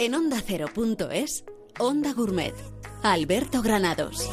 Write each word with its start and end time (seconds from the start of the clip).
En 0.00 0.14
onda 0.14 0.36
ondacero.es, 0.36 1.44
Onda 1.78 2.14
Gourmet, 2.14 2.54
Alberto 3.02 3.60
Granados. 3.60 4.30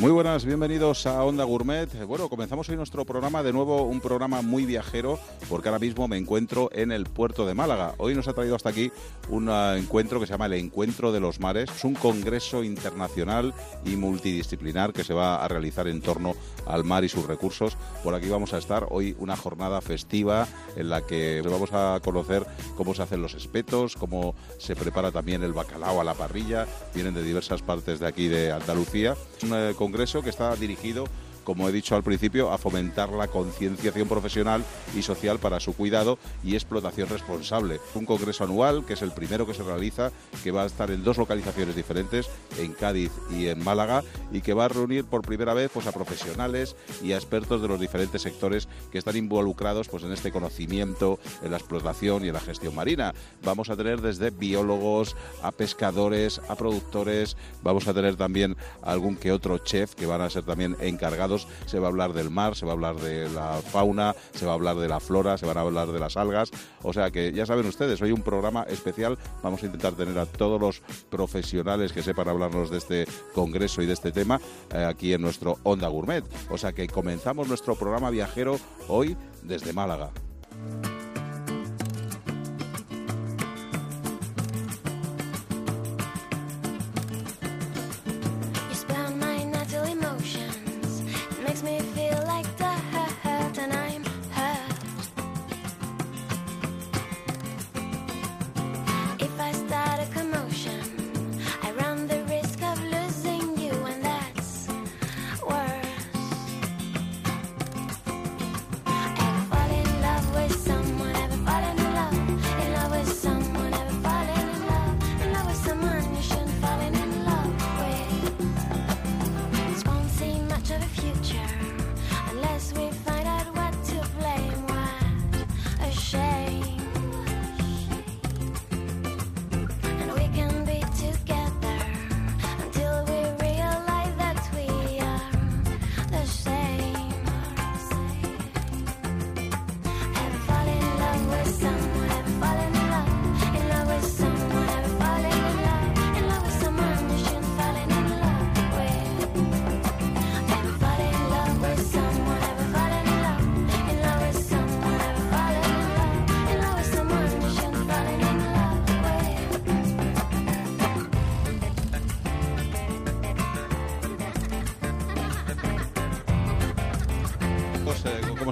Muy 0.00 0.12
buenas, 0.12 0.46
bienvenidos 0.46 1.06
a 1.06 1.22
Onda 1.22 1.44
Gourmet. 1.44 2.06
Bueno, 2.06 2.30
comenzamos 2.30 2.66
hoy 2.70 2.76
nuestro 2.76 3.04
programa, 3.04 3.42
de 3.42 3.52
nuevo 3.52 3.82
un 3.82 4.00
programa 4.00 4.40
muy 4.40 4.64
viajero, 4.64 5.18
porque 5.46 5.68
ahora 5.68 5.78
mismo 5.78 6.08
me 6.08 6.16
encuentro 6.16 6.70
en 6.72 6.90
el 6.90 7.04
puerto 7.04 7.44
de 7.44 7.52
Málaga. 7.52 7.96
Hoy 7.98 8.14
nos 8.14 8.26
ha 8.26 8.32
traído 8.32 8.56
hasta 8.56 8.70
aquí 8.70 8.90
un 9.28 9.50
ah, 9.50 9.76
encuentro 9.76 10.18
que 10.18 10.24
se 10.24 10.32
llama 10.32 10.46
el 10.46 10.54
Encuentro 10.54 11.12
de 11.12 11.20
los 11.20 11.38
Mares. 11.38 11.68
Es 11.68 11.84
un 11.84 11.92
congreso 11.92 12.64
internacional 12.64 13.52
y 13.84 13.96
multidisciplinar 13.96 14.94
que 14.94 15.04
se 15.04 15.12
va 15.12 15.44
a 15.44 15.48
realizar 15.48 15.86
en 15.86 16.00
torno 16.00 16.34
al 16.64 16.82
mar 16.82 17.04
y 17.04 17.10
sus 17.10 17.26
recursos. 17.26 17.76
Por 18.02 18.14
aquí 18.14 18.30
vamos 18.30 18.54
a 18.54 18.58
estar 18.58 18.86
hoy 18.88 19.14
una 19.18 19.36
jornada 19.36 19.82
festiva 19.82 20.48
en 20.76 20.88
la 20.88 21.02
que 21.02 21.42
vamos 21.44 21.74
a 21.74 22.00
conocer 22.02 22.46
cómo 22.74 22.94
se 22.94 23.02
hacen 23.02 23.20
los 23.20 23.34
espetos, 23.34 23.96
cómo 23.96 24.34
se 24.56 24.74
prepara 24.74 25.12
también 25.12 25.42
el 25.42 25.52
bacalao 25.52 26.00
a 26.00 26.04
la 26.04 26.14
parrilla. 26.14 26.66
Vienen 26.94 27.12
de 27.12 27.22
diversas 27.22 27.60
partes 27.60 28.00
de 28.00 28.06
aquí 28.06 28.28
de 28.28 28.50
Andalucía. 28.50 29.14
eh, 29.42 29.74
congreso 29.90 30.22
que 30.22 30.30
está 30.30 30.54
dirigido 30.54 31.04
como 31.44 31.68
he 31.68 31.72
dicho 31.72 31.96
al 31.96 32.02
principio, 32.02 32.50
a 32.52 32.58
fomentar 32.58 33.10
la 33.10 33.28
concienciación 33.28 34.08
profesional 34.08 34.64
y 34.96 35.02
social 35.02 35.38
para 35.38 35.60
su 35.60 35.74
cuidado 35.74 36.18
y 36.44 36.54
explotación 36.54 37.08
responsable. 37.08 37.80
Un 37.94 38.06
congreso 38.06 38.44
anual, 38.44 38.84
que 38.84 38.94
es 38.94 39.02
el 39.02 39.12
primero 39.12 39.46
que 39.46 39.54
se 39.54 39.62
realiza, 39.62 40.12
que 40.42 40.50
va 40.50 40.62
a 40.62 40.66
estar 40.66 40.90
en 40.90 41.04
dos 41.04 41.18
localizaciones 41.18 41.76
diferentes, 41.76 42.28
en 42.58 42.72
Cádiz 42.72 43.12
y 43.30 43.48
en 43.48 43.62
Málaga, 43.62 44.02
y 44.32 44.40
que 44.40 44.54
va 44.54 44.66
a 44.66 44.68
reunir 44.68 45.04
por 45.04 45.22
primera 45.22 45.54
vez 45.54 45.70
pues, 45.72 45.86
a 45.86 45.92
profesionales 45.92 46.76
y 47.02 47.12
a 47.12 47.16
expertos 47.16 47.62
de 47.62 47.68
los 47.68 47.80
diferentes 47.80 48.22
sectores 48.22 48.68
que 48.90 48.98
están 48.98 49.16
involucrados 49.16 49.88
pues, 49.88 50.02
en 50.04 50.12
este 50.12 50.32
conocimiento, 50.32 51.18
en 51.42 51.50
la 51.50 51.56
explotación 51.56 52.24
y 52.24 52.28
en 52.28 52.34
la 52.34 52.40
gestión 52.40 52.74
marina. 52.74 53.14
Vamos 53.44 53.70
a 53.70 53.76
tener 53.76 54.00
desde 54.00 54.30
biólogos 54.30 55.16
a 55.42 55.52
pescadores, 55.52 56.40
a 56.48 56.56
productores, 56.56 57.36
vamos 57.62 57.88
a 57.88 57.94
tener 57.94 58.16
también 58.16 58.56
algún 58.82 59.16
que 59.16 59.32
otro 59.32 59.58
chef 59.58 59.94
que 59.94 60.06
van 60.06 60.20
a 60.20 60.30
ser 60.30 60.44
también 60.44 60.76
encargados 60.80 61.29
se 61.38 61.78
va 61.78 61.86
a 61.86 61.90
hablar 61.90 62.12
del 62.12 62.30
mar, 62.30 62.56
se 62.56 62.66
va 62.66 62.72
a 62.72 62.74
hablar 62.74 62.96
de 62.96 63.28
la 63.30 63.60
fauna, 63.62 64.14
se 64.32 64.46
va 64.46 64.52
a 64.52 64.54
hablar 64.54 64.76
de 64.76 64.88
la 64.88 65.00
flora, 65.00 65.38
se 65.38 65.46
van 65.46 65.56
a 65.58 65.60
hablar 65.60 65.88
de 65.92 66.00
las 66.00 66.16
algas. 66.16 66.50
O 66.82 66.92
sea 66.92 67.10
que 67.10 67.32
ya 67.32 67.46
saben 67.46 67.66
ustedes, 67.66 68.00
hoy 68.02 68.12
un 68.12 68.22
programa 68.22 68.64
especial. 68.64 69.18
Vamos 69.42 69.62
a 69.62 69.66
intentar 69.66 69.94
tener 69.94 70.18
a 70.18 70.26
todos 70.26 70.60
los 70.60 70.82
profesionales 71.08 71.92
que 71.92 72.02
sepan 72.02 72.28
hablarnos 72.28 72.70
de 72.70 72.78
este 72.78 73.06
congreso 73.34 73.82
y 73.82 73.86
de 73.86 73.92
este 73.92 74.12
tema 74.12 74.40
eh, 74.74 74.84
aquí 74.84 75.12
en 75.12 75.22
nuestro 75.22 75.58
Onda 75.62 75.88
Gourmet. 75.88 76.24
O 76.50 76.58
sea 76.58 76.72
que 76.72 76.88
comenzamos 76.88 77.48
nuestro 77.48 77.74
programa 77.74 78.10
viajero 78.10 78.58
hoy 78.88 79.16
desde 79.42 79.72
Málaga. 79.72 80.10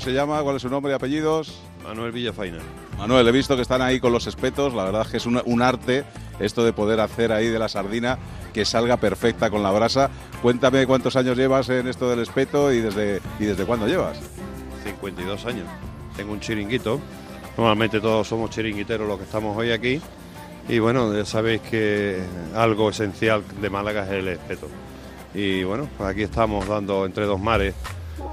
Se 0.09 0.15
llama? 0.15 0.43
¿Cuál 0.43 0.57
es 0.57 0.63
su 0.63 0.71
nombre 0.71 0.91
y 0.91 0.95
apellidos? 0.95 1.61
Manuel 1.85 2.13
Villafaina. 2.13 2.61
Manuel, 2.97 3.29
he 3.29 3.33
visto 3.33 3.55
que 3.57 3.61
están 3.61 3.83
ahí 3.83 4.01
con 4.01 4.11
los 4.11 4.27
espetos. 4.27 4.73
La 4.73 4.85
verdad 4.85 5.03
es 5.03 5.09
que 5.09 5.17
es 5.19 5.27
un, 5.27 5.63
arte 5.63 6.03
esto 6.41 6.65
de 6.65 6.73
poder 6.73 6.99
hacer 7.01 7.31
ahí 7.31 7.49
de 7.49 7.59
la 7.59 7.69
sardina 7.69 8.19
que 8.55 8.65
salga 8.65 8.97
perfecta 8.97 9.51
con 9.51 9.63
la 9.63 9.71
brasa. 9.71 10.09
Cuéntame 10.41 10.87
cuántos 10.87 11.15
años 11.17 11.37
llevas 11.37 11.69
en 11.69 11.89
esto 11.89 12.09
del 12.09 12.21
espeto 12.21 12.73
y 12.73 12.81
desde, 12.81 13.21
y 13.39 13.45
desde 13.45 13.67
cuándo 13.67 13.87
llevas. 13.87 14.19
52 14.83 15.45
años. 15.45 15.67
Tengo 16.17 16.33
un 16.33 16.41
chiringuito. 16.41 16.99
Normalmente 17.59 18.01
todos 18.01 18.27
somos 18.27 18.49
chiringuiteros 18.49 19.07
los 19.07 19.19
que 19.19 19.25
estamos 19.25 19.55
hoy 19.59 19.73
aquí. 19.73 20.01
Y 20.71 20.79
bueno, 20.79 21.15
ya 21.15 21.27
sabéis 21.27 21.61
que 21.61 22.23
algo 22.55 22.89
esencial 22.89 23.45
de 23.61 23.69
Málaga 23.69 24.05
es 24.05 24.13
el 24.13 24.29
espeto. 24.29 24.69
Y 25.35 25.65
bueno, 25.65 25.87
pues 25.99 26.09
aquí 26.09 26.23
estamos 26.23 26.67
dando 26.67 27.05
entre 27.05 27.27
dos 27.27 27.39
mares 27.39 27.75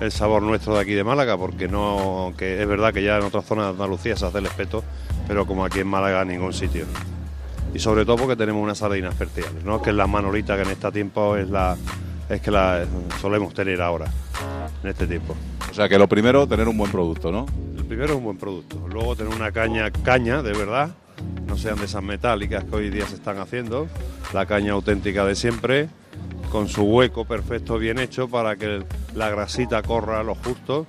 el 0.01 0.11
sabor 0.11 0.41
nuestro 0.43 0.75
de 0.75 0.81
aquí 0.81 0.93
de 0.93 1.03
Málaga, 1.03 1.37
porque 1.37 1.67
no, 1.67 2.33
que 2.37 2.61
es 2.61 2.67
verdad 2.67 2.93
que 2.93 3.03
ya 3.03 3.17
en 3.17 3.23
otras 3.23 3.45
zonas 3.45 3.65
de 3.65 3.71
Andalucía 3.71 4.15
se 4.15 4.25
hace 4.25 4.39
el 4.39 4.45
espeto, 4.45 4.83
pero 5.27 5.45
como 5.45 5.65
aquí 5.65 5.79
en 5.79 5.87
Málaga 5.87 6.21
en 6.21 6.29
ningún 6.29 6.53
sitio. 6.53 6.85
Y 7.73 7.79
sobre 7.79 8.05
todo 8.05 8.17
porque 8.17 8.35
tenemos 8.35 8.63
unas 8.63 8.77
sardinas 8.77 9.13
especiales, 9.13 9.63
¿no? 9.63 9.81
que 9.81 9.89
es 9.89 9.95
la 9.95 10.07
manolita 10.07 10.55
que 10.55 10.63
en 10.63 10.69
este 10.69 10.91
tiempo 10.91 11.35
es 11.35 11.49
la 11.49 11.75
es 12.29 12.41
que 12.41 12.51
la 12.51 12.85
solemos 13.21 13.53
tener 13.53 13.81
ahora, 13.81 14.11
en 14.83 14.89
este 14.89 15.05
tiempo. 15.07 15.35
O 15.69 15.73
sea 15.73 15.87
que 15.89 15.97
lo 15.97 16.07
primero, 16.07 16.47
tener 16.47 16.67
un 16.67 16.77
buen 16.77 16.91
producto, 16.91 17.31
¿no? 17.31 17.45
El 17.77 17.85
primero 17.85 18.13
es 18.13 18.17
un 18.17 18.23
buen 18.23 18.37
producto. 18.37 18.87
Luego 18.91 19.15
tener 19.15 19.33
una 19.33 19.51
caña, 19.51 19.91
caña 19.91 20.41
de 20.41 20.53
verdad, 20.53 20.91
no 21.47 21.57
sean 21.57 21.77
de 21.77 21.85
esas 21.85 22.03
metálicas 22.03 22.63
que 22.63 22.75
hoy 22.75 22.89
día 22.89 23.07
se 23.07 23.15
están 23.15 23.37
haciendo, 23.39 23.87
la 24.33 24.45
caña 24.45 24.73
auténtica 24.73 25.25
de 25.25 25.35
siempre, 25.35 25.89
con 26.51 26.67
su 26.69 26.83
hueco 26.83 27.25
perfecto 27.25 27.77
bien 27.77 27.99
hecho 27.99 28.27
para 28.27 28.55
que 28.55 28.83
la 29.13 29.29
grasita 29.29 29.81
corra 29.81 30.19
a 30.19 30.23
lo 30.23 30.35
justo 30.35 30.87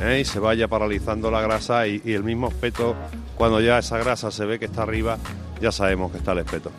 ¿eh? 0.00 0.20
y 0.20 0.24
se 0.24 0.38
vaya 0.38 0.68
paralizando 0.68 1.30
la 1.30 1.40
grasa 1.40 1.86
y, 1.86 2.00
el 2.04 2.24
mismo 2.24 2.48
espeto, 2.48 2.94
cuando 3.36 3.60
ya 3.60 3.78
esa 3.78 3.98
grasa 3.98 4.30
se 4.30 4.44
ve 4.44 4.58
que 4.58 4.66
está 4.66 4.82
arriba, 4.82 5.18
ya 5.60 5.72
sabemos 5.72 6.12
que 6.12 6.18
está 6.18 6.32
el 6.32 6.38
espeto. 6.38 6.70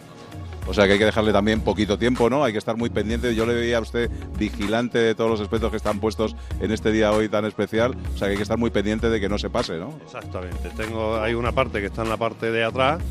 O 0.67 0.73
sea 0.73 0.85
que 0.85 0.93
hay 0.93 0.99
que 0.99 1.05
dejarle 1.05 1.31
también 1.31 1.61
poquito 1.61 1.97
tiempo, 1.97 2.29
¿no? 2.29 2.43
Hay 2.43 2.51
que 2.51 2.57
estar 2.59 2.75
muy 2.75 2.89
pendiente. 2.89 3.33
Yo 3.33 3.45
le 3.45 3.53
veía 3.53 3.77
a 3.77 3.81
usted 3.81 4.11
vigilante 4.37 4.97
de 4.99 5.15
todos 5.15 5.29
los 5.29 5.39
espetos 5.39 5.71
que 5.71 5.77
están 5.77 5.99
puestos 5.99 6.35
en 6.59 6.71
este 6.71 6.91
día 6.91 7.11
hoy 7.11 7.29
tan 7.29 7.45
especial. 7.45 7.95
O 8.13 8.17
sea 8.17 8.27
que 8.27 8.31
hay 8.31 8.37
que 8.37 8.43
estar 8.43 8.57
muy 8.57 8.69
pendiente 8.69 9.09
de 9.09 9.19
que 9.19 9.29
no 9.29 9.37
se 9.37 9.49
pase, 9.49 9.77
¿no? 9.77 9.97
Exactamente. 10.03 10.69
Tengo, 10.75 11.17
hay 11.17 11.33
una 11.33 11.53
parte 11.53 11.79
que 11.79 11.87
está 11.87 12.03
en 12.03 12.09
la 12.09 12.17
parte 12.17 12.51
de 12.51 12.63
atrás, 12.65 13.01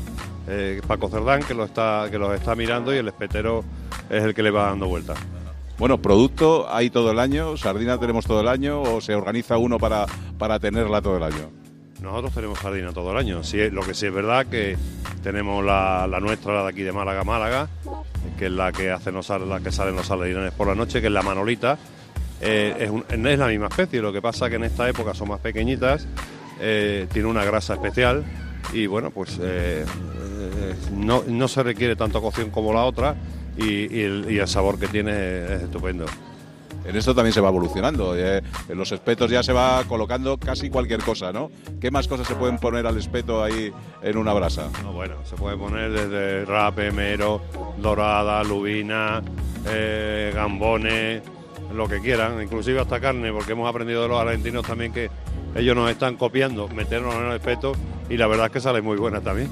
eh, 0.47 0.81
Paco 0.87 1.09
Cerdán, 1.09 1.43
que, 1.43 1.53
lo 1.53 1.65
está, 1.65 2.07
que 2.11 2.19
los 2.19 2.33
está 2.33 2.55
mirando 2.55 2.93
y 2.93 2.97
el 2.97 3.07
espetero 3.07 3.63
es 4.09 4.23
el 4.23 4.33
que 4.33 4.43
le 4.43 4.51
va 4.51 4.67
dando 4.67 4.87
vueltas. 4.87 5.17
Bueno, 5.77 6.01
producto 6.01 6.67
hay 6.69 6.89
todo 6.89 7.11
el 7.11 7.19
año, 7.19 7.55
sardina 7.55 7.99
tenemos 7.99 8.25
todo 8.25 8.41
el 8.41 8.47
año 8.47 8.81
o 8.81 9.01
se 9.01 9.13
organiza 9.13 9.57
uno 9.57 9.77
para, 9.77 10.05
para 10.37 10.59
tenerla 10.59 11.01
todo 11.01 11.17
el 11.17 11.23
año. 11.23 11.51
Nosotros 12.01 12.33
tenemos 12.33 12.59
sardina 12.59 12.91
todo 12.93 13.11
el 13.11 13.17
año. 13.17 13.43
Sí, 13.43 13.69
lo 13.69 13.81
que 13.81 13.93
sí 13.93 14.05
es 14.05 14.13
verdad 14.13 14.45
que 14.45 14.77
tenemos 15.23 15.63
la, 15.63 16.07
nuestra, 16.21 16.53
la 16.53 16.63
de 16.63 16.69
aquí 16.69 16.83
de 16.83 16.91
Málaga, 16.91 17.23
Málaga, 17.23 17.67
que 18.37 18.45
es 18.45 18.51
la 18.51 18.71
que 18.71 18.87
la 18.87 19.59
que 19.59 19.71
salen 19.71 19.95
los 19.95 20.07
sardines 20.07 20.51
por 20.53 20.67
la 20.67 20.75
noche, 20.75 21.01
que 21.01 21.07
es 21.07 21.13
la 21.13 21.23
manolita. 21.23 21.77
Eh, 22.39 22.91
es, 23.09 23.39
la 23.39 23.47
misma 23.47 23.67
especie, 23.67 23.99
lo 23.99 24.13
que 24.13 24.21
pasa 24.21 24.49
que 24.49 24.57
en 24.57 24.65
esta 24.65 24.87
época 24.87 25.13
son 25.13 25.29
más 25.29 25.39
pequeñitas, 25.39 26.07
eh, 26.59 27.07
tiene 27.11 27.27
una 27.27 27.43
grasa 27.43 27.73
especial 27.73 28.23
y 28.73 28.85
bueno, 28.85 29.09
pues 29.09 29.39
eh, 29.41 29.83
no, 30.93 31.23
no 31.27 31.47
se 31.47 31.63
requiere 31.63 31.95
tanto 31.95 32.21
cocción 32.21 32.51
como 32.51 32.73
la 32.73 32.83
otra 32.83 33.15
y, 33.57 34.01
el, 34.01 34.47
sabor 34.47 34.79
que 34.79 34.87
tiene 34.87 35.11
es 35.11 35.63
estupendo. 35.63 36.05
En 36.87 36.95
esto 36.95 37.13
también 37.13 37.33
se 37.33 37.41
va 37.41 37.49
evolucionando. 37.49 38.17
Eh, 38.17 38.41
en 38.69 38.77
los 38.77 38.91
espetos 38.91 39.29
ya 39.29 39.43
se 39.43 39.53
va 39.53 39.83
colocando 39.87 40.37
casi 40.37 40.69
cualquier 40.69 41.01
cosa, 41.03 41.33
¿no? 41.33 41.51
¿Qué 41.79 41.91
más 41.91 42.07
cosas 42.07 42.27
se 42.27 42.35
pueden 42.35 42.57
poner 42.57 42.87
al 42.87 42.97
espeto 42.97 43.43
ahí 43.43 43.71
en 44.01 44.17
una 44.17 44.33
brasa? 44.33 44.69
bueno, 44.93 45.15
se 45.25 45.35
puede 45.35 45.57
poner 45.57 45.91
desde 45.91 46.45
rape, 46.45 46.91
mero, 46.91 47.41
dorada, 47.77 48.43
lubina, 48.43 49.21
eh, 49.67 50.31
gambones, 50.33 51.21
lo 51.73 51.87
que 51.87 51.99
quieran, 51.99 52.41
inclusive 52.41 52.79
hasta 52.79 52.99
carne, 52.99 53.31
porque 53.31 53.51
hemos 53.51 53.69
aprendido 53.69 54.01
de 54.03 54.07
los 54.07 54.19
argentinos 54.19 54.65
también 54.65 54.93
que 54.93 55.09
ellos 55.55 55.75
nos 55.75 55.89
están 55.89 56.15
copiando, 56.15 56.67
meternos 56.69 57.13
en 57.15 57.25
el 57.25 57.33
espeto 57.33 57.73
y 58.09 58.17
la 58.17 58.27
verdad 58.27 58.47
es 58.47 58.51
que 58.53 58.61
sale 58.61 58.81
muy 58.81 58.97
buena 58.97 59.21
también. 59.21 59.49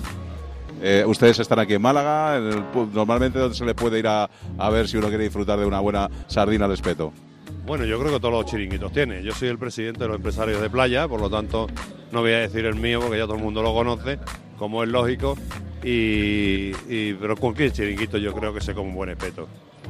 Eh, 0.82 1.04
ustedes 1.08 1.40
están 1.40 1.60
aquí 1.60 1.74
en 1.74 1.82
Málaga, 1.82 2.40
normalmente 2.94 3.40
donde 3.40 3.56
se 3.56 3.66
le 3.66 3.74
puede 3.74 4.00
ir 4.00 4.08
a, 4.08 4.30
ver 4.70 4.88
si 4.88 4.98
uno 4.98 5.08
quiere 5.08 5.24
disfrutar 5.24 5.60
de 5.60 5.66
una 5.66 5.80
buena 5.80 6.10
sardina 6.28 6.66
al 6.66 6.74
espeto. 6.74 7.14
Bueno, 7.66 7.86
yo 7.86 8.00
creo 8.00 8.14
que 8.14 8.20
todos 8.20 8.34
los 8.34 8.46
chiringuitos 8.46 8.92
tienen. 8.92 9.24
Yo 9.24 9.32
soy 9.32 9.48
el 9.48 9.58
presidente 9.58 10.02
de 10.02 10.08
los 10.08 10.18
empresarios 10.18 10.62
de 10.62 10.70
playa, 10.70 11.08
por 11.08 11.20
lo 11.20 11.30
tanto 11.30 11.68
no 12.12 12.22
voy 12.22 12.32
a 12.32 12.40
decir 12.40 12.66
el 12.66 12.76
mío 12.76 13.00
porque 13.00 13.18
ya 13.18 13.24
todo 13.24 13.36
el 13.36 13.44
mundo 13.44 13.64
lo 13.64 13.74
conoce, 13.74 14.20
como 14.58 14.84
es 14.84 14.90
lógico. 14.90 15.36
Y, 15.84 16.72
y 16.90 17.14
pero 17.20 17.36
cualquier 17.36 17.72
chiringuito 17.72 18.18
yo 18.18 18.34
creo 18.34 18.54
que 18.54 18.62
se 18.62 18.74
come 18.74 18.90
un 18.90 18.96
buen 18.96 19.10
espeto. 19.10 19.48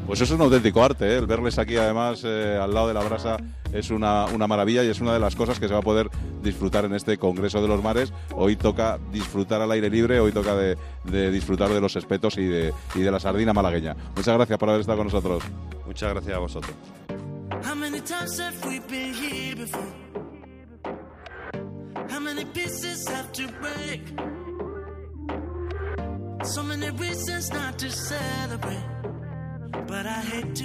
Pues 0.08 0.22
eso 0.22 0.36
es 0.36 0.40
un 0.40 0.46
auténtico 0.46 0.84
arte, 0.84 1.08
¿eh? 1.08 1.18
el 1.18 1.26
verles 1.26 1.58
aquí 1.58 1.78
además 1.78 2.22
eh, 2.24 2.60
al 2.62 2.74
lado 2.74 2.90
de 2.90 2.94
la 2.94 3.02
brasa 3.02 3.38
es 3.74 3.90
una, 3.90 4.28
maravilla 4.48 4.84
y 4.84 4.88
es 4.88 5.02
una 5.02 5.14
de 5.14 5.20
las 5.20 5.36
cosas 5.36 5.60
que 5.60 5.68
se 5.68 5.74
va 5.74 5.80
a 5.80 5.84
poder 5.84 6.10
disfrutar 6.44 6.86
en 6.86 6.94
este 6.94 7.18
Congreso 7.18 7.62
de 7.62 7.68
los 7.68 7.84
Mares. 7.84 8.14
Hoy 8.34 8.56
toca 8.56 9.00
disfrutar 9.12 9.62
al 9.62 9.72
aire 9.72 9.90
libre, 9.90 10.20
hoy 10.20 10.32
toca 10.32 10.56
de, 10.56 10.78
disfrutar 11.32 11.70
de 11.70 11.82
los 11.82 11.96
espetos 11.96 12.38
y 12.38 12.46
de, 12.46 12.74
y 12.94 13.00
de 13.00 13.12
la 13.12 13.20
sardina 13.20 13.52
malagueña. 13.52 13.96
Muchas 14.16 14.36
gracias 14.36 14.60
por 14.60 14.70
haber 14.70 14.82
estado 14.82 15.00
con 15.00 15.08
nosotros. 15.08 15.44
Muchas 15.88 16.14
gracias 16.14 16.36
a 16.36 16.40
vosotros. 16.40 16.76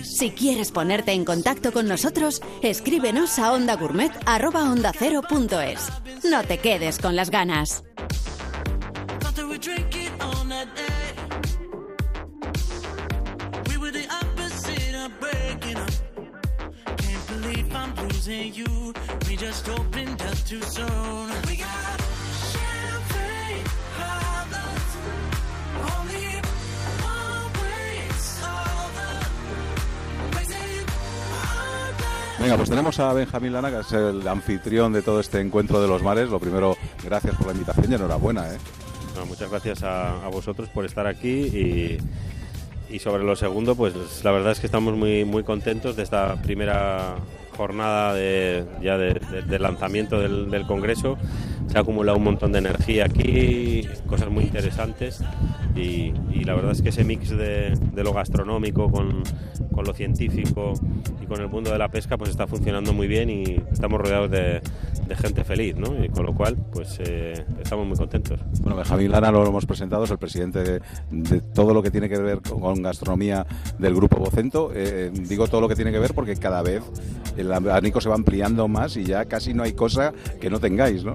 Si 0.03 0.33
quieres 0.33 0.71
ponerte 0.71 1.13
en 1.13 1.25
contacto 1.25 1.73
con 1.73 1.89
nosotros, 1.89 2.43
escríbenos 2.63 3.39
a 3.39 3.53
ondagourmet.es. 3.53 6.25
No 6.25 6.45
te 6.45 6.59
quedes 6.59 6.99
con 6.99 7.17
las 7.17 7.31
ganas. 7.31 7.83
Venga, 32.41 32.57
pues 32.57 32.71
tenemos 32.71 32.99
a 32.99 33.13
Benjamín 33.13 33.53
Lana, 33.53 33.71
que 33.71 33.81
es 33.81 33.93
el 33.93 34.27
anfitrión 34.27 34.95
de 34.95 35.03
todo 35.03 35.21
este 35.21 35.41
encuentro 35.41 35.83
de 35.83 35.89
los 35.89 36.03
mares. 36.03 36.31
Lo 36.31 36.41
primero, 36.41 36.75
gracias 37.05 37.37
por 37.37 37.49
la 37.49 37.53
invitación 37.53 37.93
y 37.93 37.95
enhorabuena. 37.97 38.49
¿eh? 38.49 38.59
muchas 39.29 39.51
gracias 39.51 39.83
a, 39.83 40.27
vosotros 40.33 40.69
por 40.71 40.87
estar 40.87 41.07
aquí 41.07 41.99
y, 42.89 42.99
sobre 42.99 43.25
lo 43.25 43.37
segundo, 43.37 43.77
pues 43.77 43.95
la 44.25 44.33
verdad 44.33 44.53
es 44.53 44.61
que 44.61 44.67
estamos 44.67 44.97
muy, 44.97 45.25
muy 45.25 45.45
contentos 45.45 45.97
de 45.97 46.03
esta 46.03 46.41
primera 46.43 47.17
jornada 47.61 48.15
de, 48.15 48.65
ya 48.81 48.97
de, 48.97 49.59
lanzamiento 49.59 50.19
del, 50.19 50.65
Congreso. 50.67 51.19
Se 51.67 51.77
ha 51.77 51.83
acumulado 51.83 52.17
un 52.17 52.25
montón 52.25 52.53
de 52.53 52.59
energía 52.59 53.05
aquí, 53.05 53.87
cosas 54.07 54.31
muy 54.31 54.45
interesantes 54.45 55.23
y, 55.77 56.13
la 56.45 56.55
verdad 56.55 56.73
es 56.73 56.81
que 56.81 56.89
ese 56.89 57.05
mix 57.05 57.29
de, 57.29 57.77
lo 57.95 58.15
gastronómico 58.15 58.91
con, 58.91 59.23
con, 59.73 59.85
lo 59.85 59.93
científico 59.93 60.73
y 61.23 61.27
con 61.27 61.43
el 61.43 61.49
mundo 61.49 61.71
de 61.71 61.79
la 61.79 61.89
pesca 61.89 62.17
pues 62.17 62.31
está 62.31 62.47
funcionando 62.47 62.95
muy 62.95 63.07
bien 63.07 63.29
y 63.29 63.63
estamos 63.71 64.01
rodeados 64.01 64.31
de, 64.31 64.63
gente 65.17 65.45
feliz, 65.45 65.77
¿no? 65.77 66.03
Y 66.03 66.09
con 66.09 66.27
lo 66.27 66.35
cual 66.35 66.57
pues 66.73 66.99
eh, 67.01 67.45
estamos 67.63 67.87
muy 67.87 67.97
contentos. 67.97 68.41
Bueno, 68.61 68.77
Benjamín 68.77 69.11
Lara 69.11 69.31
lo 69.31 69.47
hemos 69.47 69.67
presentado, 69.67 70.05
es 70.05 70.11
el 70.11 70.19
presidente 70.19 70.81
de, 71.11 71.41
todo 71.55 71.75
lo 71.75 71.83
que 71.83 71.91
tiene 71.91 72.09
que 72.09 72.19
ver 72.19 72.41
con, 72.41 72.83
gastronomía 72.83 73.47
del 73.79 73.95
Grupo 73.95 74.19
Vocento. 74.19 74.71
Eh, 74.75 75.11
digo 75.13 75.49
todo 75.49 75.61
lo 75.61 75.69
que 75.69 75.77
tiene 75.77 75.93
que 75.93 75.99
ver 75.99 76.15
porque 76.15 76.37
cada 76.37 76.63
vez 76.63 76.83
el 77.37 77.53
abanico 77.53 78.01
se 78.01 78.09
va 78.09 78.15
ampliando 78.15 78.69
más 78.69 78.97
y 78.97 79.05
ya 79.05 79.25
casi 79.25 79.55
no 79.55 79.63
hay 79.63 79.73
cosa 79.73 80.13
que 80.41 80.51
no 80.51 80.61
tengáis, 80.61 81.05
¿no? 81.05 81.15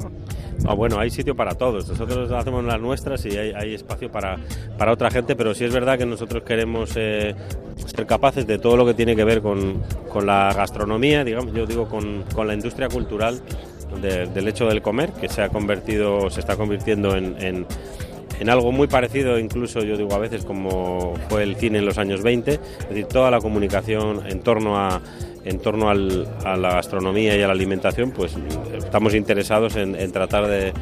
Ah, 0.68 0.74
bueno, 0.74 1.00
hay 1.00 1.10
sitio 1.10 1.36
para 1.36 1.56
todos. 1.56 1.88
Nosotros 1.88 2.32
hacemos 2.32 2.64
las 2.64 2.80
nuestras 2.80 3.26
y 3.26 3.38
hay, 3.38 3.74
espacio 3.74 4.12
para, 4.12 4.38
para, 4.78 4.92
otra 4.92 5.12
gente, 5.12 5.36
pero 5.36 5.54
sí 5.54 5.66
es 5.66 5.74
verdad 5.74 5.98
que 5.98 6.06
nosotros 6.06 6.44
queremos 6.44 6.94
eh, 6.96 7.36
ser 7.86 8.06
capaces 8.06 8.48
de 8.48 8.58
todo 8.58 8.78
lo 8.78 8.86
que 8.86 8.94
tiene 8.94 9.16
que 9.16 9.24
ver 9.24 9.42
con, 9.42 9.82
con 10.10 10.26
la 10.26 10.54
gastronomía, 10.54 11.24
digamos, 11.24 11.54
yo 11.54 11.66
digo 11.66 11.88
con, 11.88 12.24
con 12.34 12.48
la 12.48 12.54
industria 12.54 12.88
cultural 12.90 13.42
del 14.02 14.48
hecho 14.48 14.68
del 14.68 14.82
comer, 14.82 15.12
que 15.14 15.30
se 15.30 15.42
ha 15.42 15.50
convertido, 15.50 16.30
se 16.30 16.40
está 16.40 16.58
convirtiendo 16.58 17.16
en, 17.16 17.36
en 17.42 17.66
en 18.40 18.50
algo 18.50 18.72
muy 18.72 18.88
parecido, 18.88 19.40
incluso 19.40 19.82
yo 19.82 19.98
digo 19.98 20.14
a 20.14 20.20
veces 20.20 20.46
como 20.46 21.14
fue 21.30 21.44
el 21.44 21.56
cine 21.56 21.80
en 21.80 21.86
los 21.86 21.98
años 21.98 22.22
20, 22.22 22.54
es 22.54 22.90
decir, 22.90 23.06
toda 23.06 23.32
la 23.32 23.40
comunicación 23.40 24.24
en 24.28 24.42
torno 24.42 24.78
a 24.78 25.02
en 25.46 25.60
torno 25.60 25.90
al, 25.90 26.28
a 26.44 26.58
la 26.58 26.74
gastronomía 26.74 27.38
y 27.38 27.42
a 27.42 27.48
la 27.48 27.54
alimentación, 27.54 28.12
pues 28.12 28.36
estamos 28.76 29.14
interesados 29.14 29.76
en, 29.76 30.12
tratar 30.12 30.48
de, 30.48 30.74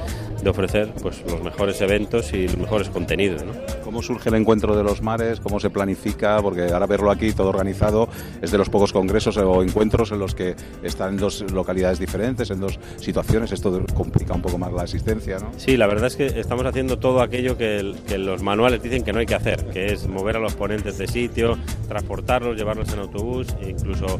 ofrecer 0.50 0.92
pues, 1.02 1.24
los 1.30 1.42
mejores 1.42 1.80
eventos 1.82 2.34
y 2.34 2.48
los 2.48 2.58
mejores 2.58 2.90
contenidos. 2.90 3.44
¿Cómo 3.84 4.02
surge 4.02 4.30
el 4.30 4.36
encuentro 4.36 4.76
de 4.76 4.84
los 4.84 5.02
mares? 5.02 5.40
¿Cómo 5.40 5.60
se 5.60 5.70
planifica? 5.70 6.42
Porque 6.42 6.64
ahora 6.64 6.86
verlo 6.86 7.12
aquí 7.12 7.32
todo 7.32 7.50
organizado 7.50 8.10
es 8.42 8.52
de 8.52 8.58
los 8.58 8.70
pocos 8.70 8.92
congresos 8.92 9.38
o 9.38 9.64
encuentros 9.64 10.12
en 10.12 10.20
los 10.20 10.36
que 10.36 10.56
están 10.82 11.14
en 11.14 11.18
dos 11.18 11.46
localidades 11.52 12.00
diferentes, 12.00 12.50
en 12.52 12.60
dos 12.60 12.80
situaciones. 12.98 13.52
Esto 13.52 13.86
complica 13.94 14.34
un 14.34 14.42
poco 14.42 14.58
más 14.58 14.74
la 14.74 14.84
asistencia, 14.84 15.40
¿no? 15.40 15.52
Sí, 15.58 15.78
la 15.78 15.88
verdad 15.88 16.08
es 16.08 16.16
que 16.16 16.26
estamos 16.26 16.66
haciendo 16.66 17.00
todo 17.00 17.22
aquello 17.22 17.58
que, 17.58 17.96
que 18.08 18.18
los 18.18 18.42
manuales 18.42 18.82
dicen 18.84 19.04
que 19.04 19.14
no 19.14 19.20
hay 19.20 19.26
que 19.26 19.36
hacer, 19.36 19.66
que 19.68 19.94
es 19.94 20.08
mover 20.08 20.38
a 20.38 20.40
los 20.40 20.56
ponentes 20.56 20.98
de 20.98 21.08
sitio, 21.08 21.58
transportarlos, 21.88 22.58
llevarlos 22.58 22.92
en 22.92 23.00
autobús 23.00 23.48
e 23.62 23.70
incluso 23.70 24.20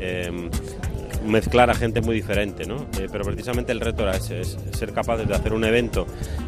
Em, 0.00 0.50
mezclar 1.24 1.70
a 1.70 1.74
gente 1.74 2.00
muy 2.00 2.14
diferente, 2.14 2.66
¿no? 2.66 2.86
Eh, 2.98 3.08
pero 3.10 3.24
precisamente 3.24 3.72
el 3.72 3.80
reto 3.80 4.02
era 4.02 4.16
ese, 4.16 4.40
es 4.40 4.56
ser 4.72 4.92
capaces 4.92 5.28
de 5.28 5.34
hacer 5.34 5.52
un 5.52 5.64
evento 5.64 6.06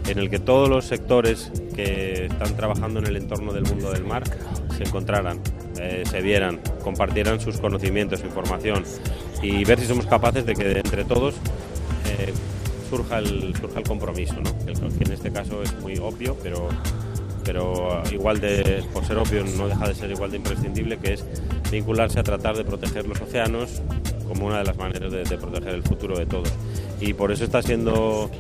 en 0.09 0.19
el 0.19 0.31
que 0.31 0.39
todos 0.39 0.69
los 0.69 0.85
sectores 0.85 1.51
que 1.75 2.27
están 2.27 2.57
trabajando 2.57 3.01
en 3.01 3.07
el 3.07 3.17
entorno 3.17 3.53
del 3.53 3.65
mundo 3.65 3.91
del 3.91 4.05
mar 4.05 4.23
se 4.77 4.85
encontraran, 4.85 5.41
eh, 5.79 6.05
se 6.09 6.23
vieran, 6.23 6.61
compartieran 6.83 7.41
sus 7.41 7.59
conocimientos, 7.59 8.21
su 8.21 8.27
información 8.27 8.85
y 9.43 9.65
ver 9.65 9.81
si 9.81 9.87
somos 9.87 10.07
capaces 10.07 10.47
de 10.47 10.55
que 10.55 10.79
entre 10.79 11.05
todos 11.05 11.35
eh, 12.07 12.33
surja, 12.89 13.19
el, 13.19 13.55
surja 13.61 13.81
el 13.81 13.87
compromiso, 13.87 14.35
¿no? 14.35 14.59
que 14.65 15.05
en 15.05 15.13
este 15.13 15.31
caso 15.33 15.63
es 15.63 15.79
muy 15.81 15.99
obvio, 15.99 16.37
pero 16.43 16.69
pero 17.51 18.01
igual 18.13 18.39
de, 18.39 18.85
por 18.93 19.05
ser 19.05 19.19
obvio, 19.19 19.43
no 19.43 19.67
deja 19.67 19.89
de 19.89 19.95
ser 19.97 20.09
igual 20.13 20.31
de 20.31 20.37
imprescindible, 20.37 20.99
que 20.99 21.15
es 21.15 21.25
vincularse 21.69 22.21
a 22.21 22.23
tratar 22.23 22.57
de 22.57 22.63
proteger 22.63 23.09
los 23.09 23.21
océanos 23.21 23.83
como 24.29 24.47
una 24.47 24.59
de 24.59 24.65
las 24.67 24.77
maneras 24.77 25.11
de, 25.11 25.37
proteger 25.37 25.75
el 25.75 25.83
futuro 25.83 26.17
de 26.17 26.27
todos. 26.27 26.53
Y 27.01 27.13
por 27.13 27.33
eso 27.33 27.43
está 27.43 27.61
siendo 27.61 28.31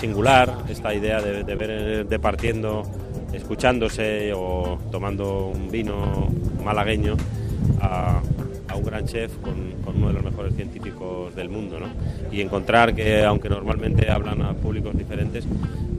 singular 0.00 0.64
esta 0.70 0.94
idea 0.94 1.20
de, 1.20 1.42
ver 1.54 2.06
departiendo, 2.06 2.84
escuchándose 3.34 4.32
o 4.34 4.78
tomando 4.90 5.48
un 5.48 5.70
vino 5.70 6.28
malagueño 6.64 7.18
a, 7.82 8.22
un 8.74 8.82
gran 8.82 9.06
chef 9.06 9.36
con, 9.42 9.72
con, 9.84 9.96
uno 9.98 10.08
de 10.08 10.14
los 10.14 10.24
mejores 10.24 10.56
científicos 10.56 11.34
del 11.36 11.50
mundo. 11.50 11.78
¿no? 11.78 11.86
Y 12.32 12.40
encontrar 12.40 12.94
que, 12.94 13.24
aunque 13.24 13.50
normalmente 13.50 14.10
hablan 14.10 14.40
a 14.40 14.54
públicos 14.54 14.96
diferentes, 14.96 15.44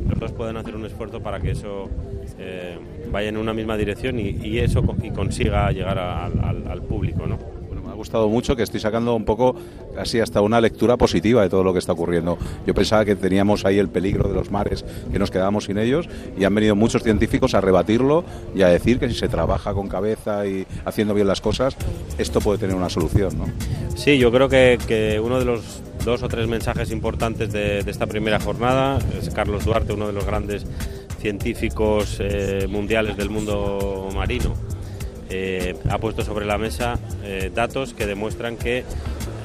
los 0.09 0.19
dos 0.19 0.31
pueden 0.31 0.57
hacer 0.57 0.75
un 0.75 0.85
esfuerzo 0.85 1.21
para 1.21 1.39
que 1.39 1.51
eso 1.51 1.89
eh, 2.37 2.77
vaya 3.11 3.29
en 3.29 3.37
una 3.37 3.53
misma 3.53 3.77
dirección 3.77 4.19
y, 4.19 4.59
eso 4.59 4.83
y 5.01 5.11
consiga 5.11 5.71
llegar 5.71 5.97
al, 5.99 6.81
público, 6.81 7.25
¿no? 7.25 7.37
Bueno, 7.67 7.81
me 7.81 7.89
ha 7.89 7.93
gustado 7.93 8.27
mucho 8.29 8.55
que 8.55 8.63
estoy 8.63 8.79
sacando 8.79 9.15
un 9.15 9.25
poco 9.25 9.55
así 9.97 10.19
hasta 10.19 10.41
una 10.41 10.59
lectura 10.59 10.97
positiva 10.97 11.41
de 11.41 11.49
todo 11.49 11.63
lo 11.63 11.73
que 11.73 11.79
está 11.79 11.93
ocurriendo. 11.93 12.37
Yo 12.67 12.73
pensaba 12.73 13.05
que 13.05 13.15
teníamos 13.15 13.65
ahí 13.65 13.79
el 13.79 13.89
peligro 13.89 14.27
de 14.27 14.35
los 14.35 14.51
mares, 14.51 14.83
que 15.11 15.17
nos 15.17 15.31
quedábamos 15.31 15.65
sin 15.65 15.77
ellos 15.77 16.09
y 16.37 16.43
han 16.43 16.53
venido 16.53 16.75
muchos 16.75 17.03
científicos 17.03 17.53
a 17.53 17.61
rebatirlo 17.61 18.25
y 18.53 18.61
a 18.61 18.67
decir 18.67 18.99
que 18.99 19.07
si 19.09 19.15
se 19.15 19.29
trabaja 19.29 19.73
con 19.73 19.87
cabeza 19.87 20.45
y 20.45 20.65
haciendo 20.83 21.13
bien 21.13 21.27
las 21.27 21.41
cosas, 21.41 21.77
esto 22.17 22.41
puede 22.41 22.59
tener 22.59 22.75
una 22.75 22.89
solución, 22.89 23.37
¿no? 23.37 23.45
Sí, 23.95 24.17
yo 24.17 24.31
creo 24.31 24.49
que, 24.49 25.21
uno 25.23 25.39
de 25.39 25.45
los 25.45 25.81
dos 26.03 26.21
o 26.21 26.27
tres 26.27 26.47
mensajes 26.47 26.91
importantes 26.91 27.51
de, 27.51 27.81
de 27.81 27.91
esta 27.91 28.05
primera 28.05 28.39
jornada 28.39 28.99
es 29.17 29.29
Carlos 29.29 29.65
Duarte, 29.65 29.93
uno 29.93 30.07
de 30.07 30.13
los 30.13 30.25
grandes 30.25 30.65
científicos 31.25 32.17
eh, 32.19 32.67
mundiales 32.69 33.17
del 33.17 33.31
mundo 33.31 34.09
marino, 34.13 34.53
eh, 35.31 35.75
ha 35.89 35.97
puesto 35.97 36.23
sobre 36.23 36.45
la 36.45 36.59
mesa 36.59 36.99
eh, 37.23 37.49
datos 37.51 37.95
que 37.95 38.05
demuestran 38.05 38.57
que 38.57 38.83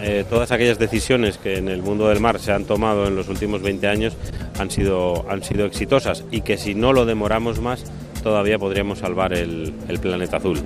eh, 0.02 0.26
todas 0.28 0.52
aquellas 0.52 0.78
decisiones 0.78 1.38
que 1.38 1.56
en 1.56 1.70
el 1.70 1.80
mundo 1.80 2.08
del 2.08 2.20
mar 2.20 2.38
se 2.38 2.52
han 2.52 2.66
tomado 2.66 3.06
en 3.06 3.16
los 3.16 3.30
últimos 3.30 3.62
20 3.62 3.86
años 3.88 4.14
han 4.58 4.70
sido, 4.70 5.24
han 5.30 5.42
sido 5.42 5.64
exitosas 5.64 6.22
y 6.30 6.42
que 6.42 6.58
si 6.58 6.74
no 6.74 6.92
lo 6.92 7.06
demoramos 7.06 7.62
más 7.62 7.82
todavía 8.22 8.58
podríamos 8.58 8.98
salvar 8.98 9.32
el, 9.32 9.72
el 9.88 9.98
planeta 10.00 10.36
azul. 10.36 10.58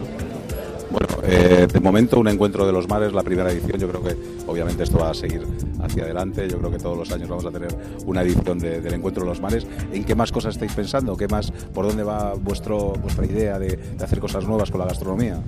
Eh, 1.26 1.66
de 1.72 1.80
momento 1.80 2.18
un 2.18 2.28
encuentro 2.28 2.66
de 2.66 2.72
los 2.72 2.88
mares, 2.88 3.12
la 3.12 3.22
primera 3.22 3.50
edición, 3.50 3.78
yo 3.78 3.88
creo 3.88 4.02
que 4.02 4.16
obviamente 4.46 4.82
esto 4.82 4.98
va 4.98 5.10
a 5.10 5.14
seguir 5.14 5.42
hacia 5.80 6.04
adelante, 6.04 6.48
yo 6.48 6.58
creo 6.58 6.70
que 6.70 6.78
todos 6.78 6.98
los 6.98 7.10
años 7.12 7.28
vamos 7.28 7.46
a 7.46 7.50
tener 7.50 7.74
una 8.06 8.22
edición 8.22 8.58
del 8.58 8.92
encuentro 8.92 9.24
de 9.24 9.30
los 9.30 9.40
mares. 9.40 9.66
¿En 9.92 10.04
qué 10.04 10.14
más 10.14 10.32
cosas 10.32 10.54
estáis 10.54 10.72
pensando? 10.72 11.16
¿Qué 11.16 11.28
más, 11.28 11.50
¿Por 11.50 11.86
dónde 11.86 12.02
va 12.02 12.34
vuestro, 12.34 12.92
vuestra 12.94 13.24
idea 13.26 13.58
de, 13.58 13.78
hacer 14.02 14.20
cosas 14.20 14.46
nuevas 14.46 14.70
con 14.70 14.80
la 14.80 14.86
gastronomía? 14.86 15.40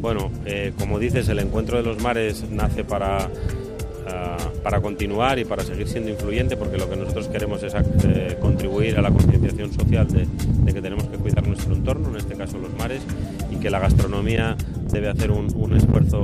Bueno, 0.00 0.30
eh, 0.44 0.72
como 0.78 0.98
dices, 0.98 1.28
el 1.28 1.38
encuentro 1.38 1.76
de 1.78 1.82
los 1.82 2.00
mares 2.00 2.44
nace 2.50 2.84
para 2.84 3.28
para 4.64 4.80
continuar 4.80 5.38
y 5.38 5.44
para 5.44 5.62
seguir 5.62 5.86
siendo 5.86 6.10
influyente, 6.10 6.56
porque 6.56 6.78
lo 6.78 6.88
que 6.88 6.96
nosotros 6.96 7.28
queremos 7.28 7.62
es 7.62 7.74
eh, 7.74 8.38
contribuir 8.40 8.96
a 8.96 9.02
la 9.02 9.10
concienciación 9.10 9.70
social 9.72 10.08
de, 10.08 10.26
que 10.72 10.80
tenemos 10.80 11.04
que 11.04 11.18
cuidar 11.18 11.46
nuestro 11.46 11.74
entorno, 11.74 12.08
en 12.08 12.16
este 12.16 12.34
caso 12.34 12.58
los 12.58 12.72
mares, 12.78 13.02
y 13.50 13.56
que 13.56 13.68
la 13.68 13.78
gastronomía 13.78 14.56
debe 14.94 15.08
hacer 15.08 15.30
un, 15.32 15.74
esfuerzo 15.76 16.22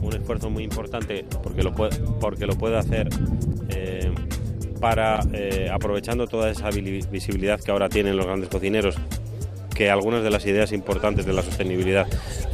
un 0.00 0.12
esfuerzo 0.12 0.48
muy 0.48 0.62
importante 0.62 1.24
porque 1.42 1.64
lo 1.64 1.74
puede, 1.74 1.98
porque 2.20 2.46
lo 2.46 2.54
puede 2.54 2.78
hacer 2.78 3.08
eh, 3.68 4.12
para 4.80 5.20
eh, 5.32 5.68
aprovechando 5.72 6.28
toda 6.28 6.50
esa 6.50 6.70
visibilidad 6.70 7.60
que 7.60 7.72
ahora 7.72 7.88
tienen 7.88 8.16
los 8.16 8.24
grandes 8.24 8.48
cocineros 8.48 8.96
que 9.74 9.90
algunas 9.90 10.22
de 10.22 10.30
las 10.30 10.46
ideas 10.46 10.72
importantes 10.72 11.26
de 11.26 11.32
la 11.34 11.42
sostenibilidad 11.42 12.06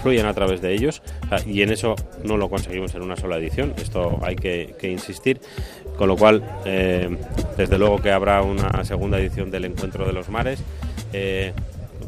fluyen 0.03 0.27
a 0.27 0.35
través 0.35 0.61
de 0.61 0.73
ellos 0.73 1.03
y 1.47 1.63
en 1.63 1.71
eso 1.71 1.95
no 2.25 2.37
lo 2.37 2.49
conseguimos 2.49 2.95
en 2.97 3.03
una 3.03 3.17
sola 3.17 3.37
edición, 3.37 3.75
esto 3.77 4.19
hay 4.23 4.35
que, 4.35 4.75
insistir, 4.83 5.41
con 5.97 6.09
lo 6.09 6.17
cual 6.17 6.43
eh, 6.65 7.17
desde 7.57 7.79
luego 7.79 7.99
que 8.03 8.11
habrá 8.11 8.43
una 8.43 8.85
segunda 8.85 9.21
edición 9.21 9.53
del 9.53 9.67
Encuentro 9.67 10.05
de 10.05 10.13
los 10.13 10.31
Mares. 10.31 10.65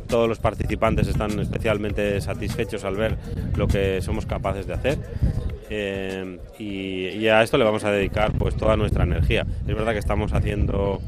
Todos 0.04 0.28
los 0.28 0.38
participantes 0.38 1.08
están 1.08 1.38
especialmente 1.38 2.20
satisfechos 2.20 2.84
al 2.84 2.96
ver 2.96 3.16
lo 3.56 3.66
que 3.66 4.00
somos 4.02 4.26
capaces 4.26 4.66
de 4.66 4.74
hacer. 4.74 4.98
Eh, 5.70 6.38
y, 6.58 7.26
a 7.28 7.42
esto 7.42 7.58
le 7.58 7.64
vamos 7.64 7.84
a 7.84 7.90
dedicar 7.90 8.32
pues 8.32 8.56
toda 8.56 8.76
nuestra 8.76 9.04
energía. 9.04 9.46
Es 9.66 9.74
verdad 9.74 9.92
que 9.92 9.98
estamos 9.98 10.32
haciendo 10.32 11.00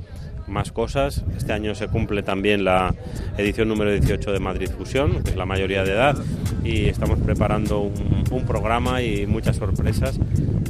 más 0.47 0.73
cosas. 0.73 1.25
Este 1.37 1.53
año 1.53 1.75
se 1.75 1.89
cumple 1.89 2.23
también 2.23 2.65
la 2.65 2.95
edición 3.37 3.69
número 3.69 3.91
18 3.93 4.33
de 4.33 4.41
Madrid 4.41 4.71
Fusión, 4.71 5.23
que 5.23 5.31
es 5.31 5.37
la 5.37 5.47
mayoría 5.47 5.85
de 5.85 5.93
edad, 5.93 6.17
y 6.65 6.87
estamos 6.87 7.19
preparando 7.19 7.81
un, 7.81 8.17
programa 8.47 9.03
y 9.03 9.27
muchas 9.27 9.57
sorpresas 9.57 10.19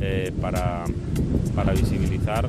eh, 0.00 0.32
para, 0.40 0.84
para, 1.54 1.72
visibilizar 1.72 2.48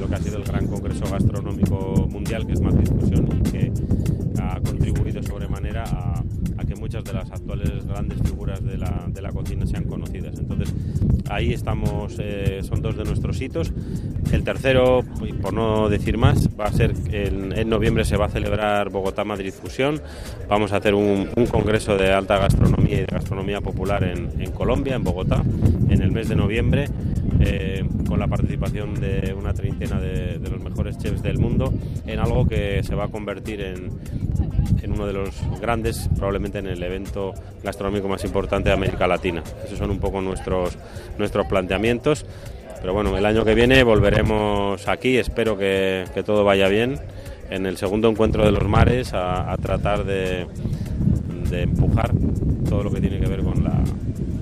lo 0.00 0.08
que 0.08 0.14
ha 0.14 0.18
sido 0.18 0.38
el 0.38 0.44
gran 0.44 0.66
congreso 0.66 1.04
gastronómico 1.10 2.08
mundial, 2.10 2.46
que 2.46 2.54
es 2.54 2.60
Madrid 2.60 2.88
Fusión, 2.88 3.28
y 3.38 3.50
que 3.50 3.72
ha 4.52 4.60
contribuido 4.60 5.22
sobremanera 5.22 5.84
a, 5.84 6.22
a 6.58 6.64
que 6.64 6.74
muchas 6.74 7.04
de 7.04 7.12
las 7.12 7.30
actuales 7.30 7.86
grandes 7.86 8.18
figuras 8.22 8.64
de 8.64 8.78
la, 8.78 9.04
de 9.08 9.22
la 9.22 9.30
cocina 9.30 9.66
sean 9.66 9.84
conocidas. 9.84 10.38
Entonces, 10.38 10.74
ahí 11.28 11.52
estamos, 11.52 12.16
eh, 12.18 12.60
son 12.62 12.82
dos 12.82 12.96
de 12.96 13.04
nuestros 13.04 13.40
hitos. 13.40 13.72
El 14.32 14.42
tercero, 14.42 15.04
por 15.40 15.52
no 15.52 15.88
decir 15.88 16.18
más, 16.18 16.48
va 16.58 16.66
a 16.66 16.72
ser 16.72 16.94
en, 17.12 17.68
noviembre 17.68 18.04
se 18.04 18.16
va 18.16 18.26
a 18.26 18.28
celebrar 18.28 18.90
Bogotá 18.90 19.24
Madrid 19.24 19.52
Fusión. 19.52 20.00
Vamos 20.48 20.72
a 20.72 20.76
hacer 20.76 20.94
un, 20.94 21.26
congreso 21.50 21.96
de 21.96 22.12
alta 22.12 22.38
gastronomía 22.38 22.94
y 22.94 23.00
de 23.00 23.06
gastronomía 23.06 23.60
popular 23.60 24.04
en, 24.04 24.50
Colombia, 24.52 24.94
en 24.94 25.04
Bogotá, 25.04 25.42
en 25.88 26.02
el 26.02 26.10
mes 26.12 26.28
de 26.28 26.36
noviembre, 26.36 26.88
eh, 27.46 27.84
con 28.08 28.18
la 28.18 28.26
participación 28.26 28.94
de 28.94 29.34
una 29.36 29.54
treintena 29.54 30.00
de, 30.00 30.38
de, 30.38 30.50
los 30.50 30.60
mejores 30.60 30.98
chefs 30.98 31.22
del 31.22 31.38
mundo, 31.38 31.72
en 32.06 32.18
algo 32.18 32.46
que 32.46 32.82
se 32.82 32.94
va 32.94 33.04
a 33.04 33.08
convertir 33.08 33.60
en, 33.60 33.90
en 34.82 34.92
uno 34.92 35.06
de 35.06 35.12
los 35.12 35.34
grandes, 35.60 36.08
probablemente 36.14 36.58
en 36.58 36.66
el 36.66 36.82
evento 36.82 37.34
gastronómico 37.62 38.08
más 38.08 38.24
importante 38.24 38.68
de 38.68 38.74
América 38.74 39.06
Latina. 39.06 39.42
Esos 39.64 39.78
son 39.78 39.90
un 39.90 39.98
poco 39.98 40.20
nuestros, 40.20 40.76
nuestros 41.18 41.46
planteamientos. 41.46 42.26
Pero 42.80 42.92
bueno, 42.92 43.16
el 43.16 43.24
año 43.24 43.44
que 43.44 43.54
viene 43.54 43.82
volveremos 43.82 44.86
aquí, 44.86 45.16
espero 45.16 45.56
que, 45.56 46.04
todo 46.24 46.44
vaya 46.44 46.68
bien, 46.68 47.00
en 47.50 47.66
el 47.66 47.76
segundo 47.76 48.08
encuentro 48.08 48.44
de 48.44 48.52
los 48.52 48.68
mares 48.68 49.12
a, 49.14 49.56
tratar 49.60 50.04
de, 50.04 50.46
de 51.50 51.62
empujar 51.62 52.12
todo 52.68 52.84
lo 52.84 52.90
que 52.90 53.00
tiene 53.00 53.18
que 53.18 53.26
ver 53.26 53.42
con 53.42 53.64
la, 53.64 53.82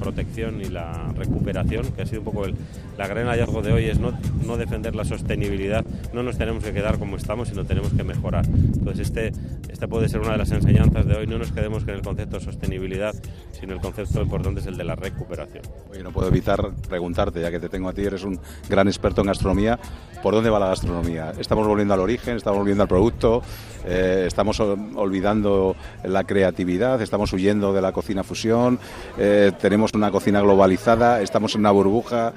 protección 0.04 0.60
y 0.60 0.68
la 0.68 1.12
recuperación, 1.16 1.92
que 1.92 2.02
ha 2.02 2.06
sido 2.06 2.20
un 2.20 2.24
poco 2.26 2.44
el 2.44 2.54
la 2.96 3.08
gran 3.08 3.26
hallazgo 3.26 3.62
de 3.62 3.72
hoy, 3.72 3.86
es 3.86 3.98
no, 3.98 4.12
no 4.46 4.56
defender 4.56 4.94
la 4.94 5.04
sostenibilidad, 5.04 5.84
no 6.12 6.22
nos 6.22 6.38
tenemos 6.38 6.62
que 6.62 6.72
quedar 6.72 6.98
como 6.98 7.16
estamos, 7.16 7.48
sino 7.48 7.64
tenemos 7.64 7.92
que 7.92 8.04
mejorar. 8.04 8.46
Entonces 8.46 9.08
este, 9.08 9.32
esta 9.68 9.88
puede 9.88 10.08
ser 10.08 10.20
una 10.20 10.32
de 10.32 10.38
las 10.38 10.50
enseñanzas 10.50 11.06
de 11.06 11.14
hoy, 11.14 11.26
no 11.26 11.38
nos 11.38 11.52
quedemos 11.52 11.84
con 11.84 11.94
el 11.94 12.02
concepto 12.02 12.38
de 12.38 12.44
sostenibilidad, 12.44 13.14
sino 13.52 13.72
el 13.72 13.80
concepto 13.80 14.22
importante 14.22 14.60
es 14.60 14.66
el 14.66 14.76
de 14.76 14.84
la 14.84 14.94
recuperación. 14.94 15.64
Oye, 15.90 16.02
no 16.02 16.12
puedo 16.12 16.28
evitar 16.28 16.72
preguntarte, 16.88 17.40
ya 17.40 17.50
que 17.50 17.58
te 17.58 17.68
tengo 17.68 17.88
a 17.88 17.92
ti, 17.92 18.02
eres 18.02 18.24
un 18.24 18.38
gran 18.68 18.86
experto 18.86 19.22
en 19.22 19.28
gastronomía, 19.28 19.78
¿por 20.22 20.34
dónde 20.34 20.50
va 20.50 20.58
la 20.58 20.68
gastronomía? 20.68 21.32
¿Estamos 21.38 21.66
volviendo 21.66 21.94
al 21.94 22.00
origen? 22.00 22.36
¿Estamos 22.36 22.58
volviendo 22.58 22.82
al 22.82 22.88
producto? 22.88 23.42
Eh, 23.86 24.24
¿Estamos 24.26 24.60
olvidando 24.60 25.76
la 26.04 26.24
creatividad? 26.24 27.02
¿Estamos 27.02 27.32
huyendo 27.32 27.72
de 27.72 27.82
la 27.82 27.92
cocina 27.92 28.22
fusión? 28.22 28.78
Eh, 29.18 29.52
¿Tenemos 29.60 29.93
una 29.94 30.10
cocina 30.10 30.40
globalizada? 30.40 31.20
¿Estamos 31.22 31.54
en 31.54 31.60
una 31.60 31.70
burbuja? 31.70 32.32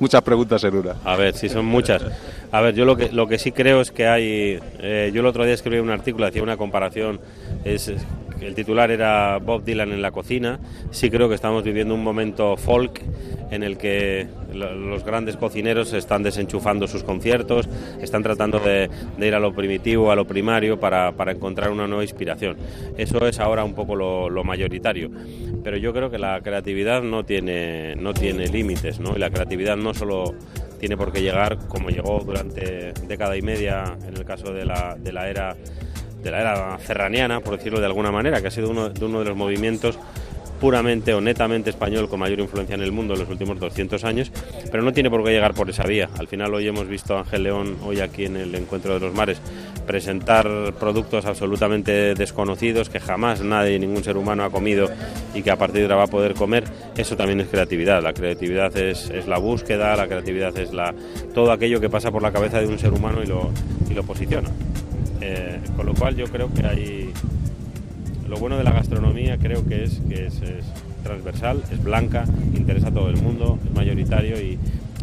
muchas 0.00 0.22
preguntas 0.22 0.62
en 0.64 0.74
una. 0.76 0.96
A 1.04 1.16
ver, 1.16 1.34
sí, 1.34 1.48
son 1.48 1.66
muchas. 1.66 2.02
A 2.52 2.60
ver, 2.60 2.74
yo 2.74 2.84
lo 2.84 2.96
que, 2.96 3.10
lo 3.10 3.26
que 3.26 3.38
sí 3.38 3.52
creo 3.52 3.80
es 3.80 3.90
que 3.90 4.06
hay... 4.06 4.58
Eh, 4.80 5.10
yo 5.12 5.20
el 5.20 5.26
otro 5.26 5.44
día 5.44 5.54
escribí 5.54 5.78
un 5.78 5.90
artículo, 5.90 6.26
hacía 6.26 6.42
una 6.42 6.56
comparación, 6.56 7.20
el 8.40 8.54
titular 8.54 8.90
era 8.90 9.38
Bob 9.38 9.64
Dylan 9.64 9.92
en 9.92 10.02
la 10.02 10.10
cocina. 10.10 10.60
Sí 10.90 11.10
creo 11.10 11.28
que 11.28 11.34
estamos 11.34 11.64
viviendo 11.64 11.94
un 11.94 12.02
momento 12.02 12.56
folk 12.56 13.00
en 13.50 13.62
el 13.62 13.78
que 13.78 14.26
los 14.52 15.04
grandes 15.04 15.36
cocineros 15.36 15.92
están 15.92 16.22
desenchufando 16.22 16.88
sus 16.88 17.02
conciertos, 17.02 17.68
están 18.00 18.22
tratando 18.22 18.58
de, 18.58 18.90
ir 19.18 19.34
a 19.34 19.40
lo 19.40 19.54
primitivo, 19.54 20.10
a 20.10 20.16
lo 20.16 20.26
primario, 20.26 20.80
para, 20.80 21.12
encontrar 21.30 21.70
una 21.70 21.86
nueva 21.86 22.02
inspiración. 22.02 22.56
Eso 22.96 23.26
es 23.26 23.38
ahora 23.38 23.64
un 23.64 23.74
poco 23.74 23.94
lo, 23.94 24.44
mayoritario. 24.44 25.10
Pero 25.62 25.76
yo 25.76 25.92
creo 25.92 26.10
que 26.10 26.18
la 26.18 26.40
creatividad 26.40 27.02
no 27.02 27.24
tiene, 27.24 27.96
no 27.96 28.14
tiene 28.14 28.48
límites, 28.48 29.00
¿no? 29.00 29.16
Y 29.16 29.18
la 29.18 29.30
creatividad 29.30 29.76
no 29.76 29.94
solo 29.94 30.34
tiene 30.78 30.96
por 30.96 31.12
qué 31.12 31.22
llegar 31.22 31.58
como 31.68 31.88
llegó 31.88 32.20
durante 32.20 32.92
década 33.08 33.36
y 33.36 33.42
media 33.42 33.96
en 34.06 34.16
el 34.16 34.24
caso 34.24 34.52
de 34.52 34.66
la, 34.66 34.96
de 34.96 35.12
la 35.12 35.28
era 35.28 35.56
de 36.22 36.30
la 36.30 36.40
era 36.40 36.78
ferraniana, 36.78 37.40
por 37.40 37.56
decirlo 37.56 37.80
de 37.80 37.86
alguna 37.86 38.10
manera, 38.10 38.40
que 38.40 38.48
ha 38.48 38.50
sido 38.50 38.70
uno 38.70 38.88
de, 38.88 39.04
uno 39.04 39.20
de 39.20 39.24
los 39.26 39.36
movimientos 39.36 39.98
puramente 40.60 41.14
o 41.14 41.20
netamente 41.20 41.70
español 41.70 42.08
con 42.08 42.20
mayor 42.20 42.40
influencia 42.40 42.74
en 42.74 42.82
el 42.82 42.92
mundo 42.92 43.14
en 43.14 43.20
los 43.20 43.28
últimos 43.28 43.58
200 43.60 44.04
años, 44.04 44.32
pero 44.70 44.82
no 44.82 44.92
tiene 44.92 45.10
por 45.10 45.22
qué 45.24 45.30
llegar 45.30 45.54
por 45.54 45.68
esa 45.70 45.84
vía. 45.84 46.08
Al 46.18 46.28
final 46.28 46.54
hoy 46.54 46.66
hemos 46.66 46.88
visto 46.88 47.16
a 47.16 47.20
Ángel 47.20 47.44
León, 47.44 47.76
hoy 47.84 48.00
aquí 48.00 48.24
en 48.24 48.36
el 48.36 48.54
Encuentro 48.54 48.94
de 48.94 49.00
los 49.00 49.14
Mares, 49.14 49.40
presentar 49.86 50.48
productos 50.78 51.26
absolutamente 51.26 52.14
desconocidos 52.14 52.88
que 52.88 53.00
jamás 53.00 53.42
nadie, 53.42 53.78
ningún 53.78 54.02
ser 54.02 54.16
humano 54.16 54.44
ha 54.44 54.50
comido 54.50 54.90
y 55.34 55.42
que 55.42 55.50
a 55.50 55.56
partir 55.56 55.80
de 55.80 55.82
ahora 55.84 55.96
va 55.96 56.04
a 56.04 56.08
poder 56.08 56.34
comer. 56.34 56.64
Eso 56.96 57.16
también 57.16 57.40
es 57.40 57.48
creatividad. 57.48 58.02
La 58.02 58.12
creatividad 58.12 58.76
es, 58.76 59.10
es 59.10 59.26
la 59.26 59.38
búsqueda, 59.38 59.94
la 59.96 60.08
creatividad 60.08 60.56
es 60.58 60.72
la, 60.72 60.94
todo 61.34 61.52
aquello 61.52 61.80
que 61.80 61.90
pasa 61.90 62.10
por 62.10 62.22
la 62.22 62.32
cabeza 62.32 62.60
de 62.60 62.66
un 62.66 62.78
ser 62.78 62.92
humano 62.92 63.22
y 63.22 63.26
lo, 63.26 63.50
y 63.88 63.94
lo 63.94 64.02
posiciona. 64.02 64.50
Eh, 65.20 65.58
con 65.76 65.86
lo 65.86 65.94
cual 65.94 66.16
yo 66.16 66.26
creo 66.26 66.52
que 66.52 66.66
hay... 66.66 67.12
Lo 68.28 68.38
bueno 68.38 68.58
de 68.58 68.64
la 68.64 68.72
gastronomía 68.72 69.38
creo 69.38 69.64
que 69.66 69.84
es 69.84 70.00
que 70.08 70.26
es, 70.26 70.40
transversal, 71.04 71.62
es 71.70 71.82
blanca, 71.82 72.24
interesa 72.54 72.88
a 72.88 72.90
todo 72.90 73.08
el 73.08 73.18
mundo, 73.18 73.58
es 73.64 73.72
mayoritario 73.72 74.40
y, 74.40 74.58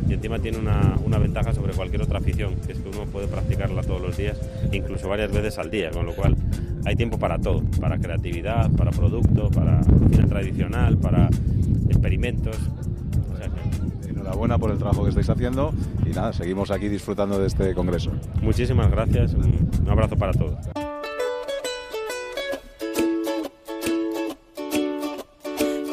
encima 0.09 0.37
tiene 0.39 0.57
una, 0.57 0.95
una, 1.03 1.17
ventaja 1.17 1.53
sobre 1.53 1.73
cualquier 1.73 2.01
otra 2.01 2.19
afición, 2.19 2.55
que 2.67 2.73
es 2.73 2.77
que 2.79 2.89
uno 2.89 3.05
puede 3.05 3.27
practicarla 3.27 3.81
todos 3.81 4.01
los 4.01 4.15
días, 4.15 4.37
incluso 4.71 5.07
varias 5.07 5.31
veces 5.31 5.57
al 5.57 5.71
día, 5.71 5.89
con 5.89 6.05
lo 6.05 6.13
cual 6.13 6.35
hay 6.85 6.95
tiempo 6.95 7.17
para 7.17 7.39
todo, 7.39 7.63
para 7.79 7.97
creatividad, 7.97 8.69
para 8.71 8.91
producto, 8.91 9.49
para 9.49 9.79
cocina 9.79 10.27
tradicional, 10.27 10.97
para 10.97 11.29
experimentos. 11.89 12.57
Enhorabuena 14.23 14.57
por 14.57 14.71
el 14.71 14.77
trabajo 14.77 15.03
que 15.03 15.09
estáis 15.09 15.29
haciendo 15.29 15.73
y 16.05 16.11
nada, 16.11 16.31
seguimos 16.31 16.71
aquí 16.71 16.87
disfrutando 16.87 17.37
de 17.39 17.47
este 17.47 17.73
congreso. 17.73 18.09
Muchísimas 18.41 18.89
gracias, 18.89 19.33
un 19.33 19.85
abrazo 19.89 20.15
para 20.15 20.31
todos. 20.31 20.57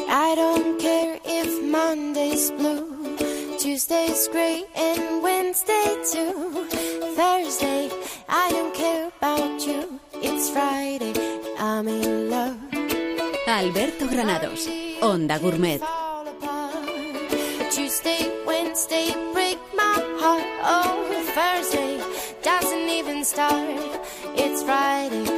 I 0.09 0.37
don't 0.37 0.81
care 0.81 1.19
if 1.25 1.61
Monday's 1.65 2.53
blue, 2.53 3.17
Tuesday's 3.61 4.29
great 4.33 4.67
and 4.77 5.25
Wednesday 5.25 5.97
too. 6.13 6.69
Thursday, 7.17 7.91
I 8.29 8.49
don't 8.53 8.73
care 8.73 9.11
about 9.21 9.67
you. 9.67 9.99
It's 10.23 10.51
Friday, 10.51 11.15
I'm 11.59 11.89
in 11.89 12.31
love. 12.31 12.57
Alberto 13.49 14.07
Granados, 14.09 14.69
Onda 15.03 15.37
Gourmet. 15.39 15.81
Tuesday, 18.03 18.45
Wednesday, 18.47 19.13
break 19.35 19.59
my 19.75 19.95
heart. 20.21 20.45
Oh, 20.63 21.23
Thursday 21.35 22.01
doesn't 22.43 22.89
even 22.89 23.25
start. 23.25 23.53
It's 24.37 24.63
Friday, 24.63 25.30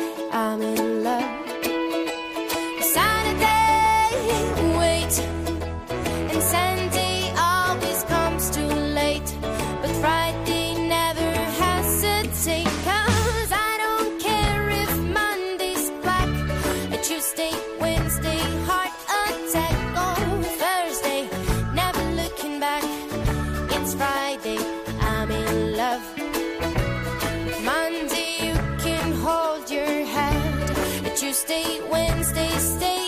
Tuesday, 31.33 31.81
Wednesday, 31.89 32.51
stay 32.59 33.02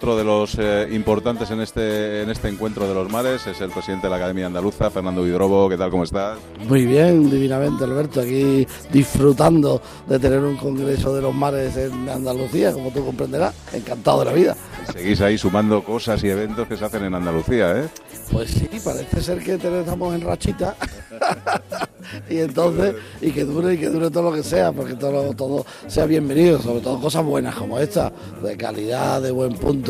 Otro 0.00 0.16
de 0.16 0.24
los 0.24 0.56
eh, 0.58 0.88
importantes 0.92 1.50
en 1.50 1.60
este, 1.60 2.22
en 2.22 2.30
este 2.30 2.48
encuentro 2.48 2.88
de 2.88 2.94
los 2.94 3.12
mares 3.12 3.46
es 3.46 3.60
el 3.60 3.68
presidente 3.68 4.06
de 4.06 4.10
la 4.10 4.16
Academia 4.16 4.46
Andaluza, 4.46 4.88
Fernando 4.88 5.22
Vidrobo. 5.22 5.68
¿Qué 5.68 5.76
tal? 5.76 5.90
¿Cómo 5.90 6.04
estás? 6.04 6.38
Muy 6.66 6.86
bien, 6.86 7.28
divinamente, 7.30 7.84
Alberto, 7.84 8.22
aquí 8.22 8.66
disfrutando 8.90 9.82
de 10.06 10.18
tener 10.18 10.38
un 10.40 10.56
congreso 10.56 11.14
de 11.14 11.20
los 11.20 11.34
mares 11.34 11.76
en 11.76 12.08
Andalucía, 12.08 12.72
como 12.72 12.90
tú 12.90 13.04
comprenderás, 13.04 13.54
encantado 13.74 14.20
de 14.20 14.24
la 14.24 14.32
vida. 14.32 14.56
Seguís 14.90 15.20
ahí 15.20 15.36
sumando 15.36 15.84
cosas 15.84 16.24
y 16.24 16.30
eventos 16.30 16.66
que 16.66 16.78
se 16.78 16.84
hacen 16.86 17.04
en 17.04 17.14
Andalucía, 17.14 17.78
¿eh? 17.78 17.88
Pues 18.32 18.52
sí, 18.52 18.70
parece 18.82 19.20
ser 19.20 19.42
que 19.42 19.54
estamos 19.54 20.14
en 20.14 20.22
rachita 20.22 20.76
y 22.30 22.38
entonces, 22.38 22.94
y 23.20 23.32
que 23.32 23.44
dure 23.44 23.74
y 23.74 23.78
que 23.78 23.88
dure 23.88 24.10
todo 24.10 24.30
lo 24.30 24.32
que 24.32 24.42
sea, 24.42 24.72
porque 24.72 24.94
todo, 24.94 25.34
todo 25.34 25.66
sea 25.86 26.06
bienvenido, 26.06 26.60
sobre 26.60 26.80
todo 26.80 27.00
cosas 27.00 27.24
buenas 27.24 27.54
como 27.54 27.78
esta, 27.78 28.12
de 28.42 28.56
calidad, 28.56 29.20
de 29.20 29.30
buen 29.30 29.54
punto, 29.54 29.89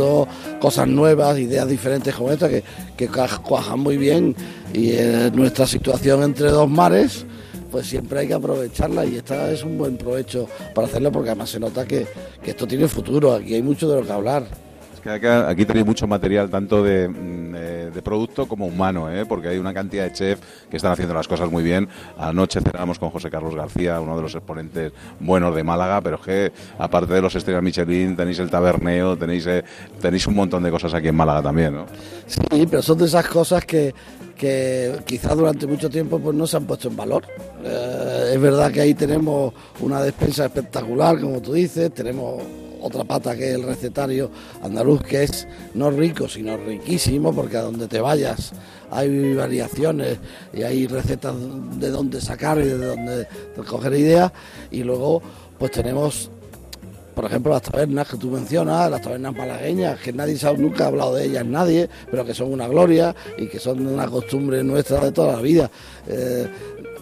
cosas 0.61 0.89
nuevas, 0.89 1.39
ideas 1.39 1.69
diferentes 1.69 2.15
como 2.15 2.31
esta, 2.31 2.49
que, 2.49 2.63
que 2.97 3.09
cuajan 3.09 3.81
muy 3.81 3.97
bien 3.97 4.35
y 4.73 4.93
en 4.93 5.35
nuestra 5.35 5.67
situación 5.67 6.23
entre 6.23 6.51
dos 6.51 6.69
mares, 6.69 7.25
pues 7.71 7.87
siempre 7.87 8.21
hay 8.21 8.29
que 8.29 8.35
aprovecharla 8.35 9.05
y 9.05 9.17
esta 9.17 9.51
es 9.51 9.63
un 9.63 9.79
buen 9.79 9.97
provecho 9.97 10.49
para 10.75 10.87
hacerlo 10.87 11.13
porque 11.13 11.31
además 11.31 11.51
se 11.51 11.61
nota 11.61 11.87
que, 11.87 12.07
que 12.43 12.51
esto 12.51 12.67
tiene 12.67 12.89
futuro, 12.89 13.35
aquí 13.35 13.55
hay 13.55 13.63
mucho 13.63 13.89
de 13.89 14.01
lo 14.01 14.07
que 14.07 14.13
hablar. 14.13 14.70
Aquí 15.05 15.65
tenéis 15.65 15.87
mucho 15.87 16.07
material, 16.07 16.51
tanto 16.51 16.83
de, 16.83 17.09
mm, 17.09 17.55
eh, 17.55 17.91
de 17.93 18.03
producto 18.03 18.47
como 18.47 18.67
humano, 18.67 19.11
¿eh? 19.11 19.25
porque 19.25 19.49
hay 19.49 19.59
una 19.59 19.73
cantidad 19.73 20.05
de 20.05 20.13
chefs 20.13 20.43
que 20.71 20.77
están 20.77 20.93
haciendo 20.93 21.15
las 21.15 21.27
cosas 21.27 21.51
muy 21.51 21.63
bien. 21.63 21.89
Anoche 22.19 22.61
cenamos 22.61 22.99
con 22.99 23.11
José 23.11 23.31
Carlos 23.31 23.55
García, 23.55 24.01
uno 24.01 24.17
de 24.17 24.23
los 24.23 24.35
exponentes 24.35 24.93
buenos 25.19 25.55
de 25.55 25.65
Málaga, 25.65 26.01
pero 26.03 26.17
es 26.17 26.23
que 26.23 26.53
aparte 26.79 27.15
de 27.15 27.23
los 27.23 27.35
estrellas 27.35 27.63
Michelin, 27.63 28.15
tenéis 28.15 28.39
el 28.41 28.51
taberneo, 28.51 29.17
tenéis, 29.17 29.47
eh, 29.47 29.65
tenéis 30.01 30.27
un 30.27 30.35
montón 30.35 30.63
de 30.63 30.71
cosas 30.71 30.93
aquí 30.93 31.09
en 31.09 31.17
Málaga 31.17 31.43
también, 31.43 31.75
¿no? 31.75 31.87
Sí, 32.27 32.67
pero 32.71 32.83
son 32.83 32.99
de 32.99 33.07
esas 33.07 33.27
cosas 33.27 33.65
que, 33.65 33.95
que 34.37 34.99
quizás 35.07 35.37
durante 35.37 35.67
mucho 35.67 35.89
tiempo 35.89 36.19
pues 36.19 36.37
no 36.37 36.47
se 36.47 36.59
han 36.59 36.65
puesto 36.65 36.89
en 36.89 36.97
valor. 36.97 37.25
Eh, 37.65 38.33
es 38.35 38.41
verdad 38.41 38.71
que 38.71 38.83
ahí 38.83 38.95
tenemos 38.95 39.55
una 39.81 40.03
despensa 40.03 40.45
espectacular, 40.45 41.19
como 41.19 41.41
tú 41.41 41.55
dices, 41.55 41.93
tenemos 41.95 42.43
otra 42.81 43.05
pata 43.05 43.37
que 43.37 43.51
es 43.51 43.55
el 43.55 43.63
recetario 43.63 44.31
andaluz, 44.63 45.03
que 45.03 45.23
es 45.23 45.47
no 45.75 45.91
rico, 45.91 46.29
sino 46.29 46.57
riquísimo, 46.57 47.35
porque 47.35 47.57
a 47.57 47.63
donde 47.63 47.89
te 47.89 48.01
vayas 48.01 48.53
hay 48.91 49.35
variaciones 49.35 50.19
y 50.53 50.63
hay 50.63 50.87
recetas 50.87 51.35
de 51.79 51.91
dónde 51.91 52.21
sacar 52.21 52.59
y 52.59 52.65
de 52.65 52.77
dónde 52.77 53.29
coger 53.67 53.95
ideas. 53.95 54.33
Y 54.71 54.83
luego 54.83 55.23
pues 55.59 55.71
tenemos 55.71 56.31
por 57.21 57.29
ejemplo, 57.31 57.53
las 57.53 57.61
tabernas 57.61 58.09
que 58.09 58.17
tú 58.17 58.31
mencionas, 58.31 58.91
las 58.91 59.03
tabernas 59.03 59.37
malagueñas, 59.37 60.01
que 60.01 60.11
nadie 60.11 60.39
sabe, 60.39 60.57
nunca 60.57 60.85
ha 60.85 60.87
hablado 60.87 61.17
de 61.17 61.27
ellas 61.27 61.45
nadie, 61.45 61.87
pero 62.11 62.25
que 62.25 62.33
son 62.33 62.51
una 62.51 62.67
gloria 62.67 63.15
y 63.37 63.47
que 63.47 63.59
son 63.59 63.87
una 63.87 64.07
costumbre 64.07 64.65
nuestra 64.65 65.01
de 65.01 65.13
toda 65.13 65.35
la 65.35 65.43
vida. 65.43 65.71
Eh, 66.09 66.49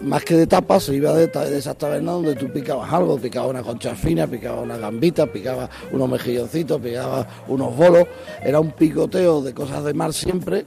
más 0.01 0.25
que 0.25 0.35
de 0.35 0.45
tapas, 0.45 0.83
se 0.83 0.95
iba 0.95 1.13
de, 1.13 1.31
esas 1.57 1.77
tabernas 1.77 2.15
donde 2.15 2.35
tú 2.35 2.51
picabas 2.51 2.91
algo, 2.91 3.17
picabas 3.17 3.51
una 3.51 3.63
concha 3.63 3.95
fina, 3.95 4.27
picabas 4.27 4.61
una 4.61 4.75
gambita, 4.75 5.25
picabas 5.25 5.69
unos 5.93 6.09
mejilloncitos, 6.09 6.81
picabas 6.81 7.25
unos 7.47 7.73
bolos. 7.77 8.05
Era 8.43 8.59
un 8.59 8.71
picoteo 8.71 9.41
de 9.41 9.53
cosas 9.53 9.85
de 9.85 9.93
mar 9.93 10.11
siempre 10.11 10.65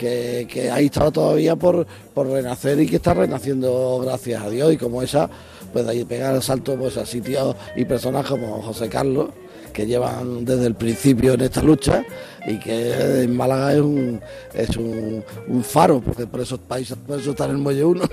que, 0.00 0.48
que 0.50 0.70
ahí 0.70 0.86
estaba 0.86 1.10
todavía 1.10 1.54
por, 1.54 1.86
por 2.14 2.28
renacer 2.28 2.80
y 2.80 2.86
que 2.86 2.96
está 2.96 3.12
renaciendo 3.12 4.00
gracias 4.02 4.42
a 4.42 4.48
Dios 4.48 4.72
y 4.72 4.78
como 4.78 5.02
esa, 5.02 5.28
pues 5.72 5.86
ahí 5.86 6.04
pegar 6.04 6.34
el 6.34 6.42
salto 6.42 6.76
pues, 6.76 6.96
a 6.96 7.06
sitios 7.06 7.56
y 7.76 7.84
personas 7.84 8.26
como 8.26 8.62
José 8.62 8.88
Carlos, 8.88 9.30
que 9.72 9.86
llevan 9.86 10.44
desde 10.44 10.66
el 10.66 10.74
principio 10.74 11.34
en 11.34 11.42
esta 11.42 11.62
lucha 11.62 12.04
y 12.46 12.58
que 12.58 13.22
en 13.22 13.36
Málaga 13.36 13.74
es 13.74 13.80
un, 13.80 14.20
es 14.54 14.76
un, 14.76 15.24
un 15.48 15.64
faro, 15.64 16.00
porque 16.00 16.26
por 16.26 16.40
esos 16.40 16.60
países, 16.60 16.96
por 16.96 17.18
eso 17.18 17.30
está 17.30 17.46
en 17.46 17.52
el 17.52 17.58
Muelle 17.58 17.84
1. 17.84 18.04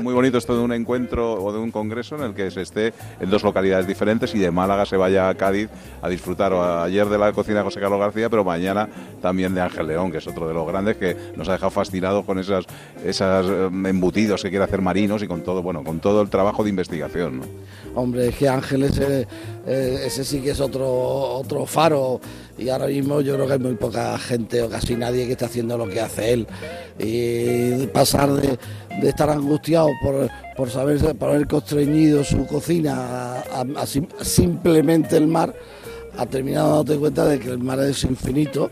Muy 0.00 0.14
bonito 0.14 0.38
esto 0.38 0.56
de 0.56 0.62
un 0.62 0.72
encuentro 0.72 1.42
o 1.42 1.52
de 1.52 1.58
un 1.58 1.70
congreso 1.70 2.16
en 2.16 2.22
el 2.22 2.34
que 2.34 2.50
se 2.50 2.62
esté 2.62 2.94
en 3.20 3.28
dos 3.28 3.42
localidades 3.42 3.86
diferentes 3.86 4.34
y 4.34 4.38
de 4.38 4.50
Málaga 4.50 4.86
se 4.86 4.96
vaya 4.96 5.28
a 5.28 5.34
Cádiz 5.34 5.68
a 6.00 6.08
disfrutar 6.08 6.52
o 6.52 6.82
ayer 6.82 7.06
de 7.08 7.18
la 7.18 7.32
cocina 7.32 7.58
de 7.58 7.64
José 7.64 7.80
Carlos 7.80 8.00
García, 8.00 8.30
pero 8.30 8.42
mañana 8.42 8.88
también 9.20 9.54
de 9.54 9.60
Ángel 9.60 9.88
León, 9.88 10.10
que 10.10 10.18
es 10.18 10.26
otro 10.26 10.48
de 10.48 10.54
los 10.54 10.66
grandes 10.66 10.96
que 10.96 11.16
nos 11.36 11.48
ha 11.48 11.52
dejado 11.52 11.70
fascinados 11.70 12.24
con 12.24 12.38
esas, 12.38 12.64
esas 13.04 13.46
eh, 13.46 13.68
embutidos 13.84 14.42
que 14.42 14.48
quiere 14.48 14.64
hacer 14.64 14.80
marinos 14.80 15.22
y 15.22 15.26
con 15.26 15.42
todo, 15.42 15.62
bueno, 15.62 15.84
con 15.84 16.00
todo 16.00 16.22
el 16.22 16.30
trabajo 16.30 16.64
de 16.64 16.70
investigación. 16.70 17.40
¿no? 17.40 17.46
Hombre, 17.94 18.28
es 18.28 18.36
que 18.36 18.48
Ángeles, 18.48 18.98
eh, 18.98 19.26
eh, 19.66 20.02
ese 20.06 20.24
sí 20.24 20.40
que 20.40 20.50
es 20.50 20.60
otro, 20.60 20.88
otro 20.88 21.66
faro. 21.66 22.20
Y 22.60 22.68
ahora 22.68 22.86
mismo 22.88 23.20
yo 23.22 23.34
creo 23.34 23.46
que 23.46 23.52
hay 23.54 23.58
muy 23.58 23.74
poca 23.74 24.18
gente 24.18 24.60
o 24.62 24.68
casi 24.68 24.94
nadie 24.94 25.24
que 25.26 25.32
esté 25.32 25.46
haciendo 25.46 25.78
lo 25.78 25.88
que 25.88 26.00
hace 26.00 26.32
él. 26.34 26.46
Y 26.98 27.86
pasar 27.88 28.30
de, 28.32 28.58
estar 29.08 29.30
angustiado 29.30 29.88
por, 30.02 30.28
por 30.56 30.70
saber, 30.70 30.98
por 31.16 31.30
haber 31.30 31.46
constreñido 31.46 32.22
su 32.22 32.46
cocina 32.46 32.94
a, 32.96 33.60
a- 33.60 33.66
a 33.82 33.86
sim- 33.86 34.08
simplemente 34.20 35.16
el 35.16 35.26
mar, 35.26 35.54
ha 36.18 36.26
terminado 36.26 36.68
dándote 36.76 36.98
cuenta 36.98 37.24
de 37.24 37.38
que 37.40 37.48
el 37.48 37.58
mar 37.58 37.80
es 37.80 38.04
infinito 38.04 38.70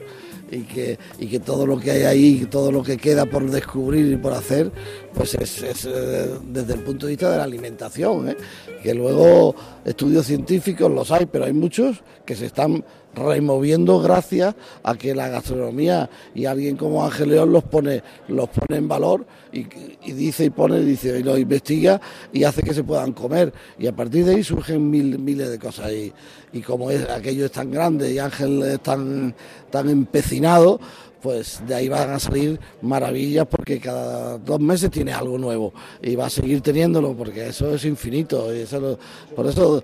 y 0.51 0.61
que, 0.62 0.98
y 1.18 1.27
que 1.29 1.40
todo 1.40 1.66
lo 1.66 1.79
que 1.79 1.90
hay 1.90 2.03
ahí, 2.03 2.46
todo 2.51 2.70
lo 2.72 2.83
que 2.83 2.96
queda 2.98 3.27
por 3.27 3.51
descubrir 3.51 4.12
y 4.12 4.16
por 4.16 4.33
hacer, 4.33 4.70
pues 5.14 5.35
es, 5.35 5.85
eh, 5.85 6.29
desde 6.44 6.75
el 6.75 6.81
punto 6.81 7.07
de 7.07 7.12
vista 7.12 7.31
de 7.31 7.38
la 7.38 7.44
alimentación. 7.44 8.29
¿eh? 8.31 8.37
Que 8.83 8.94
luego 8.94 9.55
estudios 9.85 10.27
científicos 10.27 10.90
los 10.90 11.11
hay, 11.11 11.27
pero 11.27 11.44
hay 11.44 11.53
muchos 11.53 12.03
que 12.25 12.35
se 12.35 12.47
están 12.47 12.85
removiendo 13.14 14.01
gracias 14.01 14.55
a 14.83 14.94
que 14.94 15.14
la 15.14 15.29
gastronomía 15.29 16.09
y 16.35 16.44
alguien 16.44 16.77
como 16.77 17.05
Ángel 17.05 17.31
León 17.31 17.53
los 17.53 17.64
pone, 17.64 18.03
los 18.29 18.49
pone 18.49 18.79
en 18.79 18.87
valor 18.87 19.27
y, 19.53 19.66
y 20.05 20.12
dice 20.12 20.44
y 20.44 20.51
pone, 20.51 20.81
dice 20.81 21.18
y 21.18 21.23
lo 21.23 21.37
investiga 21.37 22.01
y 22.33 22.44
hace 22.44 22.62
que 22.62 22.75
se 22.75 22.85
puedan 22.85 23.12
comer. 23.12 23.53
Y 23.79 23.87
a 23.87 23.97
partir 23.97 24.25
de 24.25 24.37
ahí 24.37 24.44
surgen 24.44 24.88
mil, 24.88 25.18
miles 25.18 25.51
de 25.51 25.59
cosas. 25.59 25.90
Y, 25.92 26.12
y 26.53 26.61
como 26.61 26.90
es, 26.90 27.09
aquello 27.09 27.47
es 27.47 27.53
tan 27.53 27.71
grande 27.71 28.12
y 28.12 28.18
Ángel 28.18 28.62
es 28.62 28.81
tan, 28.81 29.35
tan 29.71 29.88
empecinado, 29.88 30.81
pues 31.22 31.61
de 31.66 31.74
ahí 31.74 31.88
van 31.88 32.11
a 32.11 32.18
salir 32.18 32.59
maravillas 32.83 33.46
porque 33.46 33.81
cada 33.81 34.38
dos 34.38 34.61
meses 34.61 34.90
tiene 34.90 35.12
algo 35.12 35.37
nuevo 35.38 35.72
y 36.02 36.14
va 36.16 36.26
a 36.26 36.31
seguir 36.31 36.61
teniéndolo 36.61 37.14
porque 37.14 37.48
eso 37.48 37.74
es 37.74 37.85
infinito. 37.85 38.54
Y 38.54 38.61
eso 38.61 38.81
lo- 38.81 38.98
por 39.35 39.46
eso 39.46 39.83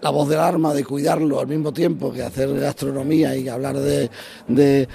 la 0.00 0.10
voz 0.10 0.28
del 0.28 0.38
arma 0.38 0.72
de 0.72 0.84
cuidarlo 0.84 1.40
al 1.40 1.46
mismo 1.46 1.72
tiempo 1.72 2.12
que 2.12 2.22
hacer 2.22 2.52
gastronomía 2.58 3.36
y 3.36 3.48
hablar 3.48 3.76
de, 3.76 4.08
de, 4.48 4.88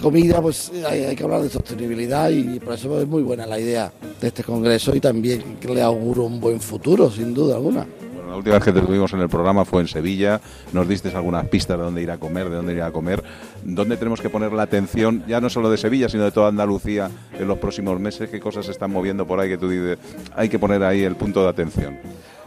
comida, 0.00 0.40
pues 0.40 0.72
hay, 0.88 1.04
hay 1.04 1.14
que 1.14 1.22
hablar 1.24 1.42
de 1.42 1.50
sostenibilidad 1.50 2.30
y 2.30 2.58
por 2.58 2.74
eso 2.74 3.00
es 3.00 3.06
muy 3.06 3.22
buena 3.22 3.46
la 3.46 3.60
idea 3.60 3.92
de 4.20 4.28
este 4.28 4.42
congreso 4.42 4.94
y 4.96 5.00
también 5.00 5.58
le 5.68 5.82
auguro 5.82 6.24
un 6.24 6.40
buen 6.40 6.60
futuro, 6.60 7.10
sin 7.10 7.32
duda 7.34 7.56
alguna. 7.56 7.86
La 8.28 8.36
última 8.36 8.56
vez 8.56 8.64
que 8.64 8.72
te 8.72 8.80
tuvimos 8.80 9.12
en 9.12 9.20
el 9.20 9.28
programa 9.28 9.64
fue 9.64 9.82
en 9.82 9.88
Sevilla, 9.88 10.40
nos 10.72 10.88
diste 10.88 11.08
algunas 11.08 11.46
pistas 11.48 11.78
de 11.78 11.84
dónde 11.84 12.02
ir 12.02 12.10
a 12.10 12.18
comer, 12.18 12.48
de 12.48 12.56
dónde 12.56 12.74
ir 12.74 12.82
a 12.82 12.90
comer, 12.90 13.22
dónde 13.62 13.96
tenemos 13.96 14.20
que 14.20 14.30
poner 14.30 14.52
la 14.52 14.62
atención, 14.62 15.24
ya 15.26 15.40
no 15.40 15.50
solo 15.50 15.70
de 15.70 15.76
Sevilla, 15.76 16.08
sino 16.08 16.24
de 16.24 16.32
toda 16.32 16.48
Andalucía 16.48 17.10
en 17.38 17.46
los 17.46 17.58
próximos 17.58 18.00
meses, 18.00 18.30
qué 18.30 18.40
cosas 18.40 18.66
se 18.66 18.72
están 18.72 18.90
moviendo 18.90 19.26
por 19.26 19.40
ahí 19.40 19.48
que 19.48 19.58
tú 19.58 19.68
dices, 19.68 19.98
hay 20.34 20.48
que 20.48 20.58
poner 20.58 20.82
ahí 20.82 21.02
el 21.02 21.16
punto 21.16 21.42
de 21.42 21.48
atención. 21.48 21.98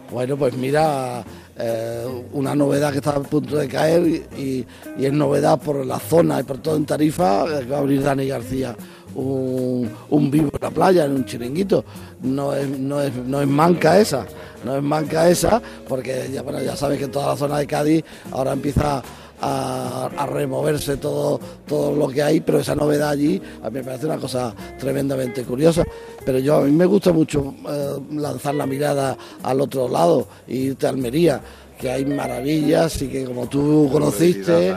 Bueno, 0.09 0.37
pues 0.37 0.55
mira, 0.55 1.23
eh, 1.57 2.05
una 2.31 2.55
novedad 2.55 2.91
que 2.91 2.99
está 2.99 3.11
a 3.11 3.19
punto 3.19 3.57
de 3.57 3.67
caer 3.67 4.07
y, 4.37 4.65
es 4.97 5.13
novedad 5.13 5.59
por 5.59 5.85
la 5.85 5.99
zona 5.99 6.39
y 6.39 6.43
por 6.43 6.59
todo 6.59 6.77
en 6.77 6.85
Tarifa, 6.85 7.43
va 7.43 7.77
a 7.77 7.79
abrir 7.79 8.01
Dani 8.01 8.27
García 8.27 8.75
un, 9.15 10.31
vivo 10.31 10.49
en 10.53 10.59
la 10.61 10.71
playa, 10.71 11.05
en 11.05 11.11
un 11.11 11.25
chiringuito. 11.25 11.83
No 12.21 12.53
es, 12.53 12.67
no 12.67 13.01
es, 13.01 13.15
no 13.15 13.41
es 13.41 13.47
manca 13.47 13.99
esa, 13.99 14.25
no 14.63 14.75
es 14.75 14.83
manca 14.83 15.29
esa, 15.29 15.61
porque 15.87 16.29
ya, 16.31 16.41
bueno, 16.41 16.61
ya 16.61 16.75
sabes 16.75 16.99
que 16.99 17.07
toda 17.07 17.27
la 17.27 17.37
zona 17.37 17.57
de 17.59 17.67
Cádiz 17.67 18.03
ahora 18.31 18.53
empieza 18.53 19.01
a, 19.39 20.09
a 20.17 20.25
removerse 20.25 20.97
todo, 20.97 21.39
todo 21.67 21.95
lo 21.95 22.07
que 22.07 22.23
hay, 22.23 22.41
pero 22.41 22.59
esa 22.59 22.75
novedad 22.75 23.09
allí 23.09 23.41
a 23.61 23.69
mí 23.69 23.79
me 23.79 23.83
parece 23.83 24.07
una 24.07 24.17
cosa 24.17 24.53
tremendamente 24.79 25.43
curiosa. 25.43 25.83
Pero 26.25 26.39
yo 26.39 26.57
a 26.57 26.61
mí 26.61 26.71
me 26.71 26.85
gusta 26.85 27.13
mucho 27.13 27.53
eh, 27.69 27.95
lanzar 28.11 28.55
la 28.55 28.65
mirada 28.65 29.17
al 29.43 29.61
otro 29.61 29.87
lado 29.87 30.27
irte 30.47 30.87
a 30.87 30.89
Almería 30.89 31.41
que 31.79 31.91
hay 31.91 32.05
maravillas 32.05 33.01
y 33.01 33.07
que 33.07 33.23
como 33.25 33.47
tú 33.47 33.87
conociste, 33.91 34.73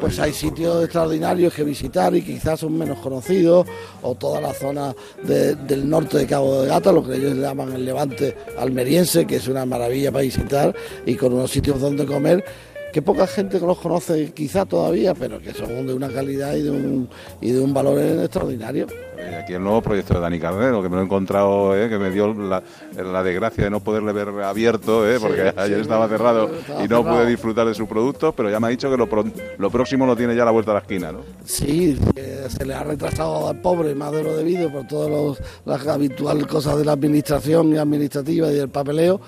pues 0.00 0.18
hay 0.20 0.32
sitios 0.32 0.84
extraordinarios 0.84 1.52
que 1.52 1.64
visitar 1.64 2.14
y 2.14 2.22
quizás 2.22 2.60
son 2.60 2.78
menos 2.78 2.98
conocidos, 3.00 3.66
o 4.02 4.14
toda 4.14 4.40
la 4.40 4.54
zona 4.54 4.94
de- 5.24 5.54
del 5.56 5.88
norte 5.88 6.18
de 6.18 6.26
Cabo 6.26 6.62
de 6.62 6.68
Gata, 6.68 6.92
lo 6.92 7.02
que 7.02 7.16
ellos 7.16 7.36
llaman 7.36 7.72
el 7.72 7.84
levante 7.84 8.36
almeriense, 8.58 9.26
que 9.26 9.36
es 9.36 9.48
una 9.48 9.66
maravilla 9.66 10.12
para 10.12 10.22
visitar 10.22 10.74
y 11.06 11.14
con 11.16 11.32
unos 11.32 11.50
sitios 11.50 11.80
donde 11.80 12.06
comer 12.06 12.44
que 12.92 13.02
poca 13.02 13.26
gente 13.26 13.60
los 13.60 13.78
conoce 13.78 14.32
quizá 14.32 14.64
todavía, 14.64 15.14
pero 15.14 15.38
que 15.40 15.52
son 15.52 15.86
de 15.86 15.94
una 15.94 16.08
calidad 16.08 16.54
y 16.54 16.62
de 16.62 16.70
un, 16.70 17.08
y 17.40 17.50
de 17.52 17.60
un 17.60 17.74
valor 17.74 17.98
extraordinario. 18.00 18.86
Eh, 19.18 19.40
aquí 19.42 19.52
el 19.52 19.62
nuevo 19.62 19.82
proyecto 19.82 20.14
de 20.14 20.20
Dani 20.20 20.38
Cardero, 20.38 20.80
que 20.82 20.88
me 20.88 20.96
lo 20.96 21.02
he 21.02 21.04
encontrado, 21.04 21.76
eh, 21.76 21.88
que 21.88 21.98
me 21.98 22.10
dio 22.10 22.32
la, 22.32 22.62
la 22.96 23.22
desgracia 23.22 23.64
de 23.64 23.70
no 23.70 23.80
poderle 23.80 24.12
ver 24.12 24.28
abierto, 24.42 25.08
eh, 25.08 25.18
porque 25.20 25.52
ayer 25.56 25.80
estaba 25.80 26.08
cerrado 26.08 26.50
estaba 26.54 26.84
y 26.84 26.88
no 26.88 26.98
cerrado. 26.98 27.16
pude 27.18 27.26
disfrutar 27.26 27.66
de 27.66 27.74
su 27.74 27.86
producto, 27.86 28.32
pero 28.32 28.48
ya 28.48 28.58
me 28.60 28.68
ha 28.68 28.70
dicho 28.70 28.90
que 28.90 28.96
lo, 28.96 29.08
pro- 29.08 29.24
lo 29.58 29.70
próximo 29.70 30.06
lo 30.06 30.16
tiene 30.16 30.34
ya 30.34 30.42
a 30.42 30.46
la 30.46 30.50
vuelta 30.52 30.70
de 30.70 30.74
la 30.76 30.80
esquina, 30.82 31.12
¿no? 31.12 31.20
Sí, 31.44 31.98
eh, 32.16 32.46
se 32.48 32.64
le 32.64 32.74
ha 32.74 32.84
retrasado 32.84 33.48
al 33.48 33.60
pobre 33.60 33.94
más 33.94 34.12
de 34.12 34.22
lo 34.22 34.36
debido 34.36 34.70
por 34.72 34.86
todas 34.86 35.38
las 35.66 35.86
habituales 35.86 36.46
cosas 36.46 36.78
de 36.78 36.84
la 36.84 36.92
administración 36.92 37.72
y 37.74 37.76
administrativa 37.76 38.50
y 38.50 38.54
del 38.54 38.68
papeleo, 38.70 39.20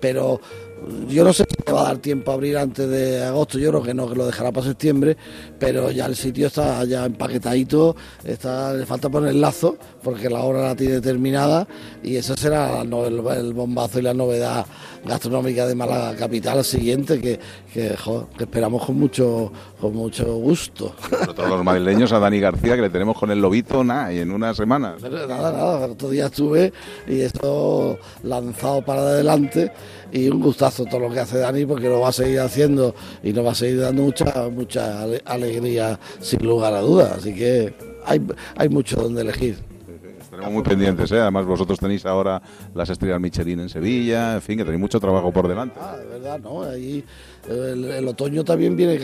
pero 0.00 0.40
yo 1.08 1.24
no 1.24 1.32
sé 1.32 1.44
si 1.48 1.56
le 1.66 1.72
va 1.72 1.82
a 1.82 1.84
dar 1.84 1.98
tiempo 1.98 2.30
a 2.30 2.34
abrir 2.34 2.56
antes 2.56 2.88
de 2.88 3.22
agosto, 3.24 3.58
yo 3.58 3.70
creo 3.70 3.82
que 3.82 3.94
no, 3.94 4.08
que 4.08 4.14
lo 4.14 4.26
dejará 4.26 4.52
para 4.52 4.66
septiembre, 4.66 5.16
pero 5.58 5.90
ya 5.90 6.06
el 6.06 6.16
sitio 6.16 6.48
está 6.48 6.84
ya 6.84 7.06
empaquetadito, 7.06 7.96
está, 8.24 8.72
le 8.72 8.86
falta 8.86 9.08
poner 9.08 9.30
el 9.30 9.40
lazo 9.40 9.76
porque 10.02 10.28
la 10.28 10.40
obra 10.40 10.62
la 10.62 10.76
tiene 10.76 11.00
terminada 11.00 11.66
y 12.02 12.16
ese 12.16 12.36
será 12.36 12.82
el, 12.82 12.92
el 12.92 13.52
bombazo 13.52 13.98
y 13.98 14.02
la 14.02 14.14
novedad 14.14 14.66
gastronómica 15.04 15.66
de 15.66 15.74
Málaga 15.74 16.16
Capital 16.16 16.64
siguiente 16.64 17.20
que, 17.20 17.38
que, 17.74 17.96
jo, 17.96 18.28
que 18.38 18.44
esperamos 18.44 18.86
con 18.86 18.96
mucho, 18.96 19.50
con 19.80 19.92
mucho 19.94 20.36
gusto. 20.36 20.94
Todos 21.34 21.48
los 21.50 21.64
madrileños 21.64 22.12
a 22.12 22.20
Dani 22.20 22.38
García, 22.38 22.76
que 22.76 22.82
le 22.82 22.88
tenemos 22.90 23.18
con 23.18 23.32
el 23.32 23.40
lobito, 23.40 23.82
nada, 23.82 24.12
y 24.12 24.20
en 24.20 24.30
unas 24.30 24.56
semanas. 24.56 24.94
Pero 25.02 25.26
nada, 25.26 25.50
nada, 25.50 25.86
otro 25.86 26.08
día 26.08 26.26
estuve 26.26 26.72
y 27.08 27.20
esto 27.20 27.98
lanzado 28.22 28.82
para 28.84 29.00
adelante 29.00 29.72
y 30.12 30.28
un 30.28 30.40
gustazo 30.40 30.84
todo 30.84 31.00
lo 31.00 31.10
que 31.10 31.18
hace 31.18 31.38
Dani 31.38 31.66
porque 31.66 31.88
lo 31.88 31.98
va 31.98 32.10
a 32.10 32.12
seguir 32.12 32.38
haciendo 32.38 32.94
y 33.24 33.32
nos 33.32 33.44
va 33.44 33.50
a 33.50 33.54
seguir 33.56 33.80
dando 33.80 34.02
mucha 34.02 34.48
mucha 34.50 35.02
ale- 35.02 35.22
alegría 35.24 35.98
sin 36.20 36.46
lugar 36.46 36.74
a 36.74 36.80
dudas. 36.80 37.10
Así 37.18 37.34
que 37.34 37.74
hay, 38.06 38.20
hay 38.56 38.68
mucho 38.68 38.94
donde 39.02 39.22
elegir. 39.22 39.58
Estaremos 40.34 40.52
muy 40.52 40.62
pendientes, 40.68 41.12
¿eh? 41.12 41.20
Además, 41.20 41.46
vosotros 41.46 41.78
tenéis 41.78 42.04
ahora 42.04 42.42
las 42.74 42.90
estrellas 42.90 43.20
Michelin 43.20 43.60
en 43.60 43.68
Sevilla, 43.68 44.34
en 44.34 44.42
fin, 44.42 44.58
que 44.58 44.64
tenéis 44.64 44.80
mucho 44.80 44.98
trabajo 44.98 45.32
por 45.32 45.46
delante. 45.46 45.78
Ah, 45.80 45.96
de 45.96 46.06
verdad, 46.06 46.40
¿no? 46.40 46.64
Ahí 46.64 47.04
el, 47.48 47.84
el 47.84 48.08
otoño 48.08 48.42
también 48.44 48.74
viene 48.74 48.98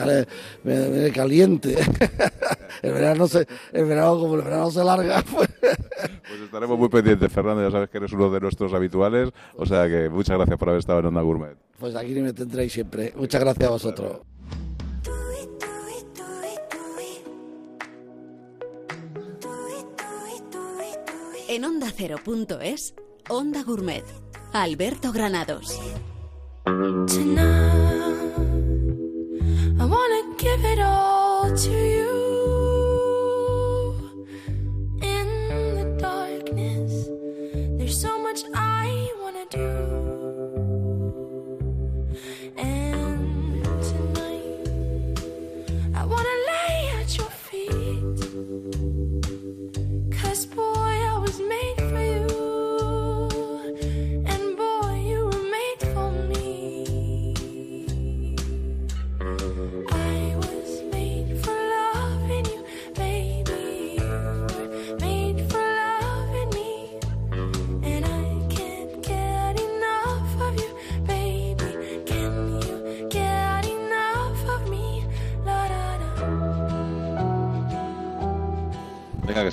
caliente. 1.14 1.76
el 2.82 2.92
verano 2.92 3.28
se, 3.28 3.46
el 3.72 3.84
verano, 3.84 4.18
como 4.18 4.34
el 4.34 4.42
verano 4.42 4.70
se 4.72 4.82
larga, 4.82 5.22
pues 5.34 5.48
Pues 5.60 6.40
estaremos 6.42 6.76
muy 6.76 6.88
pendientes, 6.88 7.32
Fernando, 7.32 7.62
ya 7.62 7.70
sabes 7.70 7.90
que 7.90 7.98
eres 7.98 8.12
uno 8.12 8.28
de 8.30 8.40
nuestros 8.40 8.72
habituales, 8.72 9.30
o 9.56 9.66
sea 9.66 9.86
que 9.86 10.08
muchas 10.08 10.36
gracias 10.36 10.58
por 10.58 10.68
haber 10.68 10.80
estado 10.80 10.98
en 10.98 11.06
Onda 11.06 11.20
Gourmet. 11.20 11.56
Pues 11.78 11.94
aquí 11.94 12.12
me 12.14 12.32
tendréis 12.32 12.72
siempre. 12.72 13.12
Muchas 13.16 13.40
gracias 13.40 13.68
a 13.68 13.70
vosotros. 13.70 14.29
En 21.52 21.64
Onda 21.64 21.90
Cero.es, 21.90 22.94
Onda 23.28 23.64
Gourmet. 23.64 24.04
Alberto 24.52 25.10
Granados. 25.10 25.80
Tonight, 26.64 27.40
I 29.76 29.84
wanna 29.84 30.36
give 30.38 30.64
it 30.64 30.78
all 30.78 31.52
to 31.52 31.72
you. 31.72 32.12
In 35.02 35.26
the 35.74 35.96
darkness, 35.98 37.08
there's 37.76 38.00
so 38.00 38.16
much 38.22 38.44
I 38.54 39.10
wanna 39.20 39.44
do. 39.50 40.09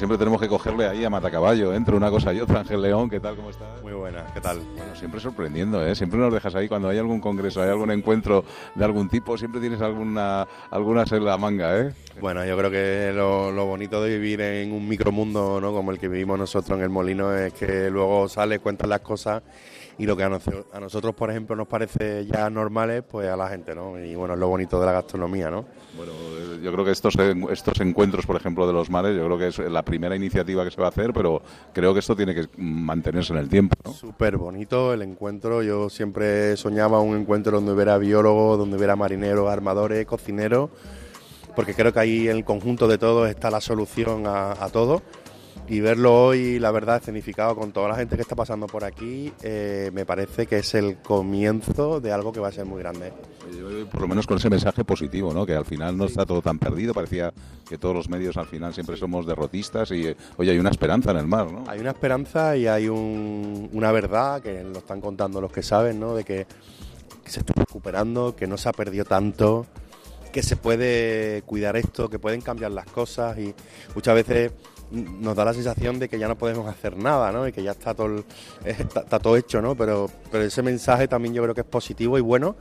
Siempre 0.08 0.20
tenemos 0.20 0.40
que 0.40 0.48
cogerle 0.48 0.88
ahí 0.88 1.04
a 1.04 1.10
Matacaballo, 1.10 1.74
entre 1.74 1.94
una 1.94 2.10
cosa 2.10 2.34
y 2.34 2.40
otra. 2.40 2.62
Ángel 2.62 2.82
León, 2.82 3.10
¿qué 3.10 3.20
tal? 3.20 3.36
¿Cómo 3.36 3.50
estás? 3.50 3.82
Muy 3.84 3.92
buena, 3.92 4.26
¿qué 4.34 4.40
tal? 4.40 4.60
Bueno, 4.78 4.96
siempre 4.96 5.20
sorprendiendo, 5.20 5.86
¿eh? 5.86 5.96
Siempre 5.96 6.18
nos 6.18 6.34
dejas 6.34 6.56
ahí 6.56 6.70
cuando 6.70 6.88
hay 6.88 6.98
algún 6.98 7.20
congreso, 7.20 7.62
hay 7.62 7.68
algún 7.68 7.92
encuentro 7.92 8.46
de 8.74 8.86
algún 8.86 9.10
tipo, 9.10 9.38
siempre 9.38 9.60
tienes 9.60 9.82
alguna 9.82 10.48
algunas 10.72 11.12
en 11.12 11.26
la 11.26 11.38
manga, 11.38 11.78
¿eh? 11.78 11.94
Bueno, 12.22 12.46
yo 12.46 12.58
creo 12.58 12.72
que 12.72 13.12
lo, 13.14 13.52
lo 13.52 13.66
bonito 13.66 14.02
de 14.02 14.18
vivir 14.18 14.40
en 14.40 14.72
un 14.72 14.88
micromundo 14.88 15.60
¿no? 15.60 15.74
como 15.74 15.92
el 15.92 16.00
que 16.00 16.08
vivimos 16.08 16.40
nosotros 16.40 16.78
en 16.78 16.86
el 16.86 16.90
Molino 16.90 17.36
es 17.36 17.52
que 17.52 17.90
luego 17.90 18.30
sales, 18.30 18.60
cuentas 18.60 18.88
las 18.88 19.02
cosas 19.02 19.44
y 20.00 20.06
lo 20.06 20.16
que 20.16 20.24
a, 20.24 20.30
noso- 20.30 20.66
a 20.74 20.80
nosotros, 20.80 21.16
por 21.16 21.30
ejemplo, 21.32 21.56
nos 21.56 21.68
parece 21.68 22.26
ya 22.26 22.50
normales, 22.50 23.04
pues 23.10 23.28
a 23.30 23.36
la 23.36 23.50
gente, 23.50 23.74
¿no? 23.74 24.00
Y 24.00 24.16
bueno, 24.16 24.36
es 24.36 24.40
lo 24.40 24.48
bonito 24.48 24.80
de 24.80 24.86
la 24.86 24.92
gastronomía, 24.92 25.50
¿no? 25.50 25.66
Bueno, 25.96 26.12
eh, 26.14 26.60
yo 26.62 26.72
creo 26.72 26.86
que 26.86 26.92
estos, 26.92 27.16
estos 27.52 27.80
encuentros, 27.82 28.26
por 28.28 28.36
ejemplo, 28.36 28.68
de 28.68 28.74
los 28.74 28.90
mares, 28.92 29.16
yo 29.18 29.26
creo 29.26 29.38
que 29.40 29.48
es 29.48 29.58
la 29.58 29.82
primera 29.84 30.16
iniciativa 30.16 30.64
que 30.64 30.70
se 30.72 30.80
va 30.80 30.88
a 30.88 30.90
hacer, 30.90 31.14
pero 31.14 31.42
creo 31.74 31.94
que 31.94 32.00
esto 32.02 32.16
tiene 32.16 32.36
que 32.36 32.48
mantenerse 32.58 33.34
en 33.34 33.40
el 33.40 33.50
tiempo, 33.50 33.76
¿no? 33.84 33.94
Súper 33.94 34.38
bonito 34.38 34.94
el 34.94 35.02
encuentro. 35.02 35.64
Yo 35.64 35.90
siempre 35.90 36.56
soñaba 36.58 37.00
un 37.00 37.18
encuentro 37.18 37.54
donde 37.54 37.72
hubiera 37.74 37.98
biólogos, 37.98 38.60
donde 38.60 38.78
hubiera 38.78 38.96
marineros, 38.96 39.50
armadores, 39.50 40.06
cocineros, 40.06 40.70
porque 41.56 41.74
creo 41.74 41.92
que 41.92 42.00
ahí 42.00 42.28
en 42.30 42.38
el 42.38 42.46
conjunto 42.46 42.88
de 42.88 43.00
todos 43.00 43.28
está 43.30 43.50
la 43.50 43.62
solución 43.62 44.28
a, 44.28 44.52
a 44.64 44.70
todo. 44.70 45.02
Y 45.70 45.82
verlo 45.82 46.28
hoy, 46.28 46.60
la 46.60 46.72
verdad, 46.72 47.02
escenificado 47.02 47.54
con 47.54 47.74
toda 47.74 47.90
la 47.90 47.96
gente 47.96 48.16
que 48.16 48.22
está 48.22 48.36
pasando 48.36 48.68
por 48.68 48.86
aquí, 48.86 49.34
eh, 49.44 49.92
me 49.94 50.06
parece 50.06 50.48
que 50.48 50.60
es 50.60 50.74
el 50.76 50.98
comienzo 51.00 52.00
de 52.00 52.14
algo 52.14 52.32
que 52.32 52.40
va 52.40 52.48
a 52.48 52.52
ser 52.54 52.66
muy 52.66 52.80
grande. 52.80 53.12
Yo, 53.52 53.86
por 53.90 54.02
lo 54.02 54.08
menos 54.08 54.26
con 54.26 54.38
ese 54.38 54.50
mensaje 54.50 54.86
positivo, 54.86 55.34
¿no? 55.34 55.46
Que 55.46 55.56
al 55.56 55.66
final 55.66 55.98
no 55.98 56.06
está 56.06 56.26
todo 56.26 56.42
tan 56.42 56.58
perdido. 56.58 56.94
Parecía 56.94 57.34
que 57.68 57.78
todos 57.78 57.94
los 57.94 58.08
medios 58.08 58.38
al 58.38 58.46
final 58.46 58.74
siempre 58.74 58.96
somos 58.96 59.26
derrotistas 59.26 59.92
y, 59.92 60.16
oye, 60.38 60.52
hay 60.52 60.60
una 60.60 60.70
esperanza 60.70 61.12
en 61.12 61.18
el 61.18 61.28
mar, 61.28 61.52
¿no? 61.52 61.66
Hay 61.68 61.80
una 61.80 61.92
esperanza 61.92 62.56
y 62.56 62.66
hay 62.68 62.88
un- 62.88 63.70
una 63.74 63.92
verdad 63.92 64.42
que 64.42 64.64
lo 64.64 64.78
están 64.80 65.02
contando 65.02 65.42
los 65.42 65.52
que 65.52 65.64
saben, 65.64 66.00
¿no? 66.00 66.16
De 66.16 66.24
que, 66.24 66.48
se 67.26 67.42
está 67.42 67.54
recuperando, 67.58 68.38
que 68.38 68.48
no 68.48 68.56
se 68.58 68.70
ha 68.70 68.72
perdido 68.72 69.04
tanto, 69.04 69.66
que 70.32 70.42
se 70.44 70.56
puede 70.56 71.42
cuidar 71.42 71.76
esto, 71.76 72.10
que 72.10 72.20
pueden 72.20 72.40
cambiar 72.40 72.72
las 72.72 72.86
cosas 72.86 73.38
y 73.38 73.54
muchas 73.96 74.16
veces 74.16 74.52
nos 74.92 75.36
da 75.36 75.46
la 75.46 75.54
sensación 75.54 76.00
de 76.00 76.10
que 76.10 76.20
ya 76.20 76.28
no 76.28 76.38
podemos 76.38 76.68
hacer 76.68 76.98
nada, 76.98 77.32
¿no? 77.32 77.48
Y 77.48 77.52
que 77.52 77.64
ya 77.64 77.72
está 77.72 77.94
todo, 77.94 78.20
eh, 78.66 78.76
está, 78.80 79.02
está 79.02 79.20
todo 79.20 79.36
hecho, 79.36 79.62
¿no? 79.62 79.76
Pero, 79.76 80.10
pero 80.32 80.44
ese 80.44 80.62
mensaje 80.62 81.08
también 81.08 81.34
yo 81.34 81.44
creo 81.44 81.56
que 81.56 81.62
es 81.62 81.68
positivo 81.68 82.18
y 82.18 82.22
bueno 82.22 82.56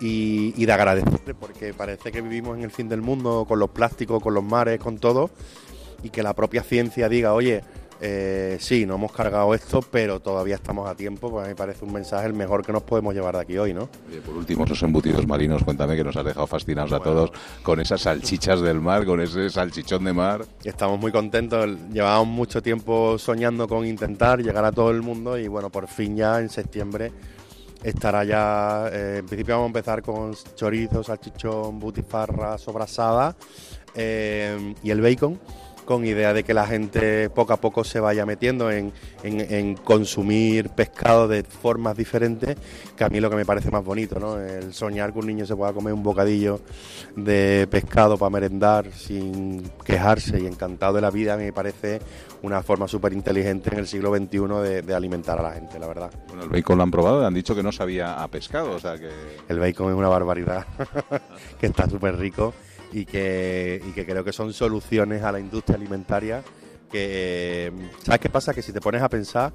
y, 0.00 0.52
y 0.56 0.66
de 0.66 0.72
agradecer, 0.72 1.34
porque 1.38 1.72
parece 1.72 2.10
que 2.10 2.20
vivimos 2.20 2.56
en 2.58 2.64
el 2.64 2.70
fin 2.70 2.88
del 2.88 3.02
mundo 3.02 3.44
con 3.46 3.58
los 3.58 3.70
plásticos, 3.70 4.22
con 4.22 4.34
los 4.34 4.42
mares, 4.42 4.80
con 4.80 4.98
todo, 4.98 5.30
y 6.02 6.10
que 6.10 6.22
la 6.22 6.34
propia 6.34 6.62
ciencia 6.62 7.08
diga, 7.08 7.32
oye, 7.32 7.62
Eh, 8.04 8.56
sí, 8.58 8.84
no 8.84 8.96
hemos 8.96 9.12
cargado 9.12 9.54
esto, 9.54 9.80
pero 9.80 10.18
todavía 10.18 10.56
estamos 10.56 10.90
a 10.90 10.96
tiempo, 10.96 11.30
pues 11.30 11.44
a 11.44 11.46
mí 11.46 11.50
me 11.50 11.54
parece 11.54 11.84
un 11.84 11.92
mensaje 11.92 12.26
el 12.26 12.34
mejor 12.34 12.66
que 12.66 12.72
nos 12.72 12.82
podemos 12.82 13.14
llevar 13.14 13.36
de 13.36 13.42
aquí 13.42 13.56
hoy, 13.56 13.72
¿no? 13.72 13.88
Oye, 14.08 14.20
por 14.20 14.36
último, 14.36 14.64
esos 14.64 14.82
embutidos 14.82 15.24
marinos, 15.24 15.62
cuéntame 15.62 15.94
que 15.94 16.02
nos 16.02 16.16
has 16.16 16.24
dejado 16.24 16.48
fascinados 16.48 16.92
a 16.92 16.98
todos 16.98 17.30
con 17.62 17.78
esas 17.78 18.00
salchichas 18.00 18.60
del 18.60 18.80
mar, 18.80 19.06
con 19.06 19.20
ese 19.20 19.48
salchichón 19.48 20.02
de 20.02 20.12
mar. 20.12 20.44
Estamos 20.64 20.98
muy 20.98 21.12
contentos, 21.12 21.78
llevábamos 21.92 22.26
mucho 22.26 22.60
tiempo 22.60 23.16
soñando 23.18 23.68
con 23.68 23.86
intentar 23.86 24.42
llegar 24.42 24.64
a 24.64 24.72
todo 24.72 24.90
el 24.90 25.00
mundo 25.00 25.38
y 25.38 25.46
bueno, 25.46 25.70
por 25.70 25.86
fin 25.86 26.16
ya 26.16 26.40
en 26.40 26.48
septiembre 26.48 27.12
estará 27.84 28.24
ya, 28.24 28.88
eh, 28.92 29.18
en 29.20 29.26
principio 29.26 29.54
vamos 29.54 29.66
a 29.66 29.78
empezar 29.78 30.02
con 30.02 30.34
chorizo, 30.56 31.04
salchichón, 31.04 31.78
butifarra, 31.78 32.58
sobrasada 32.58 33.36
eh, 33.94 34.74
y 34.82 34.90
el 34.90 35.00
bacon 35.00 35.38
con 35.84 36.04
idea 36.06 36.32
de 36.32 36.44
que 36.44 36.54
la 36.54 36.66
gente 36.66 37.28
poco 37.30 37.52
a 37.52 37.56
poco 37.56 37.82
se 37.84 37.98
vaya 38.00 38.24
metiendo 38.24 38.70
en, 38.70 38.92
en- 39.22 39.40
en 39.52 39.74
consumir 39.76 40.68
pescado 40.70 41.26
de 41.28 41.42
formas 41.42 41.96
diferentes, 41.96 42.56
que 42.96 43.04
a 43.04 43.08
mí 43.08 43.20
lo 43.20 43.28
que 43.30 43.36
me 43.36 43.44
parece 43.44 43.70
más 43.70 43.84
bonito, 43.84 44.18
¿no? 44.20 44.38
El 44.40 44.72
soñar 44.74 45.12
que 45.12 45.18
un 45.18 45.26
niño 45.26 45.44
se 45.46 45.56
pueda 45.56 45.72
comer 45.72 45.92
un 45.92 46.02
bocadillo 46.02 46.60
de 47.16 47.66
pescado 47.70 48.16
para 48.16 48.30
merendar 48.30 48.92
sin 48.92 49.62
quejarse 49.84 50.40
y 50.40 50.46
encantado 50.46 50.94
de 50.94 51.00
la 51.00 51.10
vida, 51.10 51.34
a 51.34 51.36
mí 51.36 51.44
me 51.44 51.52
parece 51.52 52.00
una 52.42 52.62
forma 52.62 52.88
súper 52.88 53.12
inteligente 53.12 53.70
en 53.72 53.78
el 53.80 53.86
siglo 53.86 54.14
XXI 54.16 54.38
de, 54.62 54.82
de 54.82 54.94
alimentar 54.94 55.38
a 55.38 55.42
la 55.42 55.52
gente, 55.52 55.78
la 55.78 55.86
verdad. 55.86 56.10
Bueno, 56.28 56.42
el 56.44 56.48
bacon 56.48 56.76
lo 56.76 56.82
han 56.84 56.90
probado, 56.90 57.26
han 57.26 57.34
dicho 57.34 57.54
que 57.54 57.62
no 57.62 57.72
sabía 57.72 58.22
a 58.22 58.28
pescado, 58.28 58.72
o 58.72 58.78
sea 58.78 58.96
que... 58.98 59.10
El 59.48 59.58
bacon 59.58 59.90
es 59.92 59.96
una 59.96 60.08
barbaridad, 60.08 60.66
que 61.60 61.66
está 61.66 61.88
súper 61.88 62.16
rico 62.16 62.52
y 62.92 63.04
que, 63.06 63.82
y 63.88 63.92
que 63.92 64.04
creo 64.06 64.22
que 64.24 64.32
son 64.32 64.52
soluciones 64.52 65.22
a 65.22 65.32
la 65.32 65.40
industria 65.40 65.76
alimentaria 65.76 66.42
que, 66.90 67.72
¿sabes 68.04 68.20
qué 68.20 68.28
pasa? 68.28 68.52
Que 68.52 68.60
si 68.62 68.72
te 68.72 68.80
pones 68.80 69.00
a 69.02 69.08
pensar, 69.08 69.52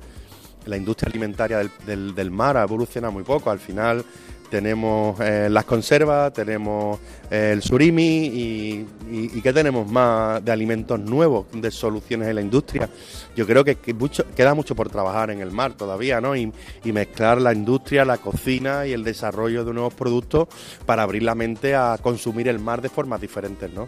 la 0.66 0.76
industria 0.76 1.10
alimentaria 1.10 1.60
del, 1.60 1.72
del- 1.86 2.16
del 2.16 2.32
mar 2.32 2.58
ha 2.58 2.64
evolucionado 2.64 3.14
muy 3.14 3.24
poco. 3.24 3.52
Al 3.52 3.60
final 3.60 4.04
tenemos 4.50 5.20
eh, 5.20 5.48
las 5.50 5.66
conservas, 5.66 6.34
tenemos 6.34 7.00
eh, 7.30 7.52
el 7.54 7.62
surimi 7.62 8.26
y, 8.28 8.88
y, 9.12 9.38
y 9.38 9.42
¿qué 9.42 9.54
tenemos 9.54 9.90
más 9.90 10.44
de 10.44 10.52
alimentos 10.52 11.00
nuevos, 11.00 11.48
de 11.54 11.72
soluciones 11.72 12.28
en 12.28 12.36
la 12.36 12.42
industria? 12.42 12.90
Yo 13.36 13.46
creo 13.46 13.64
que, 13.64 13.76
que 13.76 13.94
mucho, 13.94 14.26
queda 14.36 14.54
mucho 14.54 14.76
por 14.76 14.90
trabajar 14.90 15.32
en 15.32 15.42
el 15.42 15.52
mar 15.52 15.74
todavía, 15.74 16.22
¿no? 16.22 16.36
Y, 16.36 16.52
y 16.84 16.92
mezclar 16.92 17.42
la 17.42 17.54
industria, 17.54 18.06
la 18.06 18.18
cocina 18.18 18.86
y 18.86 18.94
el 18.94 19.04
desarrollo 19.04 19.66
de 19.66 19.74
nuevos 19.74 19.94
productos 19.94 20.48
para 20.86 21.04
abrir 21.04 21.24
la 21.24 21.36
mente 21.36 21.76
a 21.76 21.98
consumir 22.02 22.48
el 22.48 22.60
mar 22.60 22.82
de 22.82 22.90
formas 22.90 23.22
diferentes, 23.22 23.72
¿no? 23.74 23.88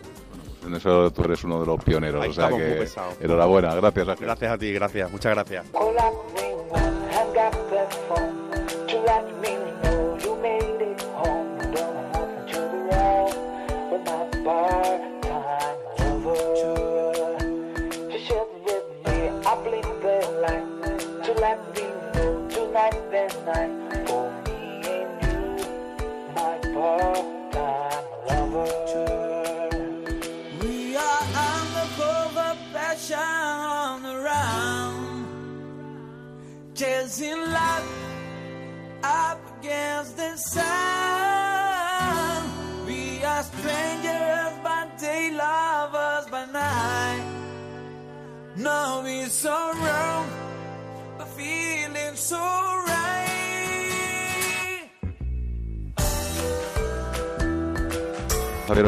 En 0.65 0.75
eso 0.75 1.11
tú 1.11 1.23
eres 1.23 1.43
uno 1.43 1.61
de 1.61 1.65
los 1.65 1.83
pioneros, 1.83 2.21
Ahí 2.21 2.29
o 2.29 2.33
sea 2.33 2.49
que 2.49 2.85
enhorabuena, 3.21 3.73
gracias 3.75 4.07
Ángel. 4.09 4.25
Gracias 4.25 4.51
a 4.51 4.57
ti, 4.57 4.73
gracias, 4.73 5.11
muchas 5.11 5.33
gracias. 5.33 5.65
Call 5.71 5.95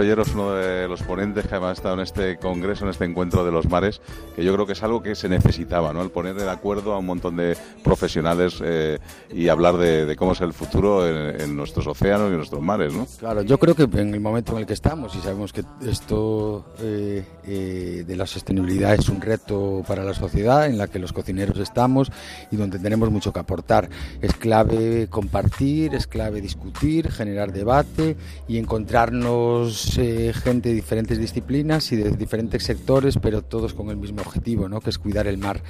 Es 0.01 0.33
uno 0.33 0.53
de 0.53 0.87
los 0.87 1.03
ponentes 1.03 1.45
que 1.45 1.53
además 1.53 1.69
ha 1.69 1.73
estado 1.73 1.93
en 1.93 1.99
este 1.99 2.37
congreso, 2.37 2.85
en 2.85 2.89
este 2.89 3.05
encuentro 3.05 3.45
de 3.45 3.51
los 3.51 3.69
mares, 3.69 4.01
que 4.35 4.43
yo 4.43 4.51
creo 4.51 4.65
que 4.65 4.73
es 4.73 4.81
algo 4.81 5.03
que 5.03 5.13
se 5.13 5.29
necesitaba, 5.29 5.93
¿no? 5.93 6.01
El 6.01 6.09
poner 6.09 6.33
de 6.33 6.49
acuerdo 6.49 6.93
a 6.93 6.97
un 6.97 7.05
montón 7.05 7.37
de 7.37 7.55
profesionales 7.83 8.59
eh, 8.63 8.97
y 9.31 9.47
hablar 9.49 9.77
de, 9.77 10.07
de 10.07 10.15
cómo 10.15 10.31
es 10.31 10.41
el 10.41 10.53
futuro 10.53 11.07
en, 11.07 11.39
en 11.39 11.55
nuestros 11.55 11.85
océanos 11.85 12.29
y 12.29 12.31
en 12.31 12.37
nuestros 12.37 12.61
mares, 12.63 12.93
¿no? 12.93 13.05
Claro, 13.19 13.43
yo 13.43 13.59
creo 13.59 13.75
que 13.75 13.83
en 13.83 14.13
el 14.15 14.19
momento 14.19 14.53
en 14.53 14.59
el 14.59 14.65
que 14.65 14.73
estamos 14.73 15.15
y 15.15 15.19
sabemos 15.19 15.53
que 15.53 15.63
esto 15.85 16.65
eh, 16.79 17.23
eh, 17.45 18.03
de 18.05 18.15
la 18.15 18.25
sostenibilidad 18.25 18.95
es 18.95 19.07
un 19.07 19.21
reto 19.21 19.83
para 19.87 20.03
la 20.03 20.15
sociedad 20.15 20.65
en 20.65 20.79
la 20.79 20.87
que 20.87 20.97
los 20.97 21.13
cocineros 21.13 21.59
estamos 21.59 22.11
y 22.49 22.55
donde 22.55 22.79
tenemos 22.79 23.11
mucho 23.11 23.31
que 23.31 23.39
aportar. 23.39 23.87
Es 24.19 24.33
clave 24.33 25.07
compartir, 25.09 25.93
es 25.93 26.07
clave 26.07 26.41
discutir, 26.41 27.11
generar 27.11 27.53
debate 27.53 28.17
y 28.47 28.57
encontrarnos 28.57 29.90
eh, 29.97 30.33
gente 30.33 30.69
de 30.69 30.75
diferentes 30.75 31.17
disciplinas 31.17 31.91
y 31.91 31.95
de 31.95 32.11
diferentes 32.11 32.63
sectores, 32.63 33.17
pero 33.21 33.41
todos 33.41 33.73
con 33.73 33.89
el 33.89 33.97
mismo 33.97 34.21
objetivo, 34.21 34.69
¿no? 34.69 34.79
que 34.81 34.89
es 34.89 34.97
cuidar 34.97 35.27
el 35.27 35.37
mar. 35.37 35.61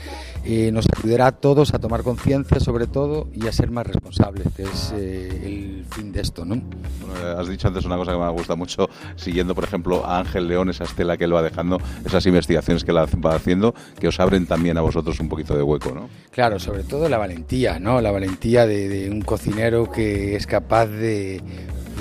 Eh, 0.43 0.71
nos 0.71 0.85
ayudará 0.97 1.27
a 1.27 1.31
todos 1.31 1.73
a 1.73 1.79
tomar 1.79 2.03
conciencia 2.03 2.59
sobre 2.59 2.87
todo 2.87 3.27
y 3.33 3.47
a 3.47 3.51
ser 3.51 3.71
más 3.71 3.87
responsables, 3.87 4.47
que 4.55 4.63
es 4.63 4.93
eh, 4.95 5.41
el 5.45 5.85
fin 5.89 6.11
de 6.11 6.21
esto. 6.21 6.45
¿no? 6.45 6.55
Bueno, 6.55 7.39
has 7.39 7.47
dicho 7.47 7.67
antes 7.67 7.85
una 7.85 7.97
cosa 7.97 8.11
que 8.13 8.17
me 8.17 8.29
gusta 8.29 8.55
mucho, 8.55 8.89
siguiendo, 9.15 9.55
por 9.55 9.63
ejemplo, 9.63 10.05
a 10.05 10.19
Ángel 10.19 10.47
León, 10.47 10.69
esa 10.69 10.83
estela 10.83 11.17
que 11.17 11.25
él 11.25 11.35
va 11.35 11.41
dejando, 11.41 11.79
esas 12.05 12.25
investigaciones 12.25 12.83
que 12.83 12.91
él 12.91 12.97
va 12.97 13.35
haciendo, 13.35 13.73
que 13.99 14.07
os 14.07 14.19
abren 14.19 14.45
también 14.45 14.77
a 14.77 14.81
vosotros 14.81 15.19
un 15.19 15.29
poquito 15.29 15.55
de 15.55 15.63
hueco, 15.63 15.91
¿no? 15.91 16.09
Claro, 16.31 16.59
sobre 16.59 16.83
todo 16.83 17.09
la 17.09 17.17
valentía, 17.17 17.79
¿no? 17.79 18.01
La 18.01 18.11
valentía 18.11 18.65
de, 18.65 18.89
de 18.89 19.09
un 19.09 19.21
cocinero 19.21 19.91
que 19.91 20.35
es 20.35 20.47
capaz 20.47 20.87
de, 20.87 21.41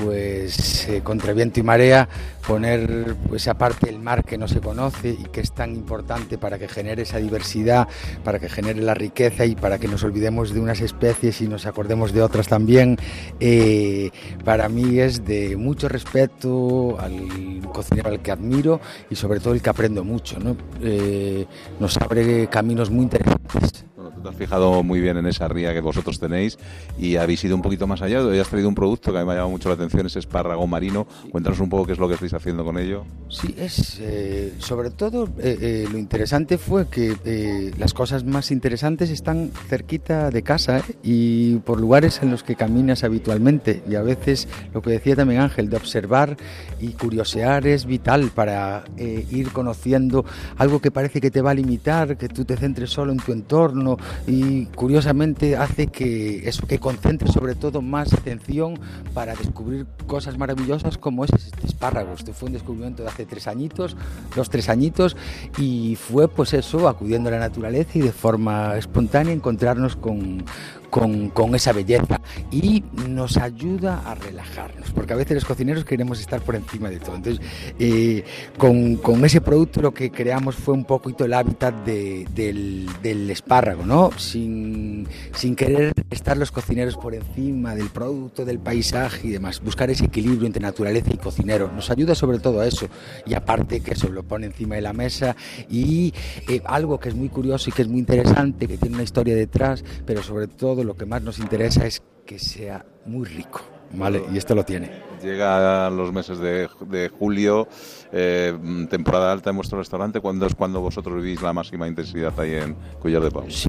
pues, 0.02 0.88
eh, 0.88 1.02
contra 1.02 1.32
viento 1.32 1.60
y 1.60 1.62
marea, 1.62 2.08
poner 2.46 3.14
pues 3.28 3.48
aparte 3.48 3.88
el 3.88 3.98
mar 3.98 4.24
que 4.24 4.38
no 4.38 4.48
se 4.48 4.60
conoce 4.60 5.10
y 5.10 5.24
que 5.24 5.40
es 5.40 5.52
tan 5.52 5.74
importante 5.74 6.38
para 6.38 6.58
que 6.58 6.68
genere 6.68 7.02
esa 7.02 7.18
diversidad, 7.18 7.88
para 8.24 8.38
que 8.38 8.48
genere 8.48 8.82
la 8.82 8.94
riqueza 8.94 9.44
y 9.44 9.54
para 9.54 9.78
que 9.78 9.88
nos 9.88 10.02
olvidemos 10.04 10.52
de 10.52 10.60
unas 10.60 10.80
especies 10.80 11.40
y 11.40 11.48
nos 11.48 11.66
acordemos 11.66 12.12
de 12.12 12.22
otras 12.22 12.48
también. 12.48 12.96
Eh, 13.38 14.10
para 14.44 14.68
mí 14.68 14.98
es 14.98 15.24
de 15.24 15.56
mucho 15.56 15.88
respeto 15.88 16.98
al 16.98 17.60
cocinero 17.72 18.10
al 18.10 18.20
que 18.20 18.30
admiro 18.30 18.80
y 19.10 19.16
sobre 19.16 19.40
todo 19.40 19.54
el 19.54 19.62
que 19.62 19.70
aprendo 19.70 20.04
mucho, 20.04 20.38
¿no? 20.38 20.56
Eh, 20.82 21.46
nos 21.78 21.96
abre 21.98 22.48
caminos 22.48 22.90
muy 22.90 23.04
interesantes. 23.04 23.89
Tú 24.20 24.24
te 24.24 24.28
has 24.28 24.36
fijado 24.36 24.82
muy 24.82 25.00
bien 25.00 25.16
en 25.16 25.26
esa 25.26 25.48
ría 25.48 25.72
que 25.72 25.80
vosotros 25.80 26.20
tenéis 26.20 26.58
y 26.98 27.16
habéis 27.16 27.42
ido 27.42 27.56
un 27.56 27.62
poquito 27.62 27.86
más 27.86 28.02
allá. 28.02 28.22
Hoy 28.22 28.38
has 28.38 28.50
traído 28.50 28.68
un 28.68 28.74
producto 28.74 29.12
que 29.12 29.18
a 29.18 29.22
mí 29.22 29.26
me 29.26 29.32
ha 29.32 29.36
llamado 29.36 29.50
mucho 29.50 29.70
la 29.70 29.76
atención, 29.76 30.04
ese 30.04 30.18
espárrago 30.18 30.66
marino. 30.66 31.06
Cuéntanos 31.30 31.58
un 31.60 31.70
poco 31.70 31.86
qué 31.86 31.92
es 31.92 31.98
lo 31.98 32.06
que 32.06 32.14
estáis 32.14 32.34
haciendo 32.34 32.62
con 32.62 32.76
ello. 32.76 33.06
Sí, 33.30 33.54
es 33.56 33.98
eh, 34.00 34.52
sobre 34.58 34.90
todo 34.90 35.24
eh, 35.38 35.56
eh, 35.60 35.88
lo 35.90 35.96
interesante 35.96 36.58
fue 36.58 36.88
que 36.88 37.72
las 37.78 37.94
cosas 37.94 38.24
más 38.24 38.50
interesantes 38.50 39.08
están 39.08 39.52
cerquita 39.68 40.30
de 40.30 40.42
casa 40.42 40.82
y 41.02 41.56
por 41.60 41.80
lugares 41.80 42.20
en 42.22 42.30
los 42.30 42.42
que 42.42 42.56
caminas 42.56 43.04
habitualmente 43.04 43.82
y 43.88 43.94
a 43.94 44.02
veces 44.02 44.48
lo 44.74 44.82
que 44.82 44.90
decía 44.90 45.16
también 45.16 45.40
Ángel 45.40 45.70
de 45.70 45.78
observar 45.78 46.36
y 46.78 46.88
curiosear 46.88 47.66
es 47.66 47.86
vital 47.86 48.30
para 48.34 48.84
ir 48.98 49.50
conociendo 49.52 50.26
algo 50.58 50.80
que 50.80 50.90
parece 50.90 51.22
que 51.22 51.30
te 51.30 51.40
va 51.40 51.52
a 51.52 51.54
limitar, 51.54 52.18
que 52.18 52.28
tú 52.28 52.44
te 52.44 52.56
centres 52.56 52.90
solo 52.90 53.12
en 53.12 53.18
tu 53.18 53.32
entorno 53.32 53.96
y 54.26 54.66
curiosamente 54.66 55.56
hace 55.56 55.86
que 55.88 56.48
eso 56.48 56.66
que 56.66 56.78
concentres 56.78 57.32
sobre 57.32 57.54
todo 57.54 57.82
más 57.82 58.12
atención 58.12 58.78
para 59.14 59.34
descubrir 59.34 59.86
cosas 60.06 60.38
maravillosas 60.38 60.98
como 60.98 61.24
es 61.24 61.30
este 61.32 61.66
espárrago. 61.66 62.12
Este 62.14 62.32
fue 62.32 62.48
un 62.48 62.52
descubrimiento 62.54 63.02
de 63.02 63.08
hace 63.08 63.26
tres 63.26 63.46
añitos, 63.46 63.96
dos 64.34 64.50
tres 64.50 64.68
añitos 64.68 65.16
y 65.58 65.96
fue 65.96 66.28
pues 66.28 66.54
eso, 66.54 66.88
acudiendo 66.88 67.28
a 67.28 67.32
la 67.32 67.38
naturaleza 67.38 67.98
y 67.98 68.02
de 68.02 68.12
forma 68.12 68.76
espontánea 68.76 69.32
encontrarnos 69.32 69.96
con, 69.96 70.44
con, 70.90 71.30
con 71.30 71.54
esa 71.54 71.72
belleza 71.72 72.20
y 72.50 72.82
nos 73.08 73.36
ayuda 73.36 74.02
a 74.04 74.14
relajarnos, 74.14 74.90
porque 74.92 75.12
a 75.12 75.16
veces 75.16 75.36
los 75.36 75.44
cocineros 75.44 75.84
queremos 75.84 76.20
estar 76.20 76.40
por 76.42 76.56
encima 76.56 76.90
de 76.90 76.98
todo. 76.98 77.16
Entonces, 77.16 77.40
eh, 77.78 78.24
con, 78.58 78.96
con 78.96 79.24
ese 79.24 79.40
producto 79.40 79.80
lo 79.80 79.94
que 79.94 80.10
creamos 80.10 80.56
fue 80.56 80.74
un 80.74 80.84
poquito 80.84 81.24
el 81.24 81.34
hábitat 81.34 81.74
de- 81.84 82.26
del, 82.34 82.88
del 83.02 83.30
espárrago, 83.30 83.86
¿no? 83.86 84.10
Sin, 84.18 85.06
sin 85.34 85.54
querer 85.56 85.92
estar 86.10 86.36
los 86.36 86.50
cocineros 86.50 86.96
por 86.96 87.14
encima 87.14 87.74
del 87.74 87.88
producto, 87.88 88.44
del 88.44 88.58
paisaje 88.58 89.28
y 89.28 89.30
demás. 89.30 89.60
Buscar 89.60 89.90
ese 89.90 90.06
equilibrio 90.06 90.46
entre 90.46 90.60
naturaleza 90.62 91.10
y 91.12 91.16
cocinero. 91.18 91.70
Nos 91.72 91.90
ayuda 91.90 92.14
sobre 92.14 92.38
todo 92.38 92.60
a 92.60 92.66
eso. 92.66 92.86
Y 93.26 93.34
aparte 93.34 93.80
que 93.80 93.92
eso 93.92 94.08
lo 94.08 94.22
pone 94.24 94.46
encima 94.46 94.74
de 94.74 94.82
la 94.82 94.92
mesa 94.92 95.36
y 95.68 96.12
eh, 96.48 96.60
algo 96.64 96.98
que 96.98 97.08
es 97.10 97.14
muy 97.14 97.28
curioso 97.28 97.70
y 97.70 97.72
que 97.72 97.82
es 97.82 97.88
muy 97.88 98.00
interesante, 98.00 98.66
que 98.66 98.76
tiene 98.76 98.96
una 98.96 99.04
historia 99.04 99.34
detrás, 99.36 99.84
pero 100.06 100.22
sobre 100.22 100.48
todo 100.48 100.79
lo 100.84 100.96
que 100.96 101.06
más 101.06 101.22
nos 101.22 101.38
interesa 101.38 101.86
es 101.86 102.02
que 102.26 102.38
sea 102.38 102.84
muy 103.06 103.26
rico. 103.26 103.60
¿Vale? 103.92 104.22
Y 104.32 104.38
esto 104.38 104.54
lo 104.54 104.64
tiene. 104.64 104.90
Llegan 105.20 105.96
los 105.96 106.12
meses 106.12 106.38
de, 106.38 106.68
de 106.88 107.08
julio, 107.08 107.66
eh, 108.12 108.56
temporada 108.88 109.32
alta 109.32 109.50
en 109.50 109.56
vuestro 109.56 109.78
restaurante. 109.78 110.20
¿Cuándo 110.20 110.46
es 110.46 110.54
cuando 110.54 110.80
vosotros 110.80 111.16
vivís 111.16 111.42
la 111.42 111.52
máxima 111.52 111.88
intensidad 111.88 112.38
ahí 112.38 112.54
en 112.54 112.76
Collar 113.00 113.22
de 113.22 113.30
Pau? 113.30 113.50
Sí. 113.50 113.68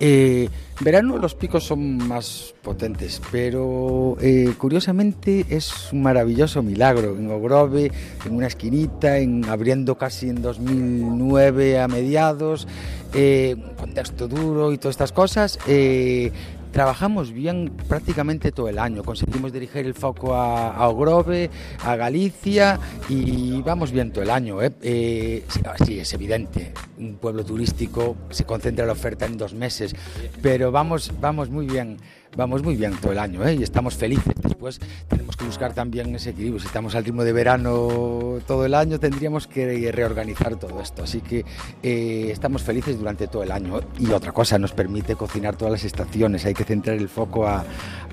Eh, 0.00 0.48
verano 0.80 1.18
los 1.18 1.34
picos 1.34 1.64
son 1.64 1.98
más 2.08 2.54
potentes, 2.62 3.20
pero 3.30 4.16
eh, 4.20 4.54
curiosamente 4.56 5.44
es 5.50 5.92
un 5.92 6.02
maravilloso 6.02 6.62
milagro. 6.62 7.14
En 7.16 7.30
Ogrove, 7.30 7.92
en 8.24 8.34
una 8.34 8.46
esquinita, 8.46 9.18
en, 9.18 9.44
abriendo 9.44 9.96
casi 9.96 10.30
en 10.30 10.40
2009 10.40 11.80
a 11.80 11.86
mediados, 11.86 12.66
eh, 13.14 13.56
contexto 13.76 14.28
duro 14.28 14.72
y 14.72 14.78
todas 14.78 14.94
estas 14.94 15.12
cosas. 15.12 15.58
eh, 15.66 16.32
Trabajamos 16.72 17.32
bien 17.32 17.72
prácticamente 17.88 18.52
todo 18.52 18.68
el 18.68 18.78
año. 18.78 19.02
Conseguimos 19.02 19.52
dirigir 19.52 19.86
el 19.86 19.94
foco 19.94 20.36
a, 20.36 20.70
a 20.70 20.88
Ogrove, 20.88 21.50
a 21.84 21.96
Galicia 21.96 22.78
y 23.08 23.60
vamos 23.62 23.90
bien 23.90 24.12
todo 24.12 24.22
el 24.22 24.30
año. 24.30 24.62
¿eh? 24.62 24.70
Eh, 24.80 25.44
sí, 25.84 25.98
es 25.98 26.14
evidente. 26.14 26.72
Un 26.96 27.16
pueblo 27.16 27.44
turístico 27.44 28.16
se 28.30 28.44
concentra 28.44 28.86
la 28.86 28.92
oferta 28.92 29.26
en 29.26 29.36
dos 29.36 29.52
meses, 29.52 29.96
pero 30.42 30.70
vamos, 30.70 31.10
vamos 31.20 31.50
muy 31.50 31.66
bien. 31.66 31.96
Vamos 32.36 32.62
muy 32.62 32.76
bien 32.76 32.94
todo 33.00 33.12
el 33.12 33.18
año 33.18 33.44
¿eh? 33.46 33.54
y 33.54 33.62
estamos 33.62 33.96
felices. 33.96 34.34
Después 34.42 34.80
tenemos 35.08 35.36
que 35.36 35.44
buscar 35.44 35.74
también 35.74 36.14
ese 36.14 36.30
equilibrio. 36.30 36.60
Si 36.60 36.66
estamos 36.66 36.94
al 36.94 37.04
ritmo 37.04 37.24
de 37.24 37.32
verano 37.32 38.38
todo 38.46 38.64
el 38.64 38.74
año, 38.74 39.00
tendríamos 39.00 39.46
que 39.46 39.90
reorganizar 39.92 40.56
todo 40.56 40.80
esto. 40.80 41.02
Así 41.02 41.20
que 41.20 41.44
eh, 41.82 42.28
estamos 42.30 42.62
felices 42.62 42.98
durante 42.98 43.26
todo 43.26 43.42
el 43.42 43.50
año. 43.50 43.80
Y 43.98 44.10
otra 44.12 44.32
cosa, 44.32 44.58
nos 44.58 44.72
permite 44.72 45.16
cocinar 45.16 45.56
todas 45.56 45.72
las 45.72 45.84
estaciones. 45.84 46.44
Hay 46.46 46.54
que 46.54 46.64
centrar 46.64 46.96
el 46.96 47.08
foco 47.08 47.46
a, 47.46 47.64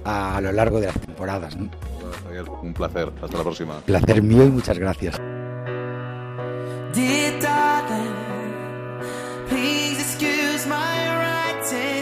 a, 0.03 0.37
a 0.37 0.41
lo 0.41 0.51
largo 0.51 0.79
de 0.79 0.87
las 0.87 0.99
temporadas. 0.99 1.55
un 1.55 2.73
placer. 2.73 3.11
Hasta 3.21 3.37
la 3.37 3.43
próxima. 3.43 3.79
Placer 3.81 4.23
mío 4.23 4.43
y 4.43 4.49
muchas 4.49 4.79
gracias. 4.79 5.17
Dear 6.93 7.39
darling, 7.39 8.15
please 9.49 9.99
excuse 10.01 10.65
my 10.65 10.73
writing. 11.19 11.96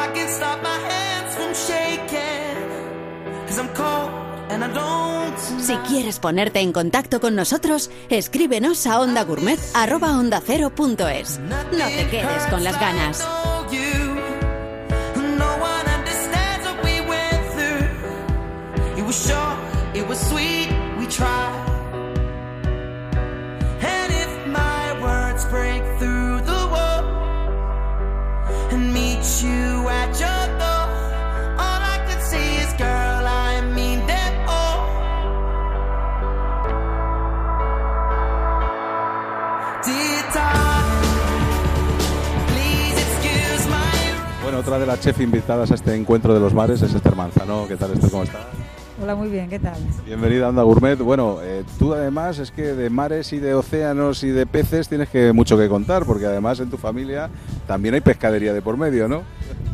I 0.00 0.08
can't 0.14 0.30
stop 0.30 0.62
my 0.62 0.78
hands 0.90 1.34
from 1.36 1.52
shaking. 1.54 2.56
Cause 3.46 3.58
I'm 3.58 3.68
cold 3.74 4.10
and 4.50 4.64
I 4.64 4.68
don't 4.72 5.38
Si 5.60 5.76
quieres 5.88 6.18
ponerte 6.18 6.60
en 6.60 6.72
contacto 6.72 7.20
con 7.20 7.36
nosotros, 7.36 7.90
escríbenos 8.08 8.86
a 8.86 9.00
ondagurmet@ondacero.es. 9.00 11.40
No 11.40 11.86
te 11.86 12.08
quedes 12.08 12.46
con 12.50 12.64
las 12.64 12.80
ganas. 12.80 13.22
it 20.00 20.08
was 20.08 20.18
sweet, 20.28 20.68
we 20.98 21.06
tried. 21.06 21.69
Otra 44.60 44.78
de 44.78 44.84
las 44.84 45.00
chef 45.00 45.18
invitadas 45.22 45.70
a 45.70 45.74
este 45.74 45.94
encuentro 45.94 46.34
de 46.34 46.40
los 46.40 46.52
mares 46.52 46.82
es 46.82 46.92
Esther 46.92 47.16
Manzano. 47.16 47.66
¿Qué 47.66 47.78
tal, 47.78 47.92
Esther? 47.92 48.10
¿Cómo 48.10 48.24
estás? 48.24 48.42
Hola, 49.02 49.14
muy 49.14 49.30
bien, 49.30 49.48
¿qué 49.48 49.58
tal? 49.58 49.78
Bienvenida 50.04 50.44
a 50.44 50.48
Onda 50.50 50.62
Gourmet. 50.64 50.98
Bueno, 50.98 51.38
eh, 51.42 51.64
tú 51.78 51.94
además 51.94 52.38
es 52.38 52.50
que 52.50 52.74
de 52.74 52.90
mares 52.90 53.32
y 53.32 53.38
de 53.38 53.54
océanos 53.54 54.22
y 54.22 54.28
de 54.28 54.44
peces 54.44 54.86
tienes 54.86 55.08
que 55.08 55.32
mucho 55.32 55.56
que 55.56 55.66
contar, 55.66 56.04
porque 56.04 56.26
además 56.26 56.60
en 56.60 56.68
tu 56.68 56.76
familia 56.76 57.30
también 57.66 57.94
hay 57.94 58.02
pescadería 58.02 58.52
de 58.52 58.60
por 58.60 58.76
medio, 58.76 59.08
¿no? 59.08 59.22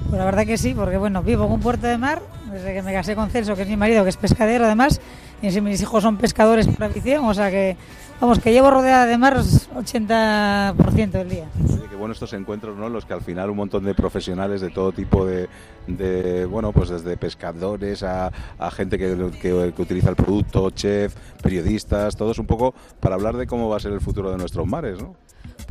Pues 0.09 0.19
la 0.21 0.25
verdad 0.25 0.47
que 0.47 0.57
sí, 0.57 0.73
porque 0.73 0.99
bueno, 0.99 1.21
vivo 1.21 1.47
en 1.47 1.53
un 1.53 1.61
puerto 1.61 1.89
de 1.89 1.99
mar, 1.99 2.23
desde 2.53 2.73
que 2.73 2.83
me 2.83 2.93
casé 2.93 3.17
con 3.17 3.29
Celso, 3.29 3.57
que 3.57 3.63
es 3.63 3.69
mi 3.69 3.77
marido, 3.77 4.05
que 4.05 4.11
es 4.11 4.17
pescadero 4.17 4.67
además, 4.67 5.01
y 5.43 5.51
si 5.51 5.61
mis 5.61 5.83
hijos 5.83 6.05
son 6.05 6.17
pescadores 6.17 6.69
por 6.69 6.85
afición, 6.85 7.25
o 7.25 7.35
sea 7.35 7.51
que, 7.51 7.77
vamos, 8.21 8.39
que 8.39 8.53
llevo 8.53 8.71
rodeada 8.71 9.07
de 9.07 9.19
mar 9.19 9.37
80% 9.39 11.11
del 11.11 11.29
día. 11.29 11.45
Oye, 11.73 11.83
qué 11.91 11.97
bueno 11.97 12.13
estos 12.13 12.33
encuentros, 12.33 12.77
¿no? 12.77 12.89
Los 12.89 13.05
que 13.05 13.13
al 13.13 13.21
final 13.23 13.51
un 13.51 13.57
montón 13.57 13.85
de 13.85 13.95
profesionales 13.95 14.61
de 14.61 14.71
todo 14.71 14.93
tipo 14.93 15.27
de, 15.27 15.49
de 15.87 16.45
bueno, 16.47 16.73
pues 16.73 16.89
desde 16.91 17.17
pescadores 17.17 18.03
a, 18.03 18.33
a 18.59 18.71
gente 18.71 18.99
que, 18.99 19.31
que- 19.41 19.73
que 19.75 19.83
utiliza 19.83 20.11
el 20.11 20.17
producto, 20.17 20.71
chef, 20.71 21.15
periodistas, 21.43 22.17
todos 22.17 22.39
un 22.39 22.47
poco 22.47 22.75
para 23.01 23.15
hablar 23.15 23.37
de 23.37 23.47
cómo 23.47 23.69
va 23.69 23.77
a 23.77 23.81
ser 23.81 23.93
el 23.93 24.01
futuro 24.01 24.31
de 24.31 24.39
nuestros 24.39 24.67
mares, 24.67 25.01
¿no? 25.01 25.15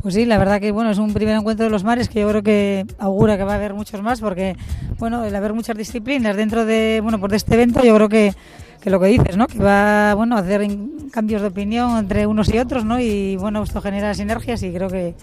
Pues 0.02 0.14
sí, 0.14 0.24
la 0.24 0.38
verdad 0.38 0.60
que 0.60 0.72
bueno, 0.72 0.90
es 0.90 0.98
un 0.98 1.12
primer 1.12 1.36
encuentro 1.36 1.64
de 1.64 1.70
los 1.70 1.82
mares 1.84 2.08
que 2.08 2.20
yo 2.20 2.28
creo 2.28 2.42
que 2.42 2.86
augura 2.98 3.36
que 3.36 3.44
va 3.44 3.52
a 3.52 3.56
haber 3.56 3.74
muchos 3.74 4.02
más 4.02 4.20
porque 4.20 4.56
bueno, 4.98 5.24
el 5.24 5.34
haber 5.34 5.52
muchas 5.52 5.76
disciplinas 5.76 6.36
dentro 6.36 6.64
de 6.64 7.00
bueno, 7.02 7.18
pues 7.18 7.30
de 7.30 7.36
este 7.38 7.54
evento, 7.54 7.82
yo 7.82 7.94
creo 7.94 8.08
que, 8.08 8.32
que 8.86 8.90
lo 8.90 9.00
que 9.00 9.08
dices, 9.08 9.36
¿no? 9.36 9.48
Que 9.48 9.58
va 9.58 10.14
bueno, 10.14 10.36
a 10.36 10.38
hacer 10.38 10.64
cambios 11.10 11.42
de 11.42 11.48
opinión 11.48 11.98
entre 11.98 12.24
unos 12.24 12.54
y 12.54 12.58
otros, 12.60 12.84
¿no? 12.84 13.00
Y 13.00 13.34
bueno, 13.34 13.64
esto 13.64 13.80
genera 13.80 14.14
sinergias 14.14 14.62
y 14.62 14.72
creo 14.72 14.88
que, 14.88 15.16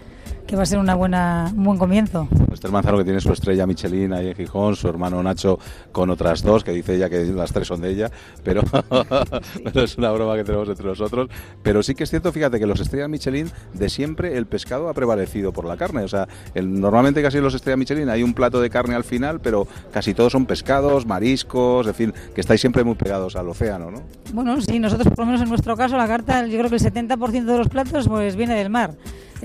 que 0.48 0.56
va 0.56 0.64
a 0.64 0.66
ser 0.66 0.80
una 0.80 0.96
buena 0.96 1.52
un 1.56 1.64
buen 1.64 1.78
comienzo. 1.78 2.28
Esther 2.54 2.72
Manzano 2.72 2.98
que 3.00 3.04
tiene 3.04 3.20
su 3.20 3.32
estrella 3.32 3.66
Michelin 3.66 4.14
ahí 4.14 4.28
en 4.28 4.36
Gijón, 4.36 4.76
su 4.76 4.88
hermano 4.88 5.22
Nacho 5.24 5.58
con 5.92 6.10
otras 6.10 6.44
dos, 6.44 6.64
que 6.64 6.72
dice 6.72 6.96
ella 6.96 7.10
que 7.10 7.24
las 7.26 7.52
tres 7.52 7.68
son 7.68 7.82
de 7.82 7.90
ella, 7.90 8.12
pero, 8.44 8.62
pero 9.64 9.84
es 9.84 9.98
una 9.98 10.12
broma 10.12 10.36
que 10.36 10.44
tenemos 10.44 10.68
entre 10.70 10.86
nosotros. 10.86 11.30
Pero 11.64 11.82
sí 11.84 11.96
que 11.96 12.04
es 12.04 12.10
cierto, 12.10 12.32
fíjate 12.32 12.60
que 12.60 12.66
los 12.68 12.80
estrellas 12.80 13.10
Michelin 13.10 13.50
de 13.74 13.90
siempre 13.90 14.38
el 14.38 14.46
pescado 14.46 14.90
ha 14.90 14.94
prevalecido 14.94 15.52
por 15.52 15.66
la 15.66 15.78
carne. 15.78 16.04
O 16.04 16.08
sea, 16.08 16.28
el- 16.54 16.80
normalmente 16.80 17.22
casi 17.22 17.40
los 17.40 17.54
estrellas 17.54 17.80
Michelin 17.80 18.10
hay 18.10 18.24
un 18.24 18.34
plato 18.34 18.62
de 18.62 18.70
carne 18.70 18.96
al 18.96 19.04
final, 19.04 19.40
pero 19.40 19.68
casi 19.92 20.14
todos 20.14 20.32
son 20.32 20.46
pescados, 20.46 21.06
mariscos, 21.06 21.88
en 21.88 21.94
fin, 21.96 22.14
que 22.36 22.42
estáis 22.42 22.62
siempre 22.62 22.84
muy 22.84 22.96
pegados 22.96 23.36
al 23.36 23.48
océano, 23.50 23.90
¿no? 23.92 24.02
Bueno, 24.34 24.60
sí, 24.62 24.80
nosotros 24.80 25.08
por 25.10 25.20
lo 25.20 25.26
menos 25.28 25.42
en 25.42 25.50
nuestro 25.50 25.76
caso 25.76 25.98
la 25.98 26.08
carta, 26.08 26.46
yo 26.46 26.58
creo 26.58 26.70
que 26.70 26.76
el 26.76 26.82
70% 26.82 27.46
de 27.46 27.58
los 27.58 27.68
platos 27.70 28.08
pues 28.08 28.36
viene 28.36 28.56
del 28.56 28.70
mar. 28.70 28.94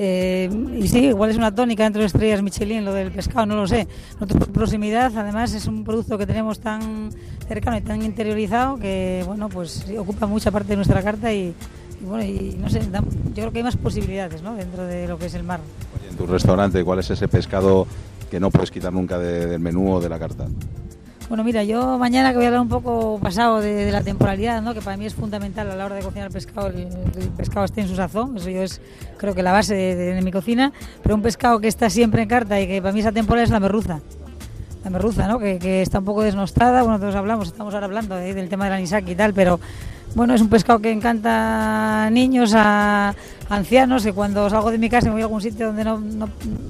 Eh, 0.00 0.48
y 0.78 0.86
sí, 0.86 1.06
igual 1.06 1.30
es 1.30 1.36
una 1.36 1.52
tónica 1.52 1.82
dentro 1.82 2.00
de 2.00 2.06
estrellas 2.06 2.40
Michelin, 2.40 2.84
lo 2.84 2.92
del 2.94 3.10
pescado, 3.10 3.46
no 3.46 3.56
lo 3.56 3.66
sé. 3.66 3.88
Nosotros 4.14 4.44
por 4.44 4.52
proximidad, 4.52 5.10
además 5.16 5.52
es 5.54 5.66
un 5.66 5.82
producto 5.82 6.16
que 6.16 6.24
tenemos 6.24 6.60
tan 6.60 7.10
cercano 7.48 7.76
y 7.76 7.80
tan 7.80 8.02
interiorizado 8.02 8.78
que, 8.78 9.24
bueno, 9.26 9.48
pues 9.48 9.84
ocupa 9.98 10.26
mucha 10.28 10.52
parte 10.52 10.68
de 10.68 10.76
nuestra 10.76 11.02
carta 11.02 11.32
y, 11.32 11.52
bueno, 12.00 12.22
y 12.22 12.56
no 12.60 12.70
sé, 12.70 12.80
yo 12.80 13.34
creo 13.34 13.50
que 13.50 13.58
hay 13.58 13.64
más 13.64 13.76
posibilidades. 13.76 14.40
Dentro 14.40 14.84
de 14.86 15.08
lo 15.08 15.18
que 15.18 15.26
es 15.26 15.34
el 15.34 15.42
mar. 15.42 15.58
En 16.08 16.16
tu 16.16 16.26
restaurante, 16.28 16.84
¿cuál 16.84 17.00
es 17.00 17.10
ese 17.10 17.26
pescado 17.26 17.88
que 18.30 18.38
no 18.38 18.50
puedes 18.52 18.70
quitar 18.70 18.92
nunca 18.92 19.18
de- 19.18 19.46
del 19.46 19.60
menú 19.60 19.94
o 19.94 20.00
de 20.00 20.08
la 20.08 20.18
carta? 20.20 20.46
Bueno, 21.28 21.44
mira, 21.44 21.62
yo 21.62 21.98
mañana 21.98 22.30
que 22.30 22.36
voy 22.36 22.46
a 22.46 22.48
hablar 22.48 22.62
un 22.62 22.70
poco 22.70 23.18
pasado 23.20 23.60
de, 23.60 23.92
la 23.92 24.00
temporalidad, 24.00 24.62
¿no? 24.62 24.72
que 24.72 24.80
para 24.80 24.96
mí 24.96 25.04
es 25.04 25.14
fundamental 25.14 25.70
a 25.70 25.76
la 25.76 25.84
hora 25.84 25.96
de 25.96 26.02
cocinar 26.02 26.28
el 26.28 26.32
pescado, 26.32 26.68
el, 26.68 26.88
pescado 27.36 27.66
esté 27.66 27.82
en 27.82 27.88
su 27.88 27.96
sazón, 27.96 28.38
eso 28.38 28.48
yo 28.48 28.62
es 28.62 28.80
creo 29.18 29.34
que 29.34 29.42
la 29.42 29.52
base 29.52 29.74
de 29.74 30.22
mi 30.22 30.32
cocina, 30.32 30.72
pero 31.02 31.14
un 31.14 31.20
pescado 31.20 31.60
que 31.60 31.68
está 31.68 31.90
siempre 31.90 32.22
en 32.22 32.28
carta 32.30 32.58
y 32.58 32.66
que 32.66 32.80
para 32.80 32.92
mí 32.94 33.00
esa 33.00 33.12
temporada 33.12 33.44
es 33.44 33.50
la 33.50 33.60
merluza. 33.60 34.00
La 34.84 34.90
merluza, 34.90 35.28
¿no? 35.28 35.38
que, 35.38 35.58
que 35.58 35.82
está 35.82 35.98
un 35.98 36.06
poco 36.06 36.22
desnostada, 36.22 36.82
bueno, 36.82 36.98
todos 36.98 37.14
hablamos, 37.14 37.48
estamos 37.48 37.74
ahora 37.74 37.84
hablando 37.84 38.16
¿eh? 38.18 38.32
del 38.32 38.48
tema 38.48 38.64
del 38.64 38.74
anisaki 38.74 39.12
y 39.12 39.14
tal, 39.14 39.34
pero 39.34 39.60
bueno, 40.18 40.34
es 40.34 40.40
un 40.40 40.48
pescado 40.48 40.80
que 40.80 40.90
encanta 40.90 42.06
a 42.06 42.10
niños, 42.10 42.52
a 42.52 43.14
ancianos, 43.48 44.02
que 44.02 44.12
cuando 44.12 44.50
salgo 44.50 44.72
de 44.72 44.76
mi 44.76 44.90
casa 44.90 45.06
y 45.06 45.10
voy 45.12 45.20
a 45.20 45.26
algún 45.26 45.40
sitio 45.40 45.68
donde 45.68 45.84
no, 45.84 46.02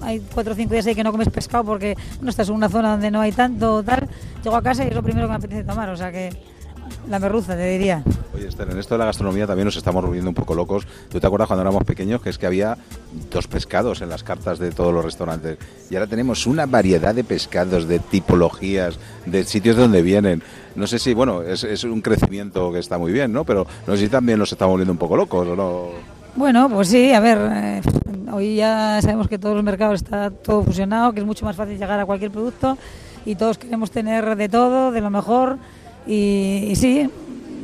hay 0.02 0.20
cuatro 0.34 0.52
o 0.52 0.54
cinco 0.54 0.74
días 0.74 0.86
ahí 0.86 0.94
que 0.94 1.02
no 1.02 1.10
comes 1.10 1.30
pescado 1.30 1.64
porque 1.64 1.96
no 2.20 2.28
estás 2.28 2.50
en 2.50 2.56
una 2.56 2.68
zona 2.68 2.90
donde 2.90 3.10
no 3.10 3.22
hay 3.22 3.32
tanto 3.32 3.82
tal, 3.82 4.06
llego 4.44 4.54
a 4.54 4.62
casa 4.62 4.84
y 4.84 4.88
es 4.88 4.94
lo 4.94 5.02
primero 5.02 5.26
que 5.26 5.30
me 5.30 5.36
apetece 5.36 5.64
tomar, 5.64 5.88
o 5.88 5.96
sea 5.96 6.12
que 6.12 6.28
la 7.08 7.18
merluza, 7.18 7.56
te 7.56 7.70
diría. 7.70 8.02
Oye, 8.34 8.48
Esther, 8.48 8.70
en 8.70 8.78
esto 8.78 8.94
de 8.94 8.98
la 8.98 9.06
gastronomía 9.06 9.46
también 9.46 9.64
nos 9.64 9.76
estamos 9.76 10.04
volviendo 10.04 10.30
un 10.30 10.34
poco 10.34 10.54
locos. 10.54 10.86
¿Tú 11.08 11.18
te 11.18 11.26
acuerdas 11.26 11.48
cuando 11.48 11.62
éramos 11.62 11.84
pequeños 11.84 12.20
que 12.20 12.30
es 12.30 12.38
que 12.38 12.46
había 12.46 12.76
dos 13.30 13.46
pescados 13.48 14.02
en 14.02 14.10
las 14.10 14.22
cartas 14.22 14.58
de 14.58 14.70
todos 14.72 14.92
los 14.92 15.04
restaurantes? 15.04 15.58
Y 15.90 15.96
ahora 15.96 16.06
tenemos 16.06 16.46
una 16.46 16.66
variedad 16.66 17.14
de 17.14 17.24
pescados, 17.24 17.88
de 17.88 17.98
tipologías, 17.98 18.98
de 19.26 19.44
sitios 19.44 19.76
de 19.76 19.82
donde 19.82 20.02
vienen. 20.02 20.42
No 20.78 20.86
sé 20.86 21.00
si, 21.00 21.12
bueno, 21.12 21.42
es, 21.42 21.64
es 21.64 21.82
un 21.82 22.00
crecimiento 22.00 22.72
que 22.72 22.78
está 22.78 22.98
muy 22.98 23.10
bien, 23.10 23.32
¿no? 23.32 23.44
Pero 23.44 23.66
no 23.86 23.96
sé 23.96 24.04
si 24.04 24.08
también 24.08 24.38
nos 24.38 24.52
estamos 24.52 24.72
volviendo 24.72 24.92
un 24.92 24.98
poco 24.98 25.16
locos, 25.16 25.46
¿o 25.48 25.56
no? 25.56 25.88
Bueno, 26.36 26.68
pues 26.70 26.86
sí, 26.86 27.12
a 27.12 27.18
ver, 27.18 27.38
eh, 27.52 27.80
hoy 28.32 28.54
ya 28.54 29.00
sabemos 29.02 29.26
que 29.26 29.40
todos 29.40 29.56
los 29.56 29.64
mercados 29.64 30.02
está 30.02 30.30
todo 30.30 30.62
fusionado, 30.62 31.12
que 31.12 31.18
es 31.18 31.26
mucho 31.26 31.44
más 31.44 31.56
fácil 31.56 31.76
llegar 31.76 31.98
a 31.98 32.06
cualquier 32.06 32.30
producto 32.30 32.78
y 33.26 33.34
todos 33.34 33.58
queremos 33.58 33.90
tener 33.90 34.36
de 34.36 34.48
todo, 34.48 34.92
de 34.92 35.00
lo 35.00 35.10
mejor 35.10 35.58
y, 36.06 36.72
sí, 36.76 37.10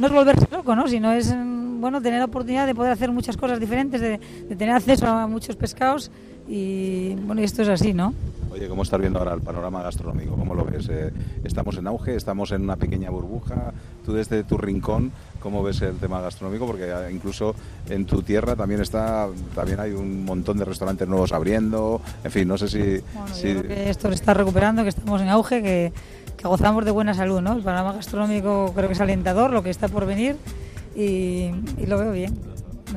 no 0.01 0.09
es 0.09 0.13
volverse 0.13 0.49
loco, 0.51 0.75
¿no? 0.75 0.89
Sino 0.89 1.13
es, 1.13 1.33
bueno, 1.79 2.03
tener 2.03 2.19
la 2.19 2.25
oportunidad 2.25 2.67
de 2.67 2.75
poder 2.75 2.91
hacer 2.91 3.13
muchas 3.13 3.37
cosas 3.37 3.61
diferentes, 3.61 4.01
de, 4.01 4.19
de 4.49 4.57
tener 4.57 4.75
acceso 4.75 5.07
a 5.07 5.29
muchos 5.29 5.55
pescados 5.55 6.11
y, 6.49 7.15
bueno, 7.27 7.43
esto 7.43 7.63
es 7.63 7.69
así, 7.69 7.95
¿no? 7.95 8.13
Oye, 8.55 8.69
¿cómo 8.69 8.85
estás 8.85 9.01
viendo 9.01 9.19
ahora 9.19 9.35
el 9.35 9.41
panorama 9.41 9.83
gastronómico? 9.83 10.37
¿Cómo 10.37 10.55
lo 10.55 10.65
ves? 10.65 10.89
Eh, 10.89 11.11
¿Estamos 11.43 11.77
en 11.77 11.89
auge? 11.89 12.15
¿Estamos 12.15 12.53
en 12.53 12.63
una 12.63 12.77
pequeña 12.77 13.11
burbuja? 13.11 13.73
Tú 14.07 14.13
desde 14.13 14.45
tu 14.45 14.57
rincón, 14.57 15.11
¿cómo 15.41 15.61
ves 15.65 15.83
el 15.83 15.97
tema 15.97 16.21
gastronómico? 16.21 16.65
Porque 16.65 16.85
eh, 16.89 17.11
incluso 17.13 17.57
en 17.89 18.07
tu 18.07 18.23
tierra 18.23 18.55
también 18.55 18.81
está, 18.81 19.27
también 19.57 19.81
hay 19.81 19.91
un 19.91 20.25
montón 20.25 20.57
de 20.59 20.65
restaurantes 20.65 21.09
nuevos 21.09 21.33
abriendo. 21.33 22.01
En 22.23 22.31
fin, 22.31 22.47
no 22.47 22.57
sé 22.57 22.69
si... 22.69 22.79
Bueno, 23.13 23.35
si- 23.35 23.55
yo 23.55 23.61
creo 23.63 23.75
que 23.75 23.91
esto 23.91 24.09
se 24.09 24.15
está 24.15 24.35
recuperando, 24.35 24.85
que 24.85 24.91
estamos 24.91 25.21
en 25.21 25.31
auge, 25.31 25.61
que, 25.61 25.93
que 26.37 26.47
gozamos 26.47 26.85
de 26.85 26.93
buena 26.93 27.13
salud, 27.13 27.41
¿no? 27.41 27.55
El 27.55 27.63
panorama 27.65 27.93
gastronómico 27.95 28.73
creo 28.73 28.87
que 28.87 28.95
es 28.95 29.01
alentador, 29.01 29.51
lo 29.51 29.65
que 29.65 29.71
está 29.71 29.89
por 29.89 30.07
venir 30.07 30.37
y, 30.95 31.51
y 31.77 31.87
lo 31.89 31.99
veo 31.99 32.13
bien, 32.13 32.39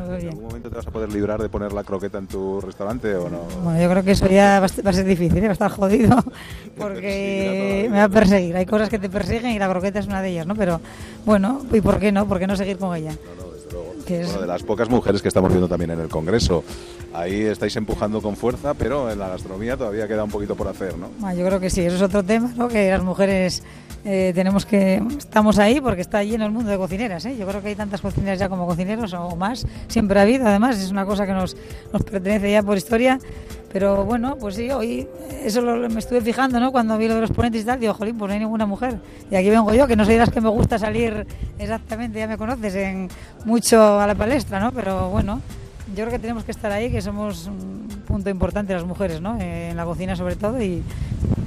¿En 0.04 0.18
bien. 0.18 0.30
algún 0.30 0.44
momento 0.46 0.70
te 0.70 0.76
vas 0.76 0.88
a 0.88 0.92
poder 0.92 1.12
librar 1.12 1.42
de 1.42 1.50
poner 1.50 1.74
la 1.74 1.84
croqueta 1.84 2.18
en 2.18 2.28
tu 2.28 2.62
restaurante 2.62 3.16
o 3.16 3.30
no? 3.30 3.40
Bueno, 3.64 3.82
yo 3.82 3.90
creo 3.90 4.04
que 4.04 4.12
eso 4.12 4.28
ya 4.28 4.60
va 4.60 4.66
a 4.66 4.94
ser 4.94 5.06
difícil, 5.06 5.38
¿eh? 5.38 5.42
va 5.42 5.50
a 5.50 5.54
estar 5.54 5.72
jodido, 5.72 6.16
porque 6.78 7.88
me 7.90 7.98
va 7.98 8.06
a 8.06 8.10
perseguir. 8.10 8.56
Hay 8.56 8.66
cosas 8.66 8.90
que 8.90 9.00
te 9.00 9.10
persiguen 9.10 9.52
y 9.52 9.60
la 9.60 9.70
croqueta 9.70 10.00
es 10.00 10.08
una 10.08 10.22
de 10.22 10.30
ellas, 10.30 10.48
¿no? 10.48 10.56
Pero 10.56 10.82
bueno, 11.26 11.62
¿y 11.72 11.82
por 11.82 12.00
qué 12.00 12.12
no? 12.12 12.28
¿Por 12.28 12.40
qué 12.40 12.48
no 12.48 12.56
seguir 12.56 12.78
con 12.78 12.96
ella? 12.96 13.14
Que 14.08 14.22
es- 14.22 14.28
Bueno, 14.28 14.42
de 14.42 14.48
las 14.48 14.64
pocas 14.64 14.90
mujeres 14.90 15.22
que 15.22 15.28
estamos 15.28 15.50
viendo 15.50 15.68
también 15.68 15.92
en 15.92 16.00
el 16.00 16.08
Congreso. 16.08 16.64
Ahí 17.14 17.42
estáis 17.42 17.76
empujando 17.76 18.22
con 18.22 18.36
fuerza, 18.36 18.74
pero 18.74 19.12
en 19.12 19.20
la 19.20 19.28
gastronomía 19.30 19.76
todavía 19.76 20.08
queda 20.08 20.24
un 20.24 20.30
poquito 20.32 20.56
por 20.56 20.68
hacer, 20.68 20.98
¿no? 20.98 21.10
Bueno, 21.20 21.38
yo 21.38 21.46
creo 21.46 21.60
que 21.60 21.70
sí, 21.70 21.82
eso 21.82 21.96
es 21.98 22.02
otro 22.02 22.24
tema, 22.24 22.52
¿no? 22.56 22.68
Que 22.68 22.90
las 22.92 23.04
mujeres 23.04 23.64
eh, 24.06 24.32
tenemos 24.34 24.66
que 24.66 25.02
estamos 25.18 25.60
ahí 25.60 25.82
porque 25.82 26.02
está 26.02 26.24
lleno 26.24 26.46
el 26.46 26.52
mundo 26.52 26.70
de 26.72 26.78
cocineras, 26.78 27.26
¿eh? 27.26 27.36
Yo 27.38 27.46
creo 27.46 27.62
que 27.62 27.70
hay 27.70 27.76
tantas 27.76 28.00
cocineras 28.00 28.40
ya 28.40 28.48
como 28.48 28.66
cocineros 28.66 29.12
o 29.14 29.36
más, 29.36 29.66
siempre 29.90 30.20
ha 30.20 30.24
habido, 30.24 30.48
además 30.48 30.78
es 30.80 30.92
una 30.92 31.06
cosa 31.06 31.26
que 31.26 31.34
nos, 31.34 31.58
nos 31.92 32.04
pertenece 32.04 32.50
ya 32.52 32.64
por 32.64 32.78
historia. 32.78 33.20
Pero 33.74 34.06
bueno, 34.06 34.38
pues 34.40 34.56
sí, 34.56 34.72
hoy 34.72 35.06
eso 35.44 35.62
lo- 35.62 35.90
me 35.90 36.00
estuve 36.00 36.22
fijando, 36.22 36.58
¿no? 36.58 36.72
Cuando 36.72 36.98
vi 36.98 37.10
lo 37.10 37.16
de 37.16 37.22
los 37.22 37.32
ponentes 37.32 37.64
y 37.64 37.66
tal, 37.66 37.80
digo, 37.82 37.94
jolín, 37.94 38.18
pues 38.18 38.30
no 38.30 38.34
hay 38.34 38.40
ninguna 38.40 38.66
mujer. 38.66 38.98
Y 39.30 39.36
aquí 39.36 39.50
vengo 39.50 39.74
yo, 39.74 39.86
que 39.88 39.96
no 39.98 40.06
soy 40.06 40.14
de 40.14 40.22
las 40.22 40.30
que 40.30 40.40
me 40.40 40.48
gusta 40.50 40.80
salir 40.80 41.28
exactamente, 41.60 42.18
ya 42.18 42.28
me 42.28 42.38
conoces, 42.38 42.74
en 42.76 43.10
mucho 43.44 43.97
a 44.00 44.08
la 44.08 44.16
palestra, 44.16 44.60
¿no? 44.60 44.72
Pero 44.72 45.10
bueno, 45.10 45.42
yo 45.90 45.96
creo 45.96 46.12
que 46.12 46.20
tenemos 46.20 46.44
que 46.44 46.52
estar 46.52 46.72
ahí, 46.72 46.92
que 46.92 47.02
somos 47.02 47.48
un 47.48 47.88
punto 48.08 48.30
importante 48.30 48.74
las 48.74 48.86
mujeres, 48.86 49.22
¿no? 49.22 49.38
Eh, 49.40 49.70
en 49.70 49.78
la 49.78 49.86
cocina 49.86 50.16
sobre 50.16 50.36
todo 50.36 50.62
y, 50.62 50.84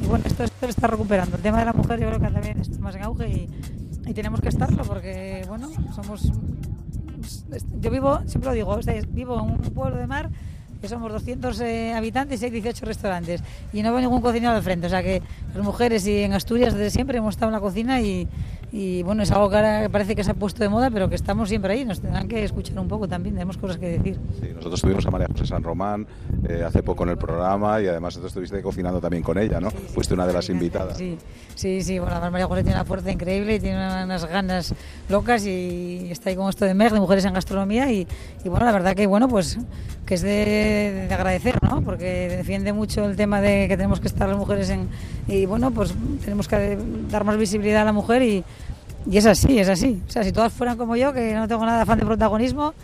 y 0.02 0.06
bueno, 0.06 0.24
esto, 0.26 0.44
esto 0.44 0.66
se 0.66 0.70
está 0.70 0.86
recuperando. 0.86 1.36
El 1.36 1.42
tema 1.42 1.58
de 1.58 1.64
la 1.64 1.72
mujer 1.72 2.00
yo 2.00 2.08
creo 2.08 2.20
que 2.20 2.30
también 2.30 2.60
está 2.60 2.78
más 2.78 2.94
en 2.94 3.02
auge 3.02 3.28
y, 3.28 3.48
y 4.06 4.14
tenemos 4.14 4.40
que 4.40 4.48
estarlo 4.48 4.82
porque, 4.84 5.44
bueno, 5.48 5.68
somos... 5.94 6.30
Yo 7.80 7.90
vivo, 7.90 8.20
siempre 8.26 8.50
lo 8.50 8.54
digo, 8.54 8.70
o 8.70 8.82
sea, 8.82 8.94
vivo 9.08 9.34
en 9.34 9.50
un 9.50 9.58
pueblo 9.58 9.96
de 9.96 10.06
mar 10.06 10.30
que 10.80 10.88
somos 10.88 11.12
200 11.12 11.60
eh, 11.60 11.92
habitantes 11.92 12.40
y 12.42 12.46
hay 12.46 12.50
18 12.50 12.86
restaurantes 12.86 13.42
y 13.72 13.82
no 13.82 13.92
veo 13.92 14.00
ningún 14.00 14.20
cocinero 14.20 14.54
al 14.54 14.62
frente, 14.62 14.86
o 14.86 14.90
sea 14.90 15.02
que 15.02 15.22
las 15.54 15.64
mujeres 15.64 16.06
y 16.06 16.22
en 16.22 16.32
Asturias 16.32 16.72
desde 16.74 16.90
siempre 16.90 17.18
hemos 17.18 17.34
estado 17.34 17.50
en 17.50 17.54
la 17.54 17.60
cocina 17.60 18.00
y, 18.00 18.26
y, 18.72 19.02
bueno, 19.02 19.22
es 19.22 19.30
algo 19.30 19.50
que 19.50 19.56
ahora 19.56 19.88
parece 19.90 20.14
que 20.14 20.24
se 20.24 20.30
ha 20.30 20.34
puesto 20.34 20.62
de 20.62 20.68
moda, 20.68 20.90
pero 20.90 21.08
que 21.08 21.16
estamos 21.16 21.48
siempre 21.48 21.72
ahí, 21.72 21.84
nos 21.84 22.00
tendrán 22.00 22.28
que 22.28 22.44
escuchar 22.44 22.78
un 22.78 22.88
poco 22.88 23.08
también, 23.08 23.34
tenemos 23.34 23.58
cosas 23.58 23.78
que 23.78 23.88
decir. 23.88 24.18
Sí, 24.40 24.48
nosotros 24.54 24.80
tuvimos 24.80 25.04
a 25.06 25.10
María 25.10 25.26
José 25.30 25.46
San 25.46 25.62
Román 25.62 26.06
eh, 26.48 26.62
hace 26.64 26.82
poco 26.82 27.02
en 27.02 27.10
el 27.10 27.18
programa 27.18 27.80
y 27.82 27.88
además 27.88 28.18
tú 28.18 28.26
estuviste 28.26 28.62
cocinando 28.62 29.00
también 29.00 29.22
con 29.22 29.38
ella, 29.38 29.60
¿no? 29.60 29.70
Fuiste 29.70 30.14
una 30.14 30.26
de 30.26 30.32
las 30.32 30.48
invitadas. 30.48 30.96
Sí, 30.96 31.18
sí, 31.56 31.82
sí. 31.82 31.98
Bueno, 31.98 32.14
además 32.14 32.32
María 32.32 32.46
José 32.46 32.62
tiene 32.62 32.76
una 32.76 32.84
fuerza 32.84 33.10
increíble 33.10 33.56
y 33.56 33.60
tiene 33.60 33.76
unas 33.76 34.24
ganas 34.26 34.74
locas 35.08 35.44
y 35.44 36.08
está 36.10 36.30
ahí 36.30 36.36
con 36.36 36.48
esto 36.48 36.64
de 36.64 36.74
MEG, 36.74 36.92
de 36.92 37.00
Mujeres 37.00 37.24
en 37.24 37.34
Gastronomía 37.34 37.90
y, 37.90 38.06
y 38.44 38.48
bueno, 38.48 38.64
la 38.64 38.72
verdad 38.72 38.94
que 38.94 39.06
bueno, 39.06 39.28
pues 39.28 39.58
que 40.10 40.14
es 40.14 40.22
de, 40.22 40.69
de 40.70 41.14
agradecer, 41.14 41.58
¿no? 41.62 41.82
Porque 41.82 42.28
defiende 42.28 42.72
mucho 42.72 43.04
el 43.04 43.16
tema 43.16 43.40
de 43.40 43.68
que 43.68 43.76
tenemos 43.76 44.00
que 44.00 44.08
estar 44.08 44.28
las 44.28 44.38
mujeres 44.38 44.70
en... 44.70 44.88
Y 45.28 45.46
bueno, 45.46 45.70
pues 45.70 45.94
tenemos 46.24 46.48
que 46.48 46.78
dar 47.10 47.24
más 47.24 47.36
visibilidad 47.36 47.82
a 47.82 47.84
la 47.84 47.92
mujer 47.92 48.22
y, 48.22 48.44
y 49.10 49.16
es 49.16 49.26
así, 49.26 49.58
es 49.58 49.68
así. 49.68 50.02
O 50.06 50.10
sea, 50.10 50.24
si 50.24 50.32
todas 50.32 50.52
fueran 50.52 50.76
como 50.76 50.96
yo, 50.96 51.12
que 51.12 51.34
no 51.34 51.48
tengo 51.48 51.64
nada 51.64 51.78
de 51.78 51.82
afán 51.82 51.98
de 51.98 52.06
protagonismo, 52.06 52.74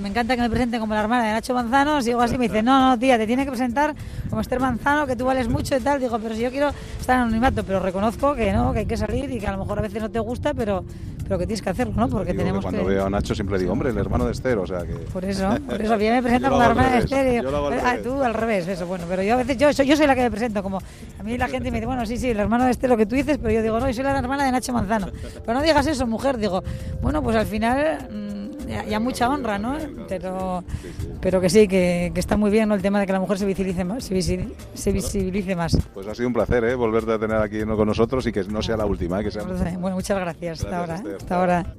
me 0.00 0.08
encanta 0.08 0.36
que 0.36 0.42
me 0.42 0.48
presenten 0.48 0.80
como 0.80 0.94
la 0.94 1.00
hermana 1.00 1.24
de 1.24 1.32
Nacho 1.32 1.52
Manzano, 1.52 2.00
sigo 2.00 2.20
así, 2.20 2.38
me 2.38 2.48
dice, 2.48 2.62
no, 2.62 2.90
no, 2.90 2.98
tía, 2.98 3.18
te 3.18 3.26
tiene 3.26 3.44
que 3.44 3.50
presentar 3.50 3.94
como 4.28 4.40
Esther 4.40 4.60
Manzano, 4.60 5.06
que 5.06 5.16
tú 5.16 5.24
vales 5.24 5.48
mucho 5.48 5.76
y 5.76 5.80
tal. 5.80 6.00
Digo, 6.00 6.18
pero 6.18 6.34
si 6.34 6.42
yo 6.42 6.50
quiero 6.50 6.70
estar 6.98 7.16
en 7.16 7.22
anonimato, 7.22 7.64
pero 7.64 7.80
reconozco 7.80 8.34
que 8.34 8.52
no, 8.52 8.72
que 8.72 8.80
hay 8.80 8.86
que 8.86 8.96
salir 8.96 9.30
y 9.30 9.38
que 9.38 9.46
a 9.46 9.52
lo 9.52 9.58
mejor 9.58 9.78
a 9.78 9.82
veces 9.82 10.00
no 10.00 10.10
te 10.10 10.20
gusta, 10.20 10.54
pero, 10.54 10.84
pero 11.30 11.38
que 11.38 11.46
tienes 11.46 11.62
que 11.62 11.70
hacerlo, 11.70 11.94
¿no? 11.94 12.08
Porque 12.08 12.32
Digo 12.32 12.38
que 12.38 12.38
tenemos 12.38 12.64
cuando 12.64 12.82
que... 12.82 12.88
veo 12.88 13.06
a 13.06 13.08
Nacho 13.10 13.36
siempre 13.36 13.56
digo, 13.56 13.70
hombre, 13.70 13.90
el 13.90 13.96
hermano 13.96 14.24
de 14.24 14.32
Esther, 14.32 14.58
o 14.58 14.66
sea 14.66 14.80
que... 14.80 14.94
Por 14.94 15.24
eso, 15.24 15.48
por 15.64 15.80
eso, 15.80 15.96
bien 15.96 16.14
me 16.14 16.22
presento 16.22 16.48
Yo 16.50 16.50
lo 16.50 16.56
como 16.56 16.58
la 16.58 16.70
hermana 16.70 16.90
de 16.90 16.98
Esther. 16.98 17.46
ah, 17.84 17.96
tú 18.02 18.20
al 18.20 18.34
revés, 18.34 18.66
eso, 18.66 18.84
bueno, 18.84 19.04
pero 19.08 19.22
yo 19.22 19.34
a 19.34 19.36
veces, 19.36 19.56
yo 19.56 19.72
soy, 19.72 19.86
yo 19.86 19.96
soy 19.96 20.08
la 20.08 20.16
que 20.16 20.22
me 20.22 20.30
presento, 20.32 20.60
como 20.60 20.78
a 20.78 21.22
mí 21.22 21.38
la 21.38 21.46
gente 21.46 21.70
me 21.70 21.76
dice, 21.76 21.86
bueno, 21.86 22.04
sí, 22.04 22.16
sí, 22.16 22.30
el 22.30 22.40
hermano 22.40 22.64
de 22.64 22.72
Esther, 22.72 22.90
lo 22.90 22.96
que 22.96 23.06
tú 23.06 23.14
dices, 23.14 23.38
pero 23.38 23.54
yo 23.54 23.62
digo, 23.62 23.78
no, 23.78 23.86
yo 23.86 23.94
soy 23.94 24.02
la 24.02 24.18
hermana 24.18 24.44
de 24.44 24.50
Nacho 24.50 24.72
Manzano. 24.72 25.06
Pero 25.46 25.54
no 25.54 25.62
digas 25.62 25.86
eso, 25.86 26.04
mujer, 26.04 26.36
digo, 26.36 26.64
bueno, 27.00 27.22
pues 27.22 27.36
al 27.36 27.46
final, 27.46 28.08
mm, 28.10 28.39
ya, 28.70 28.84
ya 28.84 29.00
mucha 29.00 29.28
honra, 29.28 29.58
¿no? 29.58 29.76
Pero, 30.08 30.64
pero 31.20 31.40
que 31.40 31.50
sí, 31.50 31.66
que, 31.68 32.10
que 32.14 32.20
está 32.20 32.36
muy 32.36 32.50
bien, 32.50 32.68
¿no? 32.68 32.74
El 32.74 32.82
tema 32.82 33.00
de 33.00 33.06
que 33.06 33.12
la 33.12 33.20
mujer 33.20 33.38
se 33.38 33.46
visibilice 33.46 33.84
más, 33.84 34.04
se, 34.04 34.14
visi- 34.14 34.52
se 34.74 34.92
visibilice 34.92 35.56
más. 35.56 35.76
Pues 35.92 36.06
ha 36.06 36.14
sido 36.14 36.28
un 36.28 36.34
placer, 36.34 36.64
¿eh? 36.64 36.74
Volverte 36.74 37.12
a 37.12 37.18
tener 37.18 37.36
aquí 37.38 37.62
con 37.64 37.86
nosotros 37.86 38.26
y 38.26 38.32
que 38.32 38.44
no 38.44 38.62
sea 38.62 38.76
la 38.76 38.86
última, 38.86 39.20
¿eh? 39.20 39.24
Que 39.24 39.30
sea... 39.30 39.42
Bueno, 39.44 39.96
muchas 39.96 40.18
gracias, 40.18 40.64
hasta 40.64 40.78
ahora. 40.78 40.94
Esther. 40.96 41.16
Hasta 41.16 41.40
ahora. 41.40 41.74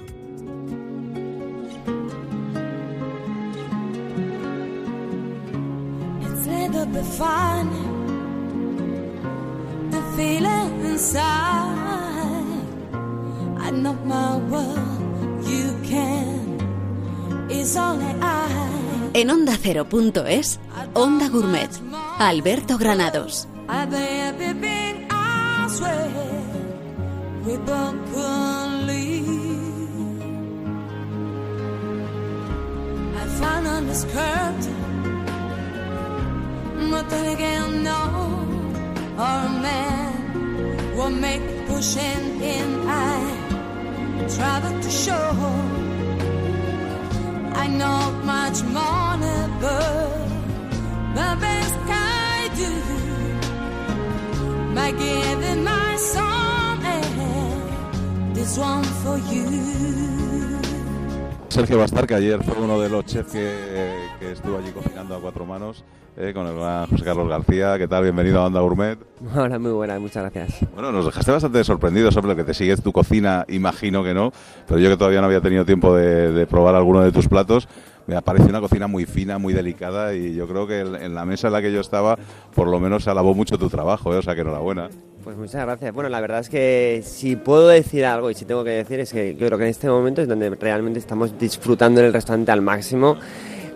It's 6.24 6.46
little 6.48 6.86
bit 6.86 7.06
fun. 7.06 7.68
The 9.92 10.02
feeling 10.16 10.86
inside. 10.86 11.26
I 13.60 13.72
know 13.72 13.94
my 14.06 14.38
world. 14.52 15.46
You 15.48 15.76
can. 15.84 16.61
En 19.14 19.30
Onda 19.30 19.58
Cero.es, 19.62 20.60
Onda 20.94 21.28
Gourmet. 21.28 21.70
Alberto 22.18 22.78
Granados. 22.78 23.48
Travel 44.30 44.82
to 44.82 44.90
show. 44.90 45.91
Know 47.78 48.12
much 48.24 48.64
more 48.64 49.18
never. 49.18 49.82
The 51.18 51.30
best 51.44 51.76
I 51.88 52.50
do 52.62 52.74
by 54.76 54.92
giving 54.92 55.64
my 55.64 55.96
song 55.98 56.84
and 56.84 58.36
this 58.36 58.58
one 58.58 58.84
for 59.04 59.18
you. 59.32 59.48
Sergio 61.50 61.78
Bastar, 61.80 62.08
que 62.08 62.16
ayer 62.16 62.44
fue 62.44 62.56
uno 62.64 62.80
de 62.80 62.90
los 62.90 63.06
chefs 63.06 63.32
que, 63.32 64.01
que 64.22 64.32
estuvo 64.34 64.56
allí 64.56 64.70
cocinando 64.70 65.16
a 65.16 65.20
cuatro 65.20 65.48
manos 65.48 65.84
eh, 66.16 66.32
con 66.32 66.46
el 66.46 66.56
gran 66.56 66.86
José 66.86 67.04
Carlos 67.04 67.28
García. 67.28 67.76
¿Qué 67.80 67.88
tal? 67.88 68.04
Bienvenido 68.04 68.40
a 68.40 68.46
Onda 68.46 68.60
Gourmet. 68.60 69.00
Hola, 69.36 69.58
muy 69.58 69.72
buena, 69.72 69.98
muchas 69.98 70.32
gracias. 70.32 70.70
Bueno, 70.76 70.92
nos 70.92 71.06
dejaste 71.06 71.32
bastante 71.32 71.64
sorprendidos 71.64 72.14
sobre 72.14 72.28
lo 72.28 72.36
que 72.36 72.44
te 72.44 72.54
sigues 72.54 72.84
tu 72.84 72.92
cocina, 72.92 73.46
imagino 73.50 74.04
que 74.04 74.14
no, 74.14 74.32
pero 74.68 74.80
yo 74.80 74.92
que 74.92 74.98
todavía 74.98 75.22
no 75.22 75.26
había 75.26 75.42
tenido 75.42 75.66
tiempo 75.66 75.96
de, 75.96 76.32
de 76.34 76.46
probar 76.46 76.76
alguno 76.76 77.02
de 77.02 77.12
tus 77.12 77.28
platos, 77.28 77.68
me 78.06 78.22
pareció 78.22 78.50
una 78.50 78.62
cocina 78.62 78.86
muy 78.86 79.06
fina, 79.06 79.40
muy 79.40 79.54
delicada 79.54 80.14
y 80.14 80.36
yo 80.36 80.48
creo 80.48 80.68
que 80.68 80.82
en 80.82 80.96
en 80.96 81.16
la 81.16 81.26
mesa 81.26 81.48
en 81.48 81.54
la 81.54 81.62
que 81.62 81.72
yo 81.72 81.82
estaba, 81.82 82.16
por 82.54 82.68
lo 82.68 82.80
menos 82.80 83.04
se 83.04 83.10
alabó 83.10 83.34
mucho 83.34 83.58
tu 83.58 83.70
trabajo, 83.70 84.14
¿eh? 84.14 84.18
o 84.18 84.22
sea 84.22 84.36
que 84.36 84.42
enhorabuena. 84.42 84.90
Pues 85.24 85.38
muchas 85.38 85.64
gracias. 85.66 85.94
Bueno, 85.94 86.10
la 86.10 86.20
verdad 86.20 86.40
es 86.40 86.50
que 86.50 87.02
si 87.04 87.36
puedo 87.36 87.68
decir 87.68 88.06
algo 88.06 88.32
y 88.32 88.34
si 88.34 88.46
tengo 88.46 88.64
que 88.64 88.72
decir 88.72 89.00
es 89.00 89.14
que 89.14 89.36
yo 89.36 89.46
creo 89.48 89.58
que 89.58 89.66
en 89.66 89.70
este 89.70 89.88
momento 89.88 90.22
es 90.22 90.28
donde 90.28 90.50
realmente 90.52 91.00
estamos 91.00 91.38
disfrutando 91.38 92.00
en 92.02 92.08
el 92.08 92.14
restaurante 92.14 92.52
al 92.52 92.62
máximo. 92.62 93.18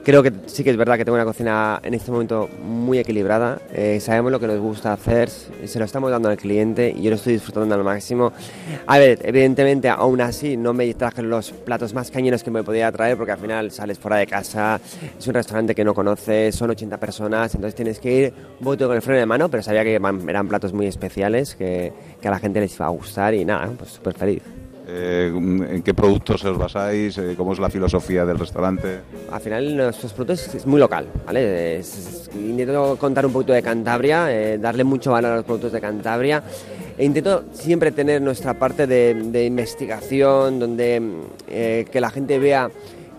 Creo 0.06 0.22
que 0.22 0.32
sí 0.46 0.64
que 0.64 0.70
es 0.70 0.78
verdad 0.78 0.98
que 0.98 1.04
tengo 1.04 1.16
una 1.16 1.26
cocina 1.26 1.80
en 1.82 1.96
este 1.96 2.12
momento 2.12 2.48
muy 2.64 3.00
equilibrada. 3.00 3.60
Eh, 3.74 4.00
sabemos 4.00 4.32
lo 4.32 4.40
que 4.40 4.46
nos 4.46 4.60
gusta 4.60 4.94
hacer, 4.94 5.30
se 5.30 5.80
lo 5.80 5.86
estamos 5.86 6.12
dando 6.12 6.30
al 6.30 6.38
cliente 6.38 6.94
y 6.96 7.02
yo 7.02 7.10
lo 7.10 7.16
estoy 7.16 7.34
disfrutando 7.34 7.74
al 7.74 7.84
máximo. 7.84 8.32
A 8.86 9.00
ver, 9.00 9.18
evidentemente, 9.24 9.90
aún 9.90 10.22
así, 10.22 10.58
no 10.58 10.74
me 10.74 10.94
traje 10.94 11.24
los 11.24 11.50
platos 11.50 11.96
más 11.96 12.12
cañeros 12.12 12.44
que 12.44 12.52
me 12.52 12.64
podía 12.64 12.92
traer 12.92 13.18
porque 13.18 13.32
al 13.32 13.40
final 13.40 13.72
sales 13.72 13.98
fuera 13.98 14.18
de 14.18 14.28
casa, 14.28 14.80
es 15.18 15.28
un 15.28 15.34
restaurante 15.34 15.74
que 15.74 15.84
no 15.84 15.96
conoces, 15.96 16.54
son 16.54 16.70
80 16.70 17.00
personas, 17.00 17.56
entonces 17.56 17.74
tienes 17.74 18.00
que 18.00 18.14
ir 18.14 18.34
poquito 18.64 18.86
con 18.86 18.96
el 18.96 19.02
freno 19.02 19.20
de 19.20 19.26
mano, 19.26 19.50
pero 19.50 19.64
sabía 19.64 19.84
que 19.84 19.96
eran 19.96 20.48
platos 20.48 20.72
muy 20.72 20.86
especiales, 20.86 21.56
que, 21.56 21.92
que 22.22 22.28
a 22.28 22.32
la 22.32 22.38
gente 22.38 22.60
les 22.60 22.76
iba 22.76 22.86
a 22.86 22.90
gustar 22.90 23.34
y 23.34 23.44
nada, 23.44 23.72
pues 23.76 23.90
súper 23.90 24.14
feliz. 24.14 24.44
Eh, 24.88 25.32
¿En 25.34 25.82
qué 25.82 25.94
productos 25.94 26.44
os 26.46 26.58
basáis? 26.58 27.18
Eh, 27.18 27.34
¿Cómo 27.36 27.54
es 27.54 27.60
la 27.60 27.70
filosofía 27.70 28.24
del 28.26 28.38
restaurante? 28.38 29.00
Al 29.32 29.42
final 29.42 29.76
nuestros 29.76 30.14
productos 30.14 30.54
es 30.54 30.66
muy 30.68 30.80
local, 30.80 31.08
¿vale? 31.26 31.80
Es- 31.80 31.98
es- 31.98 32.30
intento 32.36 32.96
contar 33.00 33.26
un 33.26 33.34
poquito 33.34 33.54
de 33.54 33.64
Cantabria, 33.64 34.32
eh, 34.32 34.58
darle 34.60 34.84
mucho 34.84 35.12
valor 35.12 35.32
a 35.32 35.36
los 35.38 35.46
productos 35.46 35.72
de 35.72 35.82
Cantabria 35.82 36.44
e 36.98 37.04
intento 37.04 37.46
siempre 37.54 37.92
tener 37.92 38.22
nuestra 38.22 38.54
parte 38.54 38.86
de, 38.86 39.16
de 39.16 39.46
investigación, 39.46 40.60
donde 40.60 41.02
eh, 41.50 41.86
que 41.92 42.00
la 42.00 42.10
gente 42.12 42.38
vea 42.38 42.70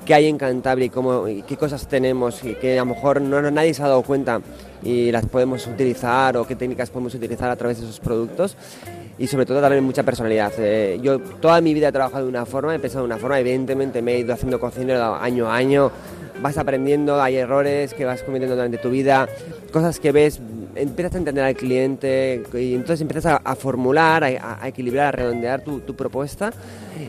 qué 0.05 0.15
hay 0.15 0.27
en 0.27 0.39
Cantabria 0.39 0.87
y, 0.87 0.91
cómo, 0.91 1.27
y 1.27 1.43
qué 1.43 1.57
cosas 1.57 1.89
tenemos 1.89 2.45
y 2.45 2.55
que 2.55 2.79
a 2.79 2.85
lo 2.85 2.95
mejor 2.95 3.21
no, 3.21 3.43
no- 3.43 3.51
nadie 3.51 3.75
se 3.75 3.83
ha 3.83 3.89
dado 3.89 4.03
cuenta 4.03 4.41
y 4.85 5.11
las 5.11 5.27
podemos 5.27 5.67
utilizar 5.67 6.37
o 6.37 6.47
qué 6.47 6.55
técnicas 6.55 6.91
podemos 6.91 7.13
utilizar 7.15 7.51
a 7.51 7.57
través 7.57 7.79
de 7.81 7.87
esos 7.87 7.99
productos 7.99 8.57
y 9.19 9.27
sobre 9.27 9.47
todo 9.47 9.61
darle 9.61 9.81
mucha 9.81 10.03
personalidad. 10.03 10.53
Eh, 10.59 10.99
yo 11.03 11.19
toda 11.19 11.61
mi 11.61 11.75
vida 11.75 11.89
he 11.89 11.93
trabajado 11.93 12.25
de 12.25 12.31
una 12.31 12.45
forma, 12.47 12.75
he 12.75 12.79
pensado 12.79 13.05
de 13.05 13.07
una 13.07 13.19
forma, 13.19 13.41
evidentemente 13.41 14.03
me 14.03 14.15
he 14.15 14.19
ido 14.21 14.35
haciendo 14.35 14.61
cocinero 14.61 15.15
año 15.15 15.51
a 15.51 15.57
año, 15.57 15.91
vas 16.43 16.59
aprendiendo, 16.59 17.21
hay 17.23 17.37
errores 17.37 17.95
que 17.95 18.05
vas 18.05 18.23
cometiendo 18.23 18.55
durante 18.57 18.79
tu 18.79 18.91
vida, 18.91 19.29
cosas 19.73 19.99
que 19.99 20.13
ves, 20.13 20.41
empiezas 20.75 21.15
a 21.15 21.19
entender 21.19 21.45
al 21.45 21.55
cliente 21.55 22.43
y 22.53 22.75
entonces 22.75 23.01
empiezas 23.01 23.33
a, 23.33 23.37
a 23.37 23.57
formular, 23.57 24.23
a, 24.23 24.63
a 24.63 24.69
equilibrar, 24.69 25.07
a 25.07 25.13
redondear 25.13 25.63
tu, 25.63 25.81
tu 25.81 25.95
propuesta 25.95 26.53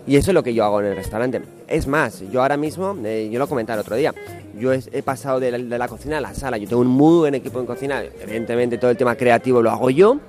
y 0.05 0.15
eso 0.15 0.31
es 0.31 0.33
lo 0.33 0.43
que 0.43 0.53
yo 0.53 0.63
hago 0.63 0.79
en 0.79 0.87
el 0.87 0.95
restaurante. 0.95 1.41
Es 1.67 1.87
más, 1.87 2.23
yo 2.31 2.41
ahora 2.41 2.55
mismo, 2.55 2.95
eh, 3.03 3.29
yo 3.29 3.39
lo 3.39 3.47
comenté 3.47 3.73
el 3.73 3.79
otro 3.79 3.97
día, 3.97 4.13
yo 4.57 4.71
he, 4.71 4.81
he 4.93 5.03
pasado 5.03 5.41
de 5.41 5.51
la, 5.51 5.57
de 5.57 5.77
la 5.77 5.89
cocina 5.89 6.19
a 6.19 6.21
la 6.21 6.33
sala, 6.33 6.57
yo 6.57 6.69
tengo 6.69 6.81
un 6.81 6.87
muy 6.87 7.19
buen 7.19 7.35
equipo 7.35 7.59
en 7.59 7.65
cocina, 7.65 8.01
evidentemente 8.21 8.77
todo 8.77 8.91
el 8.91 8.97
tema 8.97 9.15
creativo 9.15 9.61
lo 9.61 9.69
hago 9.69 9.89
yo, 9.89 10.19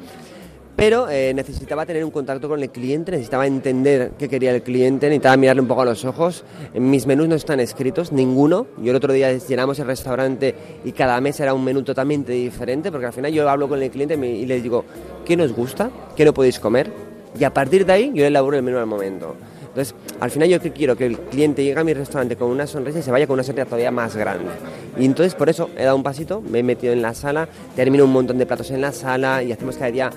pero 0.79 1.11
eh, 1.11 1.35
necesitaba 1.35 1.85
tener 1.85 2.05
un 2.05 2.12
contacto 2.12 2.49
con 2.49 2.62
el 2.62 2.70
cliente, 2.70 3.11
necesitaba 3.11 3.49
entender 3.49 4.12
qué 4.16 4.29
quería 4.29 4.55
el 4.55 4.62
cliente, 4.62 5.09
necesitaba 5.09 5.37
mirarle 5.37 5.62
un 5.62 5.66
poco 5.66 5.83
a 5.83 5.85
los 5.85 6.05
ojos. 6.05 6.45
Mis 6.72 7.05
menús 7.05 7.26
no 7.26 7.35
están 7.35 7.59
escritos, 7.59 8.12
ninguno. 8.12 8.68
Yo 8.81 8.91
el 8.91 8.97
otro 8.97 9.12
día 9.12 9.37
llenamos 9.37 9.81
el 9.81 9.89
restaurante 9.89 10.55
y 10.85 10.93
cada 10.93 11.20
mes 11.20 11.41
era 11.41 11.53
un 11.53 11.64
menú 11.64 11.83
totalmente 11.83 12.31
diferente, 12.31 12.93
porque 12.93 13.07
al 13.07 13.12
final 13.12 13.33
yo 13.33 13.51
hablo 13.51 13.68
con 13.68 13.83
el 13.83 13.91
cliente 13.91 14.14
y 14.14 14.47
les 14.47 14.62
digo, 14.62 14.85
¿qué 15.24 15.37
nos 15.37 15.53
gusta? 15.53 15.91
¿Qué 16.14 16.24
no 16.24 16.33
podéis 16.33 16.61
comer? 16.61 16.93
Y 17.37 17.43
a 17.43 17.53
partir 17.53 17.85
de 17.85 17.93
ahí 17.93 18.12
yo 18.14 18.24
elaboro 18.24 18.57
el 18.57 18.62
menú 18.62 18.79
al 18.79 18.87
momento. 18.87 19.35
Entonces, 19.62 19.97
al 20.20 20.31
final 20.31 20.49
yo 20.49 20.61
que 20.61 20.70
quiero 20.70 20.97
que 20.97 21.07
el 21.07 21.18
cliente 21.18 21.64
llegue 21.64 21.81
a 21.81 21.83
mi 21.83 21.93
restaurante 21.93 22.37
con 22.37 22.51
una 22.51 22.68
sonrisa 22.68 23.01
y 23.01 23.03
se 23.03 23.11
vaya 23.11 23.26
con 23.26 23.35
una 23.35 23.43
sonrisa 23.43 23.64
todavía 23.64 23.91
más 23.91 24.14
grande. 24.14 24.53
Y 24.97 25.05
entonces 25.05 25.35
por 25.35 25.49
eso 25.49 25.70
he 25.76 25.83
dado 25.83 25.97
un 25.97 26.05
pasito, 26.05 26.41
me 26.41 26.61
he 26.61 26.62
metido 26.62 26.93
en 26.93 27.03
la 27.03 27.14
sala, 27.14 27.49
termino 27.74 28.05
un 28.05 28.12
montón 28.12 28.39
de 28.39 28.47
platos 28.47 28.70
en 28.70 28.81
la 28.81 28.93
sala 28.93 29.43
y 29.43 29.51
hacemos 29.51 29.76
cada 29.76 29.91
día, 29.91 30.11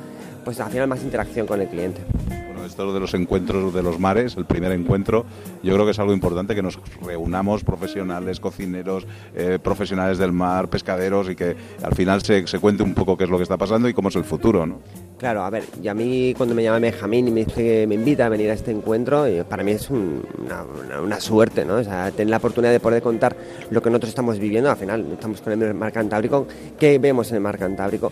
pues 0.43 0.59
al 0.59 0.71
final 0.71 0.87
más 0.87 1.03
interacción 1.03 1.47
con 1.47 1.61
el 1.61 1.67
cliente. 1.67 2.01
Bueno, 2.47 2.65
esto 2.65 2.93
de 2.93 2.99
los 2.99 3.13
encuentros 3.13 3.73
de 3.73 3.81
los 3.83 3.99
mares, 3.99 4.35
el 4.37 4.45
primer 4.45 4.71
encuentro, 4.71 5.25
yo 5.63 5.73
creo 5.73 5.85
que 5.85 5.91
es 5.91 5.99
algo 5.99 6.13
importante 6.13 6.53
que 6.55 6.61
nos 6.61 6.79
reunamos 7.01 7.63
profesionales, 7.63 8.39
cocineros, 8.39 9.05
eh, 9.35 9.57
profesionales 9.61 10.17
del 10.17 10.31
mar, 10.31 10.67
pescaderos 10.69 11.29
y 11.29 11.35
que 11.35 11.55
al 11.81 11.95
final 11.95 12.21
se, 12.21 12.45
se 12.47 12.59
cuente 12.59 12.83
un 12.83 12.93
poco 12.93 13.17
qué 13.17 13.23
es 13.25 13.29
lo 13.29 13.37
que 13.37 13.43
está 13.43 13.57
pasando 13.57 13.87
y 13.89 13.93
cómo 13.93 14.09
es 14.09 14.15
el 14.15 14.23
futuro, 14.23 14.65
¿no? 14.65 14.79
Claro, 15.17 15.43
a 15.43 15.49
ver, 15.51 15.63
y 15.83 15.87
a 15.87 15.93
mí 15.93 16.33
cuando 16.35 16.55
me 16.55 16.63
llama 16.63 16.79
Benjamín 16.79 17.27
y 17.27 17.31
me 17.31 17.45
dice 17.45 17.53
que 17.63 17.85
me 17.87 17.93
invita 17.93 18.25
a 18.25 18.29
venir 18.29 18.49
a 18.49 18.53
este 18.53 18.71
encuentro, 18.71 19.27
eh, 19.27 19.43
para 19.47 19.63
mí 19.63 19.71
es 19.71 19.89
un- 19.91 20.23
una, 20.43 20.63
una- 20.63 21.01
una 21.01 21.19
suerte, 21.19 21.63
¿no? 21.63 21.75
O 21.75 21.83
sea, 21.83 22.09
tener 22.09 22.31
la 22.31 22.37
oportunidad 22.37 22.71
de 22.71 22.79
poder 22.79 23.03
contar 23.03 23.35
lo 23.69 23.81
que 23.83 23.89
nosotros 23.91 24.09
estamos 24.09 24.39
viviendo, 24.39 24.71
al 24.71 24.77
final 24.77 25.05
estamos 25.13 25.39
con 25.41 25.61
el 25.61 25.73
mar 25.75 25.91
Cantábrico, 25.91 26.47
¿qué 26.79 26.97
vemos 26.97 27.29
en 27.29 27.35
el 27.35 27.41
mar 27.41 27.59
Cantábrico? 27.59 28.11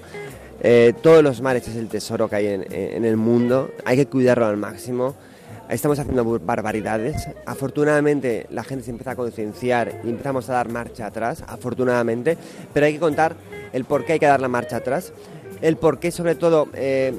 Eh, 0.62 0.94
todos 1.02 1.24
los 1.24 1.42
mares 1.42 1.68
es 1.68 1.76
el 1.76 1.88
tesoro 1.88 2.30
que 2.30 2.36
hay 2.36 2.48
en, 2.48 3.06
el 3.06 3.16
mundo, 3.16 3.72
hay 3.86 3.98
que 3.98 4.06
cuidarlo 4.08 4.46
al 4.46 4.58
máximo. 4.58 5.16
Estamos 5.70 6.00
haciendo 6.00 6.40
barbaridades. 6.40 7.30
Afortunadamente 7.46 8.48
la 8.50 8.64
gente 8.64 8.86
se 8.86 8.92
empieza 8.92 9.12
a 9.12 9.16
concienciar 9.16 10.02
y 10.04 10.10
empezamos 10.10 10.50
a 10.50 10.54
dar 10.54 10.70
marcha 10.70 11.06
atrás, 11.06 11.44
afortunadamente, 11.48 12.38
pero 12.74 12.88
hay 12.88 12.94
que 12.94 13.00
contar 13.00 13.36
el 13.72 13.86
por 13.86 14.04
qué 14.04 14.14
hay 14.14 14.20
que 14.20 14.26
dar 14.26 14.42
la 14.42 14.48
marcha 14.48 14.78
atrás, 14.78 15.14
el 15.62 15.78
por 15.78 16.00
qué 16.00 16.12
sobre 16.12 16.36
todo 16.36 16.68
eh, 16.74 17.14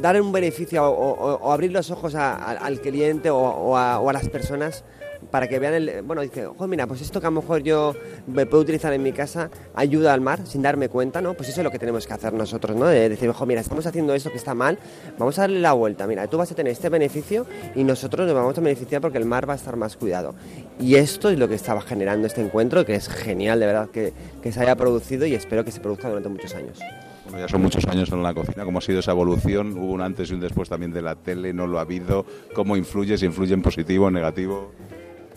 dar 0.00 0.20
un 0.20 0.32
beneficio 0.32 0.82
o, 0.90 1.52
abrir 1.52 1.72
los 1.72 1.90
ojos 1.90 2.14
al 2.14 2.80
cliente 2.80 3.30
o 3.30 3.76
a 3.76 4.12
las 4.12 4.28
personas 4.30 4.84
para 5.30 5.48
que 5.48 5.58
vean 5.58 5.74
el 5.74 6.02
bueno 6.02 6.22
dice 6.22 6.46
"Ojo, 6.46 6.66
mira 6.66 6.86
pues 6.86 7.00
esto 7.00 7.20
que 7.20 7.26
a 7.26 7.30
lo 7.30 7.40
mejor 7.40 7.62
yo 7.62 7.94
me 8.26 8.46
puedo 8.46 8.62
utilizar 8.62 8.92
en 8.92 9.02
mi 9.02 9.12
casa 9.12 9.50
ayuda 9.74 10.14
al 10.14 10.20
mar 10.20 10.40
sin 10.46 10.62
darme 10.62 10.88
cuenta 10.88 11.20
no 11.20 11.34
pues 11.34 11.48
eso 11.48 11.60
es 11.60 11.64
lo 11.64 11.70
que 11.70 11.78
tenemos 11.78 12.06
que 12.06 12.14
hacer 12.14 12.32
nosotros 12.32 12.76
no 12.76 12.86
de 12.86 13.08
decir 13.08 13.28
ojo 13.28 13.44
mira 13.46 13.60
estamos 13.60 13.86
haciendo 13.86 14.14
esto 14.14 14.30
que 14.30 14.36
está 14.38 14.54
mal 14.54 14.78
vamos 15.18 15.38
a 15.38 15.42
darle 15.42 15.60
la 15.60 15.72
vuelta 15.72 16.06
mira 16.06 16.26
tú 16.26 16.38
vas 16.38 16.50
a 16.52 16.54
tener 16.54 16.72
este 16.72 16.88
beneficio 16.88 17.46
y 17.74 17.84
nosotros 17.84 18.26
nos 18.26 18.34
vamos 18.34 18.56
a 18.56 18.60
beneficiar 18.60 19.00
porque 19.00 19.18
el 19.18 19.24
mar 19.24 19.48
va 19.48 19.54
a 19.54 19.56
estar 19.56 19.76
más 19.76 19.96
cuidado 19.96 20.34
y 20.80 20.94
esto 20.94 21.28
es 21.30 21.38
lo 21.38 21.48
que 21.48 21.54
estaba 21.54 21.80
generando 21.80 22.26
este 22.26 22.40
encuentro 22.42 22.84
que 22.86 22.94
es 22.94 23.08
genial 23.08 23.60
de 23.60 23.66
verdad 23.66 23.88
que, 23.90 24.12
que 24.42 24.52
se 24.52 24.60
haya 24.60 24.76
producido 24.76 25.26
y 25.26 25.34
espero 25.34 25.64
que 25.64 25.72
se 25.72 25.80
produzca 25.80 26.08
durante 26.08 26.28
muchos 26.28 26.54
años 26.54 26.78
Bueno, 27.24 27.40
ya 27.40 27.48
son 27.48 27.60
muchos 27.60 27.84
años 27.86 28.10
en 28.10 28.22
la 28.22 28.32
cocina, 28.32 28.64
¿cómo 28.64 28.78
ha 28.78 28.80
sido 28.80 29.00
esa 29.00 29.10
evolución? 29.12 29.76
¿Hubo 29.76 29.92
un 29.92 30.00
antes 30.00 30.30
y 30.30 30.34
un 30.34 30.40
después 30.40 30.70
también 30.70 30.92
de 30.94 31.02
la 31.02 31.14
tele? 31.14 31.52
¿No 31.52 31.66
lo 31.66 31.78
ha 31.78 31.82
habido? 31.82 32.24
¿Cómo 32.54 32.74
influye? 32.74 33.18
¿Si 33.18 33.26
influye 33.26 33.52
en 33.52 33.60
positivo 33.60 34.06
o 34.06 34.10
negativo? 34.10 34.70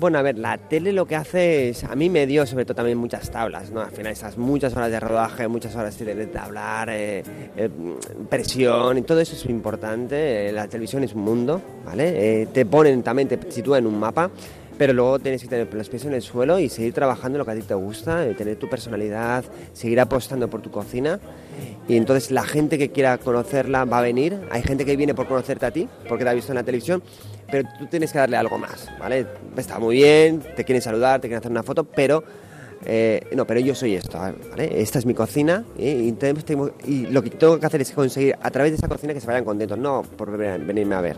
Bueno, 0.02 0.18
a 0.18 0.24
ver, 0.24 0.39
la 0.39 0.58
tele 0.58 0.93
lo 0.93 1.06
que 1.06 1.16
hace 1.16 1.70
es, 1.70 1.84
a 1.84 1.95
mí 1.95 2.10
me 2.10 2.26
dio 2.26 2.47
sobre 2.47 2.66
todo 2.66 2.74
también 2.74 2.97
muchas 2.97 3.30
tablas, 3.30 3.70
¿no? 3.70 3.82
Al 3.82 3.91
final 3.91 4.12
esas 4.12 4.36
muchas 4.36 4.76
horas 4.76 4.89
de 4.89 4.99
rodaje, 4.99 5.47
muchas 5.47 5.76
horas 5.76 5.95
de, 5.99 6.28
hablar, 6.39 6.89
eh, 6.89 7.22
eh, 7.56 7.70
presión 8.28 8.97
y 8.97 9.04
todo 9.04 9.20
eso 9.20 9.36
es 9.36 9.45
importante. 9.45 10.49
Eh, 10.49 10.52
la 10.54 10.68
televisión 10.68 11.04
es 11.04 11.14
un 11.14 11.22
mundo, 11.22 11.62
¿vale? 11.86 12.47
Te 12.52 12.66
ponen 12.66 13.04
también, 13.04 13.28
te 13.28 13.52
sitúan 13.52 13.84
en 13.84 13.93
un 13.93 13.99
mapa, 13.99 14.32
pero 14.82 14.94
luego 14.94 15.20
tienes 15.20 15.44
que 15.44 15.48
tener 15.48 15.72
los 15.72 15.90
pies 15.90 16.06
en 16.06 16.14
el 16.14 16.24
suelo 16.24 16.58
y 16.58 16.68
seguir 16.68 16.92
trabajando 16.92 17.38
lo 17.38 17.46
que 17.46 17.52
a 17.52 17.54
ti 17.54 17.62
te 17.62 17.76
gusta, 17.76 18.26
eh, 18.28 18.34
tener 18.34 18.56
tu 18.56 18.68
personalidad, 18.68 19.46
seguir 19.74 20.00
apostando 20.00 20.50
por 20.50 20.64
tu 20.64 20.72
cocina. 20.72 21.20
Y 21.88 21.98
entonces 21.98 22.32
la 22.32 22.42
gente 22.42 22.80
que 22.80 22.90
quiera 22.90 23.20
conocerla 23.20 23.86
va 23.86 24.00
a 24.00 24.02
venir. 24.02 24.40
Hay 24.50 24.64
gente 24.64 24.84
que 24.84 24.96
viene 24.98 25.14
por 25.14 25.28
conocerte 25.28 25.68
a 25.68 25.72
ti, 25.72 25.88
porque 26.10 26.24
te 26.24 26.32
ha 26.32 26.34
visto 26.34 26.52
en 26.52 26.56
la 26.56 26.64
televisión, 26.64 27.04
pero 27.52 27.70
tú 27.78 27.86
tienes 27.92 28.12
que 28.12 28.18
darle 28.18 28.38
algo 28.38 28.58
más, 28.58 28.90
¿vale? 29.00 29.28
Está 29.56 29.78
muy 29.78 29.98
bien, 29.98 30.40
te 30.56 30.64
quieren 30.66 30.82
saludar, 30.82 31.22
te 31.22 31.28
quieren 31.28 31.38
hacer 31.42 31.52
una 31.52 31.62
foto, 31.62 31.84
pero 31.84 32.24
eh, 32.84 33.22
no, 33.36 33.46
pero 33.46 33.60
yo 33.60 33.76
soy 33.76 33.94
esto, 33.94 34.18
¿vale? 34.18 34.82
Esta 34.82 34.98
es 34.98 35.06
mi 35.06 35.14
cocina 35.14 35.64
¿eh? 35.78 36.06
y, 36.08 36.12
tengo- 36.14 36.72
y 36.88 37.06
lo 37.06 37.22
que 37.22 37.30
tengo 37.30 37.60
que 37.60 37.68
hacer 37.68 37.82
es 37.82 37.92
conseguir 37.92 38.36
a 38.42 38.50
través 38.50 38.72
de 38.72 38.78
esa 38.78 38.88
cocina 38.88 39.14
que 39.14 39.22
se 39.22 39.28
vayan 39.28 39.46
contentos, 39.46 39.78
no 39.78 40.02
por 40.02 40.36
ven- 40.36 40.66
venirme 40.66 40.96
a 40.96 41.02
ver. 41.02 41.18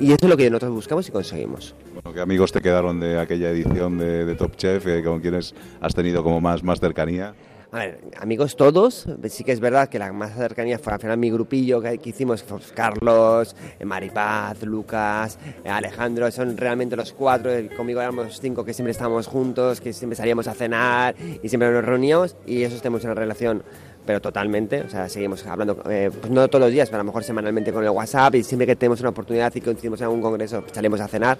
Y 0.00 0.06
eso 0.06 0.20
es 0.22 0.30
lo 0.30 0.36
que 0.38 0.48
nosotros 0.48 0.72
buscamos 0.72 1.06
y 1.06 1.12
conseguimos. 1.12 1.74
¿Qué 2.10 2.20
amigos 2.20 2.52
te 2.52 2.60
quedaron 2.60 3.00
de 3.00 3.18
aquella 3.18 3.50
edición 3.50 3.96
de, 3.96 4.26
de 4.26 4.34
Top 4.34 4.56
Chef? 4.56 4.86
eh, 4.86 5.02
¿Con 5.02 5.20
quienes 5.20 5.54
has 5.80 5.94
tenido 5.94 6.22
como 6.22 6.40
más, 6.40 6.62
más 6.62 6.78
cercanía? 6.78 7.34
A 7.70 7.78
ver, 7.78 8.00
amigos 8.18 8.54
todos, 8.54 9.06
sí 9.30 9.44
que 9.44 9.52
es 9.52 9.60
verdad 9.60 9.88
que 9.88 9.98
la 9.98 10.12
más 10.12 10.34
cercanía 10.34 10.78
fue 10.78 10.92
al 10.92 11.00
final 11.00 11.16
mi 11.16 11.30
grupillo 11.30 11.80
que, 11.80 11.96
que 11.96 12.10
hicimos, 12.10 12.42
pues, 12.42 12.70
Carlos, 12.72 13.56
eh, 13.78 13.86
Maripaz, 13.86 14.62
Lucas, 14.64 15.38
eh, 15.64 15.70
Alejandro, 15.70 16.30
son 16.30 16.54
realmente 16.58 16.96
los 16.96 17.14
cuatro, 17.14 17.50
conmigo 17.74 18.02
éramos 18.02 18.26
los 18.26 18.40
cinco 18.40 18.62
que 18.62 18.74
siempre 18.74 18.90
estábamos 18.90 19.26
juntos, 19.26 19.80
que 19.80 19.94
siempre 19.94 20.16
salíamos 20.16 20.48
a 20.48 20.54
cenar 20.54 21.14
y 21.42 21.48
siempre 21.48 21.70
nos 21.70 21.82
reuníamos 21.82 22.36
y 22.44 22.62
eso 22.62 22.76
tenemos 22.76 23.04
una 23.04 23.14
relación 23.14 23.62
pero 24.04 24.20
totalmente, 24.20 24.82
o 24.82 24.88
sea, 24.88 25.08
seguimos 25.08 25.46
hablando, 25.46 25.80
eh, 25.88 26.10
pues 26.20 26.30
no 26.30 26.46
todos 26.48 26.64
los 26.64 26.72
días, 26.72 26.88
pero 26.88 27.00
a 27.00 27.04
lo 27.04 27.06
mejor 27.06 27.22
semanalmente 27.22 27.72
con 27.72 27.84
el 27.84 27.90
WhatsApp 27.90 28.34
y 28.34 28.42
siempre 28.42 28.66
que 28.66 28.76
tenemos 28.76 29.00
una 29.00 29.10
oportunidad 29.10 29.54
y 29.54 29.60
coincidimos 29.60 30.00
en 30.00 30.04
algún 30.04 30.20
congreso, 30.20 30.60
pues, 30.60 30.72
salimos 30.72 31.00
a 31.00 31.08
cenar 31.08 31.38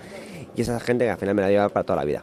y 0.56 0.62
esa 0.62 0.78
gente 0.80 1.04
que 1.04 1.10
al 1.10 1.18
final 1.18 1.34
me 1.34 1.42
la 1.42 1.48
lleva 1.50 1.68
para 1.68 1.84
toda 1.84 1.96
la 1.98 2.04
vida. 2.04 2.22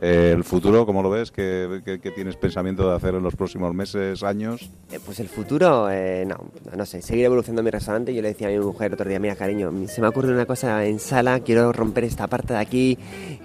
¿El 0.00 0.44
futuro, 0.44 0.84
cómo 0.84 1.02
lo 1.02 1.08
ves? 1.08 1.30
¿Qué, 1.30 1.80
qué- 1.82 1.98
qué 1.98 2.10
tienes 2.10 2.36
pensamiento 2.36 2.90
de 2.90 2.94
hacer 2.94 3.14
en 3.14 3.22
los 3.22 3.34
próximos 3.36 3.72
meses, 3.72 4.22
años? 4.22 4.68
Eh, 4.92 4.98
Pues 5.02 5.18
el 5.18 5.28
futuro, 5.28 5.88
eh, 5.90 6.26
no, 6.26 6.36
no 6.76 6.84
sé, 6.84 7.00
seguir 7.00 7.24
evolucionando 7.24 7.62
mi 7.62 7.70
restaurante. 7.70 8.12
Yo 8.14 8.20
le 8.20 8.28
decía 8.28 8.48
a 8.48 8.50
mi 8.50 8.58
mujer 8.58 8.92
otro 8.92 9.08
día, 9.08 9.18
mira 9.18 9.34
cariño, 9.34 9.72
se 9.88 10.02
me 10.02 10.06
ha 10.06 10.10
ocurrido 10.10 10.34
una 10.34 10.44
cosa 10.44 10.84
en 10.84 10.98
sala, 10.98 11.40
quiero 11.40 11.72
romper 11.72 12.04
esta 12.04 12.26
parte 12.26 12.52
de 12.52 12.58
aquí, 12.58 12.98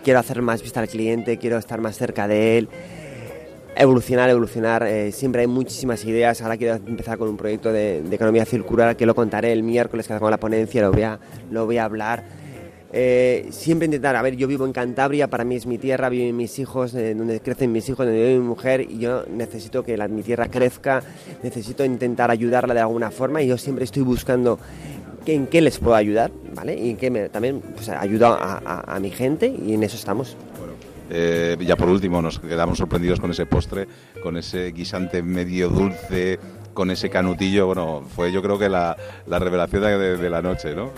quiero 0.03 0.19
hacer 0.19 0.41
más 0.41 0.61
vista 0.61 0.81
al 0.81 0.89
cliente, 0.89 1.37
quiero 1.37 1.57
estar 1.57 1.79
más 1.79 1.97
cerca 1.97 2.27
de 2.27 2.57
él. 2.57 2.69
evolucionar, 3.77 4.29
evolucionar. 4.29 4.83
eh, 4.83 5.11
siempre 5.13 5.41
hay 5.41 5.47
muchísimas 5.47 6.03
ideas. 6.03 6.41
Ahora 6.41 6.57
quiero 6.57 6.75
empezar 6.75 7.17
con 7.17 7.29
un 7.29 7.37
proyecto 7.37 7.71
de, 7.71 8.01
de 8.01 8.15
economía 8.15 8.43
circular 8.43 8.97
que 8.97 9.05
lo 9.05 9.15
contaré 9.15 9.53
el 9.53 9.63
miércoles 9.63 10.07
que 10.07 10.13
hago 10.13 10.29
la 10.29 10.37
ponencia, 10.37 10.81
lo 10.81 10.91
voy 10.91 11.03
a, 11.03 11.19
lo 11.51 11.65
voy 11.65 11.77
a 11.77 11.85
hablar. 11.85 12.23
Eh, 12.91 13.47
siempre 13.51 13.85
intentar, 13.85 14.15
a 14.15 14.21
ver, 14.23 14.35
yo 14.35 14.47
vivo 14.47 14.65
en 14.65 14.73
Cantabria, 14.73 15.27
para 15.27 15.43
mí 15.43 15.55
es 15.55 15.67
mi 15.67 15.77
tierra, 15.77 16.09
viven 16.09 16.35
mis 16.35 16.57
hijos, 16.57 16.95
eh, 16.95 17.13
donde 17.13 17.39
crecen 17.39 17.71
mis 17.71 17.87
hijos, 17.87 18.05
donde 18.05 18.19
vive 18.19 18.39
mi 18.39 18.47
mujer, 18.47 18.81
y 18.81 18.97
yo 18.97 19.25
necesito 19.29 19.83
que 19.83 19.95
la- 19.95 20.07
mi 20.07 20.23
tierra 20.23 20.47
crezca, 20.47 21.03
necesito 21.43 21.85
intentar 21.85 22.31
ayudarla 22.31 22.73
de 22.73 22.79
alguna 22.79 23.11
forma, 23.11 23.43
y 23.43 23.47
yo 23.47 23.57
siempre 23.59 23.85
estoy 23.85 24.01
buscando 24.01 24.57
en 25.27 25.45
qué 25.45 25.61
les 25.61 25.77
puedo 25.77 25.93
ayudar, 25.95 26.31
¿vale? 26.55 26.75
Y 26.79 26.89
en 26.91 26.97
qué 26.97 27.11
me- 27.11 27.29
también 27.29 27.61
pues, 27.75 27.89
ayudo 27.89 28.35
a, 28.39 28.97
mi 28.99 29.11
gente, 29.11 29.47
y 29.47 29.73
en 29.75 29.83
eso 29.83 29.95
estamos. 29.95 30.35
Eh, 31.11 31.57
ya 31.61 31.75
por 31.75 31.89
último, 31.89 32.21
nos 32.23 32.39
quedamos 32.39 32.79
sorprendidos 32.79 33.19
con 33.19 33.29
ese 33.29 33.45
postre, 33.45 33.87
con 34.23 34.37
ese 34.37 34.71
guisante 34.71 35.21
medio 35.21 35.69
dulce, 35.69 36.39
con 36.73 36.89
ese 36.89 37.09
canutillo. 37.11 37.67
Bueno, 37.67 38.03
fue 38.15 38.31
yo 38.31 38.41
creo 38.41 38.57
que 38.57 38.69
la, 38.69 38.95
la 39.27 39.37
revelación 39.39 39.83
de 39.83 40.29
la 40.29 40.41
noche, 40.41 40.75
¿no? 40.75 40.91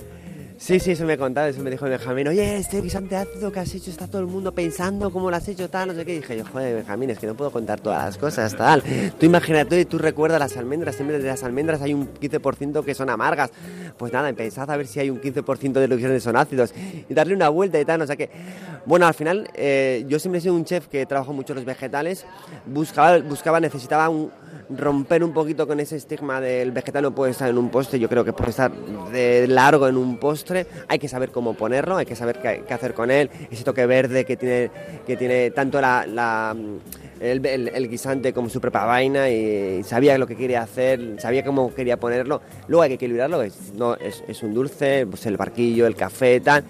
Sí, 0.62 0.80
sí, 0.80 0.91
eso 0.91 1.05
me 1.05 1.18
contaba, 1.18 1.47
eso 1.49 1.59
me 1.64 1.72
dijo 1.72 1.86
Benjamín, 1.86 2.28
oye, 2.28 2.57
este 2.57 2.82
guisante 2.82 3.16
ácido 3.16 3.51
que 3.51 3.59
has 3.59 3.74
hecho, 3.74 3.89
está 3.89 4.05
todo 4.05 4.22
el 4.22 4.28
mundo 4.28 4.51
pensando 4.51 5.09
cómo 5.09 5.32
lo 5.32 5.36
has 5.36 5.47
hecho, 5.47 5.68
tal, 5.72 5.88
no 5.88 5.95
sé 5.95 6.05
qué. 6.05 6.14
Y 6.14 6.16
dije 6.18 6.38
yo, 6.38 6.45
joder, 6.45 6.76
Benjamín, 6.76 7.09
es 7.09 7.18
que 7.18 7.26
no 7.26 7.34
puedo 7.34 7.49
contar 7.49 7.80
todas 7.80 8.05
las 8.05 8.18
cosas, 8.20 8.55
tal. 8.55 8.84
Tú 9.20 9.26
imagínate, 9.26 9.84
tú 9.86 9.97
recuerdas 9.97 10.39
las 10.39 10.55
almendras, 10.57 10.93
siempre 10.93 11.18
de 11.18 11.28
las 11.28 11.43
almendras 11.43 11.82
hay 11.82 11.95
un 11.95 12.14
15% 12.14 12.86
que 12.86 12.93
son 12.93 13.09
amargas. 13.09 13.49
Pues 13.97 14.14
nada, 14.14 14.30
empezad 14.30 14.70
a 14.70 14.78
ver 14.78 14.86
si 14.86 14.99
hay 14.99 15.09
un 15.09 15.20
15% 15.20 15.74
de 15.74 15.88
los 15.88 15.97
guisantes 15.97 16.22
son 16.22 16.36
ácidos 16.36 16.76
y 17.09 17.12
darle 17.12 17.34
una 17.34 17.49
vuelta 17.49 17.80
y 17.80 17.86
tal, 17.86 17.97
no 17.97 18.05
sé 18.05 18.16
qué. 18.16 18.30
Bueno, 18.86 19.07
al 19.07 19.16
final, 19.16 19.49
eh, 19.55 20.05
yo 20.07 20.20
siempre 20.20 20.38
he 20.38 20.41
sido 20.41 20.53
un 20.53 20.66
chef 20.66 20.88
que 20.89 21.07
trabajo 21.07 21.34
mucho 21.34 21.55
los 21.55 21.66
vegetales, 21.66 22.24
buscaba, 22.68 23.18
buscaba 23.18 23.59
necesitaba 23.59 24.09
un, 24.09 24.32
romper 24.70 25.24
un 25.24 25.34
poquito 25.34 25.68
con 25.68 25.80
ese 25.80 25.95
estigma 25.97 26.39
del 26.41 26.72
vegetal 26.72 27.04
no 27.04 27.14
puede 27.14 27.32
estar 27.32 27.49
en 27.49 27.58
un 27.58 27.70
postre, 27.70 27.99
yo 27.99 28.08
creo 28.10 28.24
que 28.24 28.34
puede 28.34 28.52
estar 28.52 28.72
de 29.12 29.47
largo 29.47 29.88
en 29.88 29.97
un 29.97 30.18
postre, 30.18 30.66
hay 30.88 30.99
que 30.99 31.08
saber 31.08 31.30
cómo 31.32 31.54
ponerlo, 31.54 31.97
hay 31.97 32.06
que 32.06 32.16
saber 32.16 32.39
qué, 32.39 32.64
hacer 32.74 32.93
con 32.93 33.12
él, 33.12 33.30
ese 33.49 33.64
toque 33.64 33.86
verde 33.86 34.26
que 34.26 34.38
tiene, 34.38 34.72
que 35.06 35.18
tiene 35.18 35.52
tanto 35.52 35.82
la, 35.82 36.06
la- 36.06 36.56
el, 37.20 37.88
guisante 37.89 38.34
como 38.34 38.49
su 38.49 38.60
propia 38.60 38.84
vaina 38.86 39.30
y 39.30 39.84
sabía 39.84 40.18
lo 40.18 40.26
que 40.26 40.36
quería 40.36 40.64
hacer, 40.64 41.18
sabía 41.20 41.43
cómo 41.43 41.74
quería 41.74 41.97
ponerlo, 41.97 42.41
luego 42.68 42.82
hay 42.82 42.89
que 42.89 42.95
equilibrarlo, 42.95 43.43
es, 43.43 43.56
es 44.28 44.41
un 44.43 44.54
dulce, 44.54 45.06
pues 45.06 45.26
el 45.28 45.38
barquillo, 45.38 45.86
el 45.86 45.95
café, 45.95 46.39
tal, 46.39 46.64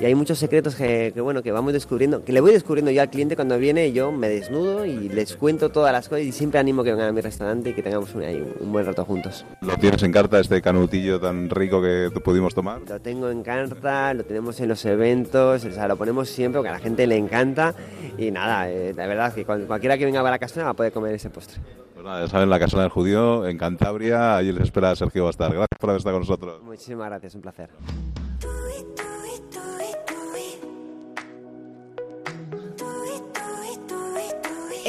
y 0.00 0.04
hay 0.04 0.14
muchos 0.14 0.38
secretos 0.38 0.74
que, 0.74 1.12
que, 1.14 1.20
bueno 1.20 1.42
que 1.42 1.52
vamos 1.52 1.72
descubriendo, 1.72 2.24
que 2.24 2.32
le 2.32 2.40
voy 2.40 2.52
descubriendo 2.52 2.90
yo 2.90 3.02
al 3.02 3.10
cliente 3.10 3.36
cuando 3.36 3.56
viene, 3.58 3.92
yo 3.92 4.10
me 4.10 4.28
desnudo 4.28 4.84
y 4.84 5.08
les 5.08 5.36
cuento 5.36 5.70
todas 5.70 5.92
las 5.92 6.08
cosas 6.08 6.24
y 6.24 6.32
siempre 6.32 6.58
animo 6.58 6.82
que 6.82 6.90
vengan 6.90 7.08
a 7.08 7.12
mi 7.12 7.20
restaurante 7.20 7.70
y 7.70 7.72
que 7.74 7.82
tengamos 7.82 8.14
un, 8.14 8.22
ahí 8.22 8.42
un- 8.60 8.72
buen 8.72 8.84
rato 8.86 9.04
juntos. 9.04 9.44
¿Lo 9.60 9.76
tienes 9.76 10.02
en 10.02 10.10
carta 10.12 10.40
este 10.40 10.60
canutillo 10.62 11.20
tan 11.20 11.50
rico 11.50 11.80
que 11.82 12.10
pudimos 12.24 12.54
tomar? 12.54 12.80
Lo 12.88 13.00
tengo 13.00 13.28
en 13.30 13.42
carta, 13.42 14.12
lo 14.14 14.24
tenemos 14.24 14.58
en 14.60 14.68
los 14.68 14.84
eventos, 14.84 15.64
o 15.64 15.70
sea, 15.70 15.86
lo 15.86 15.96
ponemos 15.96 16.28
siempre 16.30 16.58
porque 16.58 16.70
a 16.70 16.72
la 16.72 16.78
gente 16.80 17.06
le 17.06 17.16
encanta 17.16 17.74
y 18.18 18.30
nada, 18.30 18.70
eh, 18.70 18.92
la 18.96 19.06
verdad 19.06 19.32
que 19.34 19.44
cual- 19.44 19.66
cualquiera 19.66 19.96
que 19.98 20.04
venga 20.04 20.20
a 20.20 20.30
la 20.30 20.38
casa 20.38 20.64
va 20.64 20.70
a 20.70 20.74
poder 20.74 20.92
comer 20.92 21.14
ese 21.14 21.30
postre. 21.30 21.60
Pues 21.94 22.04
nada, 22.04 22.24
ya 22.24 22.28
saben, 22.28 22.50
la 22.50 22.58
Casona 22.58 22.82
del 22.82 22.90
Judío, 22.90 23.46
en 23.46 23.58
Cantabria, 23.58 24.36
allí 24.36 24.52
les 24.52 24.64
espera 24.64 24.96
Sergio 24.96 25.26
Bastar. 25.26 25.50
Gracias 25.50 25.68
por 25.78 25.90
haber 25.90 25.98
estado 25.98 26.14
con 26.16 26.22
nosotros. 26.22 26.62
Muchísimas 26.64 27.08
gracias, 27.08 27.34
un 27.36 27.42
placer. 27.42 27.70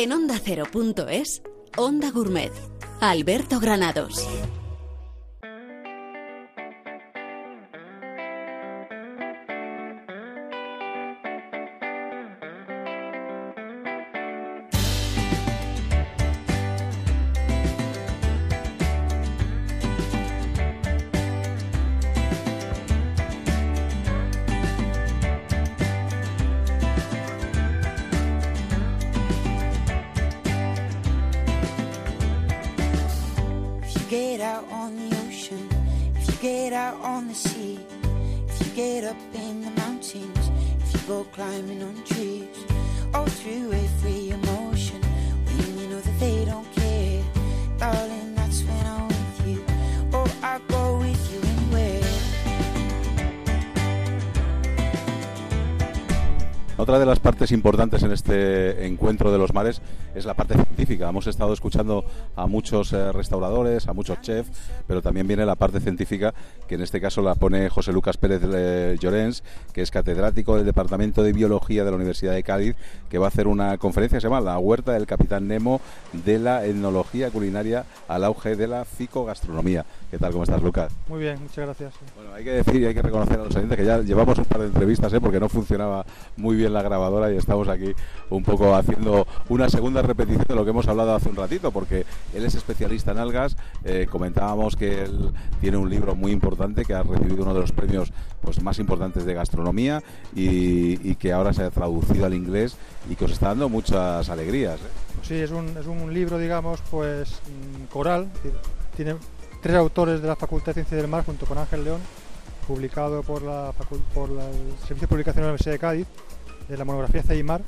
En 0.03 0.11
Onda 0.11 0.37
Cero.es, 0.37 1.41
Onda 1.77 2.11
Gourmet. 2.11 2.51
Alberto 2.99 3.61
Granados. 3.61 4.27
Importantes 57.53 58.03
en 58.03 58.11
este 58.11 58.85
encuentro 58.85 59.31
de 59.31 59.37
los 59.37 59.53
mares 59.53 59.81
es 60.15 60.25
la 60.25 60.33
parte 60.33 60.55
científica. 60.55 61.09
Hemos 61.09 61.27
estado 61.27 61.53
escuchando 61.53 62.03
a 62.35 62.47
muchos 62.47 62.93
eh, 62.93 63.11
restauradores, 63.11 63.87
a 63.87 63.93
muchos 63.93 64.21
chefs, 64.21 64.49
pero 64.87 65.01
también 65.01 65.27
viene 65.27 65.45
la 65.45 65.55
parte 65.55 65.79
científica, 65.79 66.33
que 66.67 66.75
en 66.75 66.81
este 66.81 66.99
caso 66.99 67.21
la 67.21 67.35
pone 67.35 67.69
José 67.69 67.93
Lucas 67.93 68.17
Pérez 68.17 68.41
eh, 68.43 68.97
Llorens, 68.99 69.43
que 69.73 69.81
es 69.81 69.91
catedrático 69.91 70.55
del 70.55 70.65
Departamento 70.65 71.23
de 71.23 71.33
Biología 71.33 71.83
de 71.83 71.89
la 71.91 71.97
Universidad 71.97 72.33
de 72.33 72.43
Cádiz, 72.43 72.75
que 73.09 73.17
va 73.17 73.25
a 73.25 73.29
hacer 73.29 73.47
una 73.47 73.77
conferencia 73.77 74.17
que 74.17 74.21
se 74.21 74.27
llama 74.27 74.39
La 74.39 74.57
Huerta 74.59 74.93
del 74.93 75.07
Capitán 75.07 75.47
Nemo 75.47 75.81
de 76.13 76.39
la 76.39 76.65
etnología 76.65 77.31
culinaria 77.31 77.85
al 78.07 78.23
auge 78.23 78.55
de 78.55 78.67
la 78.67 78.85
ficogastronomía. 78.85 79.85
¿Qué 80.11 80.19
tal? 80.19 80.31
¿Cómo 80.31 80.43
estás, 80.43 80.61
Lucas? 80.61 80.93
Muy 81.07 81.19
bien, 81.19 81.41
muchas 81.41 81.65
gracias. 81.65 81.93
Bueno, 82.15 82.33
hay 82.33 82.43
que 82.43 82.51
decir 82.51 82.75
y 82.75 82.85
hay 82.85 82.93
que 82.93 83.01
reconocer 83.01 83.39
a 83.39 83.45
los 83.45 83.55
oyentes 83.55 83.77
que 83.77 83.85
ya 83.85 83.99
llevamos 83.99 84.37
un 84.37 84.45
par 84.45 84.61
de 84.61 84.67
entrevistas, 84.67 85.11
¿eh? 85.11 85.19
porque 85.19 85.39
no 85.39 85.49
funcionaba 85.49 86.05
muy 86.37 86.55
bien 86.55 86.71
la 86.71 86.83
grabadora 86.83 87.31
y 87.33 87.37
estamos 87.37 87.67
aquí 87.67 87.93
un 88.29 88.43
poco 88.43 88.75
haciendo 88.75 89.25
una 89.49 89.69
segunda 89.69 90.03
repetición 90.03 90.45
de 90.47 90.55
lo 90.55 90.63
que 90.63 90.69
hemos 90.69 90.87
hablado 90.87 91.15
hace 91.15 91.29
un 91.29 91.35
ratito, 91.35 91.71
porque 91.71 92.05
él 92.33 92.45
es 92.45 92.53
especialista 92.53 93.11
en 93.11 93.17
algas. 93.17 93.57
eh, 93.83 94.05
comentábamos 94.09 94.75
que 94.75 95.03
él 95.03 95.31
tiene 95.59 95.77
un 95.77 95.89
libro 95.89 96.15
muy 96.15 96.31
importante 96.31 96.85
que 96.85 96.93
ha 96.93 97.01
recibido 97.01 97.43
uno 97.43 97.53
de 97.53 97.61
los 97.61 97.71
premios 97.71 98.11
pues, 98.41 98.61
más 98.61 98.77
importantes 98.77 99.25
de 99.25 99.33
gastronomía 99.33 99.62
y, 100.35 101.15
que 101.15 101.31
ahora 101.31 101.53
se 101.53 101.63
ha 101.63 101.69
traducido 101.71 102.25
al 102.25 102.33
inglés 102.33 102.75
y 103.09 103.15
que 103.15 103.25
os 103.25 103.31
está 103.31 103.47
dando 103.49 103.69
muchas 103.69 104.29
alegrías. 104.29 104.79
¿eh? 104.79 104.83
Sí, 105.23 105.35
es 105.35 105.51
un, 105.51 105.69
es 105.77 105.85
un 105.87 106.13
libro, 106.13 106.37
digamos, 106.37 106.81
pues 106.91 107.29
mm, 107.31 107.85
coral. 107.91 108.29
Tiene 108.95 109.15
tres 109.61 109.75
autores 109.75 110.21
de 110.21 110.27
la 110.27 110.35
Facultad 110.35 110.67
de 110.67 110.73
Ciencias 110.75 111.01
del 111.01 111.09
Mar 111.09 111.25
junto 111.25 111.45
con 111.45 111.57
Ángel 111.57 111.83
León, 111.83 112.01
publicado 112.67 113.23
por, 113.23 113.41
la, 113.41 113.71
por 114.13 114.29
la- 114.29 114.49
el 114.49 114.71
Servicio 114.79 115.01
de 115.01 115.07
Publicación 115.07 115.41
de 115.41 115.47
la 115.47 115.47
Universidad 115.49 115.71
de 115.73 115.79
Cádiz, 115.79 116.07
de 116.67 116.77
la 116.77 116.85
monografía 116.85 117.23
Ceimar, 117.23 117.61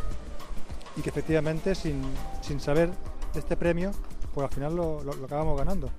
y 0.97 1.01
que 1.01 1.09
efectivamente, 1.09 1.75
sin, 1.75 2.01
sin 2.41 2.59
saber 2.59 2.89
este 3.35 3.55
premio, 3.57 3.91
pues 4.33 4.47
al 4.47 4.53
final 4.53 4.75
lo- 4.75 5.03
lo 5.03 5.25
acabamos 5.25 5.57
ganando. 5.57 5.89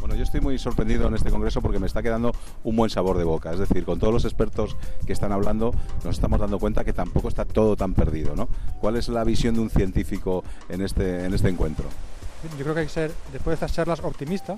Bueno, 0.00 0.14
yo 0.14 0.22
estoy 0.22 0.40
muy 0.40 0.58
sorprendido 0.58 1.08
en 1.08 1.14
este 1.14 1.30
congreso 1.30 1.60
porque 1.60 1.78
me 1.78 1.86
está 1.86 2.02
quedando 2.02 2.32
un 2.62 2.76
buen 2.76 2.88
sabor 2.90 3.18
de 3.18 3.24
boca. 3.24 3.52
Es 3.52 3.58
decir, 3.58 3.84
con 3.84 3.98
todos 3.98 4.12
los 4.12 4.24
expertos 4.24 4.76
que 5.06 5.12
están 5.12 5.32
hablando, 5.32 5.72
nos 6.04 6.16
estamos 6.16 6.38
dando 6.38 6.58
cuenta 6.58 6.84
que 6.84 6.92
tampoco 6.92 7.28
está 7.28 7.44
todo 7.44 7.76
tan 7.76 7.94
perdido, 7.94 8.36
¿no? 8.36 8.48
¿Cuál 8.80 8.96
es 8.96 9.08
la 9.08 9.24
visión 9.24 9.54
de 9.54 9.60
un 9.60 9.70
científico 9.70 10.44
en 10.68 10.82
este, 10.82 11.24
en 11.24 11.34
este 11.34 11.48
encuentro? 11.48 11.86
Yo 12.56 12.62
creo 12.62 12.74
que 12.74 12.80
hay 12.80 12.86
que 12.86 12.92
ser, 12.92 13.12
después 13.32 13.58
de 13.58 13.66
estas 13.66 13.72
charlas, 13.72 14.00
optimista. 14.00 14.56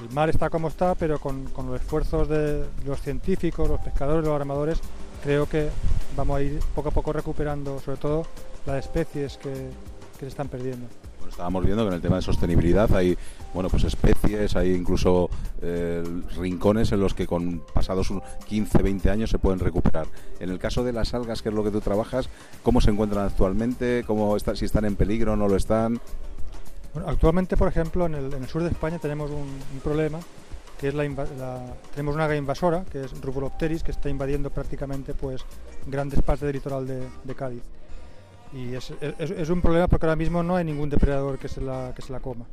El 0.00 0.10
mar 0.10 0.30
está 0.30 0.48
como 0.48 0.68
está, 0.68 0.94
pero 0.94 1.20
con, 1.20 1.44
los 1.54 1.80
esfuerzos 1.80 2.28
de 2.28 2.64
los 2.86 3.00
científicos, 3.00 3.68
los 3.68 3.80
pescadores, 3.80 4.26
los 4.26 4.34
armadores, 4.34 4.80
creo 5.22 5.46
que 5.46 5.68
vamos 6.16 6.38
a 6.38 6.42
ir 6.42 6.58
poco 6.74 6.88
a 6.88 6.92
poco 6.92 7.12
recuperando, 7.12 7.78
sobre 7.80 7.98
todo, 7.98 8.26
las 8.66 8.84
especies 8.84 9.36
que 9.36 9.70
se 10.18 10.26
están 10.26 10.48
perdiendo. 10.48 10.86
Estábamos 11.28 11.64
viendo 11.64 11.82
que 11.84 11.88
en 11.88 11.94
el 11.94 12.00
tema 12.00 12.16
de 12.16 12.22
sostenibilidad 12.22 12.94
hay 12.94 13.16
bueno 13.52 13.68
pues 13.68 13.84
especies, 13.84 14.56
hay 14.56 14.74
incluso 14.74 15.30
eh, 15.62 16.02
rincones 16.36 16.92
en 16.92 17.00
los 17.00 17.14
que 17.14 17.26
con 17.26 17.62
pasados 17.72 18.10
un 18.10 18.22
15, 18.46 18.82
20 18.82 19.10
años 19.10 19.30
se 19.30 19.38
pueden 19.38 19.60
recuperar. 19.60 20.06
En 20.40 20.50
el 20.50 20.58
caso 20.58 20.84
de 20.84 20.92
las 20.92 21.14
algas, 21.14 21.42
que 21.42 21.48
es 21.48 21.54
lo 21.54 21.64
que 21.64 21.70
tú 21.70 21.80
trabajas, 21.80 22.28
¿cómo 22.62 22.80
se 22.80 22.90
encuentran 22.90 23.26
actualmente? 23.26 24.04
¿Cómo 24.06 24.36
está, 24.36 24.56
si 24.56 24.64
están 24.64 24.84
en 24.84 24.96
peligro 24.96 25.32
o 25.32 25.36
no 25.36 25.48
lo 25.48 25.56
están? 25.56 26.00
Actualmente, 27.06 27.56
por 27.56 27.68
ejemplo, 27.68 28.06
en 28.06 28.14
el, 28.14 28.48
sur 28.48 28.62
de 28.62 28.68
España 28.68 28.98
tenemos 28.98 29.30
un, 29.30 29.80
problema 29.82 30.20
que 30.78 30.88
es 30.88 30.94
la, 30.94 31.04
tenemos 31.94 32.14
una 32.14 32.24
alga 32.24 32.36
invasora 32.36 32.84
que 32.90 33.04
es 33.04 33.20
Rubulopteris 33.20 33.82
que 33.82 33.92
está 33.92 34.08
invadiendo 34.08 34.50
prácticamente 34.50 35.14
pues 35.14 35.44
grandes 35.86 36.20
partes 36.22 36.42
del 36.42 36.54
litoral 36.54 36.86
de 36.86 37.34
Cádiz 37.34 37.62
Y 38.54 38.74
es, 38.74 38.92
es- 39.18 39.30
es 39.30 39.50
un 39.50 39.60
problema 39.60 39.88
porque 39.88 40.06
ahora 40.06 40.16
mismo 40.16 40.42
no 40.42 40.56
hay 40.56 40.64
ningún 40.64 40.88
depredador 40.90 41.38
que 41.38 41.48
se 41.48 41.60
la, 41.60 41.92
que 41.94 42.02
se 42.02 42.12
la 42.12 42.20
coma. 42.20 42.44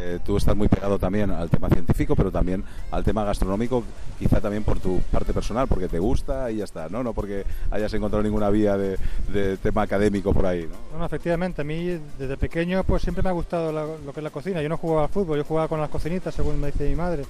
Eh, 0.00 0.20
tú 0.24 0.36
estás 0.36 0.54
muy 0.54 0.68
pegado 0.68 0.96
también 0.96 1.30
al 1.32 1.50
tema 1.50 1.68
científico, 1.68 2.14
pero 2.14 2.30
también 2.30 2.62
al 2.92 3.02
tema 3.02 3.24
gastronómico, 3.24 3.82
quizá 4.16 4.40
también 4.40 4.62
por 4.62 4.78
tu 4.78 5.00
parte 5.10 5.32
personal, 5.34 5.66
porque 5.66 5.88
te 5.88 5.98
gusta 5.98 6.50
y 6.52 6.58
ya 6.58 6.64
está, 6.64 6.88
¿no? 6.88 7.02
No 7.02 7.12
porque 7.12 7.44
hayas 7.72 7.92
encontrado 7.94 8.22
ninguna 8.22 8.48
vía 8.48 8.76
de, 8.76 8.96
de 9.32 9.56
tema 9.56 9.82
académico 9.82 10.32
por 10.32 10.46
ahí, 10.46 10.62
¿no? 10.68 10.76
No, 10.92 10.98
no, 11.00 11.04
efectivamente, 11.06 11.62
a 11.62 11.64
mí 11.64 11.98
desde 12.16 12.36
pequeño 12.36 12.84
pues 12.84 13.02
siempre 13.02 13.24
me 13.24 13.30
ha 13.30 13.32
gustado 13.32 13.72
la- 13.72 13.86
lo 14.04 14.12
que 14.12 14.20
es 14.20 14.24
la 14.24 14.30
cocina. 14.30 14.62
Yo 14.62 14.68
no 14.68 14.76
jugaba 14.76 15.02
al 15.02 15.08
fútbol, 15.08 15.36
yo 15.38 15.44
jugaba 15.44 15.66
con 15.66 15.80
las 15.80 15.90
cocinitas, 15.90 16.32
según 16.32 16.60
me 16.60 16.68
dice 16.68 16.88
mi 16.88 16.94
madre. 16.94 17.24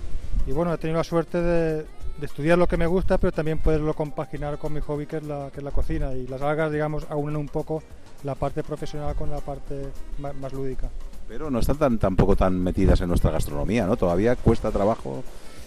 Y 0.46 0.52
bueno, 0.52 0.72
he 0.74 0.78
tenido 0.78 0.98
la 0.98 1.04
suerte 1.04 1.40
de, 1.40 1.86
de 2.18 2.26
estudiar 2.26 2.58
lo 2.58 2.66
que 2.66 2.76
me 2.76 2.86
gusta, 2.86 3.18
pero 3.18 3.32
también 3.32 3.58
poderlo 3.58 3.94
compaginar 3.94 4.58
con 4.58 4.72
mi 4.72 4.80
hobby, 4.80 5.06
que 5.06 5.18
es 5.18 5.22
la, 5.22 5.50
que 5.52 5.58
es 5.58 5.64
la 5.64 5.70
cocina. 5.70 6.12
Y 6.14 6.26
las 6.26 6.42
algas, 6.42 6.72
digamos, 6.72 7.06
aunen 7.10 7.36
un 7.36 7.48
poco 7.48 7.82
la 8.24 8.34
parte 8.34 8.62
profesional 8.64 9.14
con 9.14 9.30
la 9.30 9.38
parte 9.38 9.88
ma- 10.18 10.32
más 10.32 10.52
lúdica. 10.52 10.88
Pero 11.28 11.50
no 11.50 11.60
están 11.60 11.76
tan, 11.78 11.98
tampoco 11.98 12.34
tan 12.36 12.58
metidas 12.60 13.00
en 13.02 13.08
nuestra 13.08 13.30
gastronomía, 13.30 13.86
¿no? 13.86 13.96
Todavía 13.96 14.34
cuesta 14.34 14.70
trabajo 14.70 15.22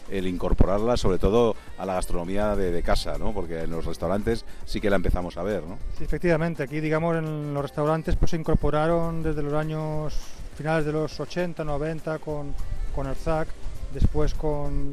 el 0.09 0.27
incorporarlas, 0.27 0.99
sobre 0.99 1.19
todo 1.19 1.55
a 1.77 1.85
la 1.85 1.93
gastronomía 1.93 2.53
de, 2.57 2.71
de 2.71 2.83
casa, 2.83 3.17
¿no? 3.17 3.31
Porque 3.33 3.61
en 3.61 3.71
los 3.71 3.85
restaurantes 3.85 4.43
sí 4.65 4.81
que 4.81 4.89
la 4.89 4.97
empezamos 4.97 5.37
a 5.37 5.43
ver, 5.43 5.63
¿no? 5.63 5.77
Sí, 5.97 6.03
efectivamente, 6.03 6.63
aquí 6.63 6.81
digamos 6.81 7.15
en 7.15 7.53
los 7.53 7.63
restaurantes 7.63 8.17
pues 8.17 8.31
se 8.31 8.37
incorporaron 8.37 9.23
desde 9.23 9.41
los 9.41 9.53
años 9.53 10.13
finales 10.57 10.85
de 10.85 10.91
los 10.91 11.17
80, 11.17 11.63
90 11.63 12.19
con, 12.19 12.53
con 12.93 13.07
Arzac, 13.07 13.47
después 13.93 14.33
con, 14.33 14.91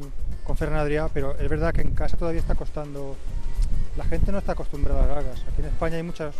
con 0.49 0.57
Ferran 0.57 0.79
Adrià, 0.79 1.07
pero 1.13 1.37
es 1.37 1.47
verdad 1.47 1.71
que 1.71 1.81
en 1.81 1.91
casa 1.91 2.17
todavía 2.17 2.41
está 2.41 2.55
costando, 2.55 3.15
la 3.95 4.03
gente 4.05 4.31
no 4.31 4.39
está 4.39 4.53
acostumbrada 4.53 5.03
a 5.03 5.07
las 5.07 5.17
algas. 5.17 5.41
Aquí 5.47 5.61
en 5.61 5.67
España 5.67 5.97
hay 5.97 6.01
muchas 6.01 6.33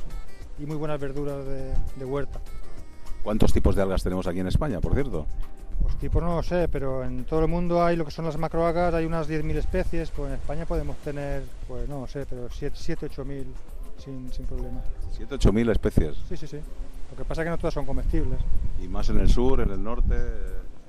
y 0.58 0.66
muy 0.66 0.78
buenas 0.78 1.00
verduras 1.00 1.46
de, 1.46 1.76
de 1.96 2.06
huerta. 2.06 2.40
¿Cuántos 3.22 3.54
tipos 3.54 3.76
de 3.76 3.84
algas 3.84 4.02
tenemos 4.02 4.26
aquí 4.26 4.40
en 4.40 4.48
España, 4.48 4.82
por 4.82 4.96
cierto? 4.96 5.28
Pues 5.84 5.96
tipo 5.98 6.20
no 6.22 6.38
lo 6.38 6.42
sé, 6.42 6.68
pero 6.70 7.04
en 7.04 7.24
todo 7.26 7.42
el 7.42 7.48
mundo 7.48 7.84
hay 7.86 7.98
lo 7.98 8.04
que 8.04 8.10
son 8.10 8.26
las 8.26 8.36
macroalgas, 8.36 8.96
hay 8.96 9.06
unas 9.06 9.30
10.000 9.30 9.58
especies, 9.58 10.10
pues 10.10 10.30
en 10.30 10.40
España 10.40 10.66
podemos 10.66 10.98
tener, 10.98 11.44
pues 11.68 11.88
no 11.88 12.02
lo 12.02 12.08
sé, 12.08 12.26
pero 12.28 12.50
7, 12.50 13.06
8 13.06 13.26
mil 13.26 13.46
sin, 14.04 14.34
sin 14.34 14.48
problema. 14.48 14.82
7, 15.12 15.36
8 15.36 15.54
mil 15.54 15.70
especies. 15.70 16.16
Sí, 16.28 16.36
sí, 16.36 16.48
sí. 16.48 16.58
Lo 17.12 17.16
que 17.16 17.26
pasa 17.26 17.44
es 17.44 17.46
que 17.46 17.52
no 17.52 17.60
todas 17.60 17.76
son 17.76 17.86
comestibles. 17.86 18.40
Y 18.82 18.88
más 18.88 19.08
en 19.12 19.20
el 19.20 19.30
sur, 19.30 19.62
en 19.62 19.70
el 19.70 19.84
norte. 19.84 20.16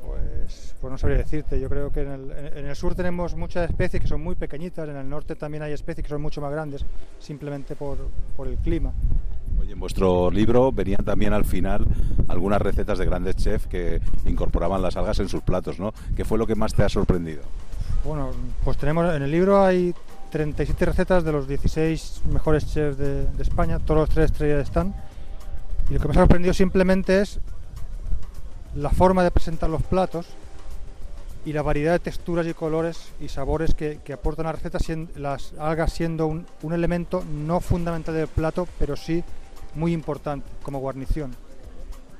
Pues, 0.04 0.74
pues 0.80 0.90
no 0.90 0.98
sabría 0.98 1.18
decirte. 1.18 1.60
Yo 1.60 1.68
creo 1.68 1.92
que 1.92 2.02
en 2.02 2.10
el, 2.10 2.30
en- 2.30 2.66
el 2.66 2.76
sur 2.76 2.94
tenemos 2.94 3.34
muchas 3.36 3.68
especies 3.70 4.00
que 4.02 4.08
son 4.08 4.22
muy 4.22 4.34
pequeñitas, 4.34 4.88
en 4.88 4.96
el 4.96 5.08
norte 5.08 5.36
también 5.36 5.62
hay 5.62 5.72
especies 5.72 6.04
que 6.04 6.08
son 6.08 6.22
mucho 6.22 6.40
más 6.40 6.50
grandes, 6.52 6.84
simplemente 7.18 7.76
por, 7.76 7.98
por 8.36 8.48
el 8.48 8.56
clima. 8.56 8.92
Oye, 9.60 9.72
en 9.72 9.80
vuestro 9.80 10.30
libro 10.30 10.72
venían 10.72 11.04
también 11.04 11.32
al 11.34 11.44
final 11.44 11.86
algunas 12.28 12.62
recetas 12.62 12.98
de 12.98 13.04
grandes 13.04 13.36
chefs 13.36 13.66
que 13.66 14.00
incorporaban 14.24 14.80
las 14.80 14.96
algas 14.96 15.18
en 15.20 15.28
sus 15.28 15.42
platos, 15.42 15.78
¿no? 15.78 15.92
¿Qué 16.16 16.24
fue 16.24 16.38
lo 16.38 16.46
que 16.46 16.54
más 16.54 16.72
te 16.72 16.82
ha 16.82 16.88
sorprendido? 16.88 17.42
Bueno, 18.04 18.30
pues 18.64 18.78
tenemos 18.78 19.14
en 19.14 19.22
el 19.22 19.30
libro 19.30 19.62
hay 19.62 19.94
37 20.30 20.86
recetas 20.86 21.24
de 21.24 21.32
los 21.32 21.46
16 21.46 22.22
mejores 22.32 22.66
chefs 22.72 22.96
de, 22.96 23.26
de 23.26 23.42
España, 23.42 23.78
todos 23.78 24.00
los 24.00 24.08
tres 24.08 24.30
estrellas 24.30 24.62
están. 24.62 24.94
Y 25.90 25.94
lo 25.94 26.00
que 26.00 26.08
me 26.08 26.12
ha 26.12 26.18
sorprendido 26.18 26.54
simplemente 26.54 27.20
es 27.20 27.40
la 28.74 28.90
forma 28.90 29.22
de 29.22 29.30
presentar 29.30 29.70
los 29.70 29.82
platos 29.82 30.26
y 31.44 31.52
la 31.52 31.62
variedad 31.62 31.92
de 31.92 31.98
texturas 31.98 32.46
y 32.46 32.54
colores 32.54 33.12
y 33.20 33.28
sabores 33.28 33.74
que, 33.74 34.00
que 34.04 34.12
aportan 34.12 34.46
a 34.46 34.50
la 34.50 34.56
receta, 34.56 34.78
las 35.16 35.54
algas 35.58 35.92
siendo 35.92 36.26
un, 36.26 36.46
un 36.62 36.72
elemento 36.72 37.24
no 37.24 37.60
fundamental 37.60 38.14
del 38.14 38.28
plato, 38.28 38.68
pero 38.78 38.96
sí 38.96 39.24
muy 39.74 39.92
importante 39.92 40.46
como 40.62 40.80
guarnición. 40.80 41.34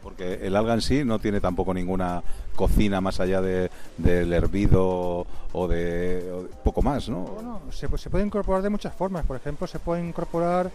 Porque 0.03 0.47
el 0.47 0.57
alga 0.57 0.73
en 0.73 0.81
sí 0.81 1.05
no 1.05 1.19
tiene 1.19 1.41
tampoco 1.43 1.75
ninguna 1.75 2.23
cocina 2.57 3.03
más 3.03 3.21
allá 3.21 3.43
de, 3.43 3.71
del 3.99 4.33
hervido 4.33 5.27
o 5.53 5.69
de, 5.69 6.33
o 6.33 6.43
de 6.45 6.49
poco 6.65 6.81
más, 6.81 7.09
¿no? 7.11 7.21
Bueno, 7.21 7.61
se, 7.71 7.87
se 7.99 8.09
puede 8.09 8.25
incorporar 8.25 8.63
de 8.63 8.71
muchas 8.71 8.95
formas. 8.95 9.27
Por 9.27 9.37
ejemplo, 9.37 9.67
se 9.67 9.79
pueden 9.79 10.09
incorporar 10.09 10.71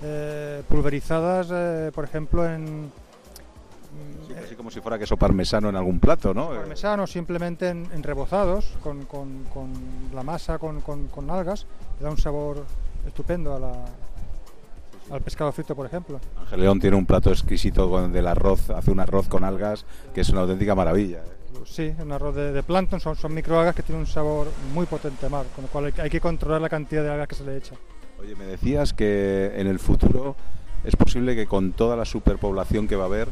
eh, 0.00 0.62
pulverizadas, 0.68 1.48
eh, 1.50 1.90
por 1.92 2.04
ejemplo, 2.04 2.48
en 2.48 2.92
Sí, 4.26 4.34
así 4.44 4.54
como 4.54 4.70
si 4.70 4.80
fuera 4.80 4.98
queso 4.98 5.16
parmesano 5.16 5.68
en 5.68 5.76
algún 5.76 6.00
plato, 6.00 6.34
¿no? 6.34 6.48
Parmesano, 6.48 7.06
simplemente 7.06 7.68
en, 7.68 7.86
en 7.92 8.02
rebozados, 8.02 8.76
con, 8.82 9.04
con- 9.06 9.44
con 9.52 9.72
la 10.14 10.22
masa, 10.22 10.58
con, 10.58 10.80
con- 10.80 11.30
algas. 11.30 11.66
Le 11.98 12.04
da 12.04 12.10
un 12.10 12.18
sabor 12.18 12.64
estupendo 13.06 13.54
a 13.54 13.58
la- 13.58 13.84
al 15.10 15.22
pescado 15.22 15.50
frito, 15.52 15.74
por 15.74 15.86
ejemplo. 15.86 16.20
Ángel 16.38 16.60
León 16.60 16.80
tiene 16.80 16.96
un 16.96 17.06
plato 17.06 17.30
exquisito 17.30 17.88
con 17.90 18.12
del 18.12 18.26
arroz, 18.26 18.68
hace 18.70 18.90
un 18.90 19.00
arroz 19.00 19.26
con 19.28 19.42
algas 19.44 19.86
que 20.14 20.20
es 20.20 20.28
una 20.30 20.42
auténtica 20.42 20.74
maravilla. 20.74 21.18
¿eh? 21.18 21.58
Sí, 21.64 21.92
un 21.98 22.12
arroz 22.12 22.34
de, 22.34 22.52
de 22.52 22.62
plancton, 22.62 23.00
son, 23.00 23.16
son 23.16 23.32
microalgas 23.34 23.74
que 23.74 23.82
tienen 23.82 24.00
un 24.00 24.06
sabor 24.06 24.48
muy 24.74 24.84
potente 24.86 25.26
a 25.26 25.28
mar, 25.28 25.46
con 25.54 25.64
lo 25.64 25.70
cual 25.70 25.86
hay, 25.86 25.92
hay 26.02 26.10
que 26.10 26.20
controlar 26.20 26.60
la 26.60 26.68
cantidad 26.68 27.02
de 27.02 27.10
algas 27.10 27.28
que 27.28 27.34
se 27.34 27.44
le 27.44 27.56
echa. 27.56 27.74
Oye, 28.20 28.34
me 28.36 28.44
decías 28.46 28.92
que 28.92 29.52
en 29.56 29.66
el 29.66 29.78
futuro 29.78 30.36
es 30.84 30.94
posible 30.96 31.34
que 31.36 31.46
con 31.46 31.72
toda 31.72 31.96
la 31.96 32.04
superpoblación 32.04 32.86
que 32.88 32.96
va 32.96 33.04
a 33.04 33.06
haber, 33.06 33.28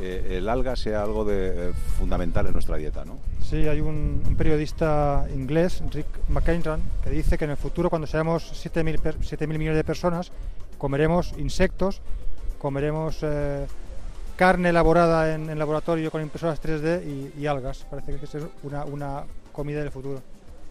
eh, 0.00 0.36
el 0.38 0.48
alga 0.48 0.76
sea 0.76 1.02
algo 1.02 1.24
de, 1.24 1.70
eh, 1.70 1.72
fundamental 1.98 2.46
en 2.46 2.52
nuestra 2.52 2.76
dieta, 2.76 3.04
¿no? 3.04 3.18
Sí, 3.42 3.66
hay 3.68 3.80
un, 3.80 4.22
un 4.26 4.36
periodista 4.36 5.26
inglés, 5.34 5.82
Rick 5.92 6.06
McInran, 6.28 6.80
que 7.04 7.10
dice 7.10 7.38
que 7.38 7.44
en 7.44 7.52
el 7.52 7.56
futuro, 7.56 7.88
cuando 7.90 8.06
seamos 8.06 8.52
7.000 8.64 8.98
per- 9.00 9.18
7.000 9.18 9.46
millones 9.48 9.76
de 9.76 9.84
personas, 9.84 10.30
comeremos 10.78 11.32
insectos, 11.38 12.00
comeremos 12.58 13.18
eh, 13.22 13.66
carne 14.36 14.70
elaborada 14.70 15.34
en, 15.34 15.48
en 15.50 15.58
laboratorio 15.58 16.10
con 16.10 16.20
impresoras 16.22 16.60
3D 16.62 17.02
y, 17.36 17.40
y 17.40 17.46
algas. 17.46 17.86
Parece 17.90 18.16
que 18.16 18.24
es 18.24 18.36
una, 18.62 18.84
una 18.84 19.24
comida 19.52 19.80
del 19.80 19.90
futuro. 19.90 20.20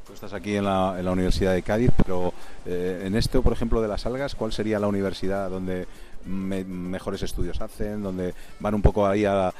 Tú 0.05 0.13
estás 0.13 0.33
aquí 0.33 0.55
en 0.55 0.65
la, 0.65 0.95
en 0.99 1.05
la 1.05 1.11
Universidad 1.11 1.53
de 1.53 1.63
Cádiz, 1.63 1.89
pero 1.97 2.31
eh, 2.67 3.03
en 3.05 3.15
esto, 3.15 3.41
por 3.41 3.53
ejemplo, 3.53 3.81
de 3.81 3.87
las 3.87 4.05
algas, 4.05 4.35
¿cuál 4.35 4.53
sería 4.53 4.77
la 4.79 4.87
universidad 4.87 5.49
donde 5.49 5.87
me- 6.25 6.63
mejores 6.63 7.21
estudios 7.23 7.59
hacen, 7.61 8.01
donde 8.03 8.33
van 8.59 8.73
un 8.75 8.81
poco 8.81 9.05
ahí 9.07 9.25
a, 9.25 9.53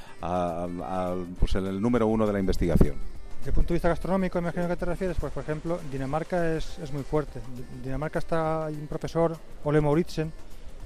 pues 1.39 1.55
el 1.55 1.81
número 1.81 2.07
uno 2.07 2.25
de 2.27 2.33
la 2.33 2.39
investigación? 2.39 2.95
Desde 3.39 3.49
el 3.51 3.53
punto 3.55 3.69
de 3.69 3.75
vista 3.75 3.89
gastronómico, 3.89 4.39
imagino 4.39 4.67
que 4.67 4.75
te 4.75 4.85
refieres, 4.85 5.17
pues 5.19 5.31
por 5.31 5.43
ejemplo, 5.43 5.79
Dinamarca 5.91 6.55
es, 6.57 6.79
es 6.79 6.91
muy 6.91 7.03
fuerte. 7.03 7.39
En 7.75 7.83
Dinamarca 7.83 8.19
está 8.19 8.67
un 8.69 8.87
profesor, 8.87 9.37
Ole 9.63 9.81
Mauritsen, 9.81 10.31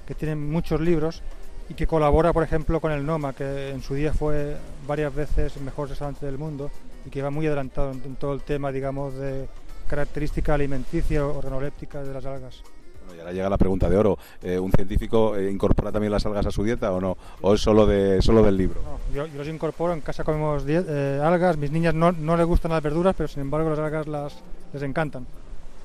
que 0.06 0.14
tiene 0.14 0.36
muchos 0.36 0.80
libros 0.80 1.22
y 1.70 1.74
que 1.74 1.86
colabora, 1.86 2.32
por 2.32 2.42
ejemplo, 2.42 2.80
con 2.80 2.92
el 2.92 3.06
Noma, 3.06 3.32
que 3.32 3.70
en 3.70 3.80
su 3.82 3.94
día 3.94 4.12
fue 4.12 4.56
varias 4.86 5.14
veces 5.14 5.56
el 5.56 5.62
mejor 5.62 5.88
restaurante 5.88 6.26
del 6.26 6.36
mundo 6.36 6.70
y 7.06 7.10
que 7.10 7.22
va 7.22 7.30
muy 7.30 7.46
adelantado 7.46 7.92
en, 7.92 8.02
en 8.04 8.16
todo 8.16 8.34
el 8.34 8.42
tema, 8.42 8.72
digamos, 8.72 9.14
de 9.14 9.48
característica 9.88 10.52
alimenticia 10.54 11.24
o 11.26 11.38
organoléptica 11.38 12.02
de 12.02 12.12
las 12.12 12.26
algas. 12.26 12.62
Bueno, 13.10 13.16
y 13.16 13.20
ahora 13.20 13.32
llega 13.32 13.48
la 13.48 13.58
pregunta 13.58 13.90
de 13.90 13.96
oro. 13.96 14.18
Eh, 14.40 14.58
¿Un 14.58 14.70
científico 14.70 15.36
eh, 15.36 15.50
incorpora 15.50 15.90
también 15.90 16.12
las 16.12 16.24
algas 16.26 16.46
a 16.46 16.50
su 16.52 16.62
dieta 16.62 16.92
o 16.92 17.00
no? 17.00 17.16
¿O 17.40 17.54
es 17.54 17.60
solo, 17.60 17.84
de, 17.84 18.22
solo 18.22 18.42
del 18.42 18.56
libro? 18.56 18.80
No, 18.82 19.14
yo, 19.14 19.26
yo 19.26 19.38
los 19.38 19.48
incorporo, 19.48 19.92
en 19.92 20.00
casa 20.00 20.22
comemos 20.22 20.64
eh, 20.68 21.20
algas, 21.22 21.56
mis 21.56 21.72
niñas 21.72 21.92
no, 21.92 22.12
no 22.12 22.36
les 22.36 22.46
gustan 22.46 22.70
las 22.70 22.82
verduras, 22.82 23.14
pero 23.16 23.28
sin 23.28 23.40
embargo 23.40 23.70
las 23.70 23.78
algas 23.80 24.06
las, 24.06 24.36
les 24.72 24.82
encantan. 24.82 25.26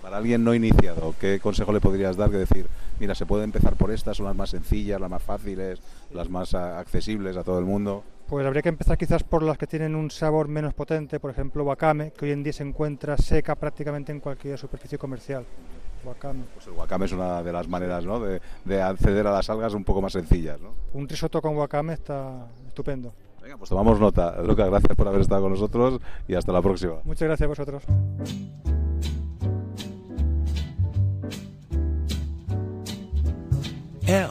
Para 0.04 0.18
alguien 0.18 0.44
no 0.44 0.54
iniciado, 0.54 1.16
¿qué 1.20 1.40
consejo 1.40 1.74
le 1.74 1.82
podrías 1.82 2.16
dar? 2.16 2.30
Que 2.30 2.38
decir, 2.38 2.68
mira, 3.00 3.16
se 3.16 3.26
puede 3.26 3.44
empezar 3.44 3.76
por 3.76 3.90
estas, 3.90 4.18
son 4.18 4.28
las 4.28 4.36
más 4.36 4.52
sencillas, 4.52 5.02
las 5.02 5.10
más 5.10 5.24
fáciles, 5.24 5.80
las 6.14 6.30
más 6.30 6.54
accesibles 6.54 7.36
a 7.38 7.44
todo 7.44 7.58
el 7.58 7.66
mundo. 7.66 8.04
Pues 8.28 8.46
habría 8.46 8.62
que 8.62 8.70
empezar 8.70 9.00
quizás 9.00 9.24
por 9.24 9.42
las 9.42 9.58
que 9.58 9.66
tienen 9.66 9.96
un 9.96 10.12
sabor 10.12 10.48
menos 10.48 10.76
potente, 10.76 11.20
por 11.20 11.32
ejemplo 11.32 11.64
wakame, 11.64 12.12
que 12.12 12.26
hoy 12.26 12.32
en 12.32 12.44
día 12.44 12.54
se 12.54 12.62
encuentra 12.62 13.18
seca 13.18 13.56
prácticamente 13.56 14.12
en 14.12 14.20
cualquier 14.20 14.60
superficie 14.60 15.00
comercial. 15.00 15.44
Wakame. 16.06 16.44
Pues 16.54 16.68
el 16.68 16.74
wakame 16.74 17.06
es 17.06 17.12
una 17.12 17.42
de 17.44 17.52
las 17.52 17.68
maneras 17.68 18.06
¿no? 18.06 18.20
de, 18.20 18.42
de 18.64 18.82
acceder 18.82 19.28
a 19.28 19.32
las 19.32 19.50
algas 19.50 19.74
un 19.74 19.84
poco 19.84 20.02
más 20.02 20.14
sencillas. 20.14 20.60
¿no? 20.62 20.70
Un 20.94 21.08
risotto 21.08 21.42
con 21.42 21.56
wakame 21.58 21.94
está 21.94 22.48
estupendo. 22.68 23.14
Venga, 23.42 23.58
pues 23.58 23.70
tomamos 23.70 24.00
nota. 24.00 24.42
Lucas, 24.42 24.70
gracias 24.70 24.96
por 24.96 25.08
haber 25.08 25.22
estado 25.22 25.44
con 25.44 25.52
nosotros 25.52 26.00
y 26.28 26.34
hasta 26.34 26.52
la 26.52 26.62
próxima. 26.62 26.96
Muchas 27.04 27.28
gracias 27.28 27.46
a 27.46 27.50
vosotros. 27.50 27.84
L 34.08 34.30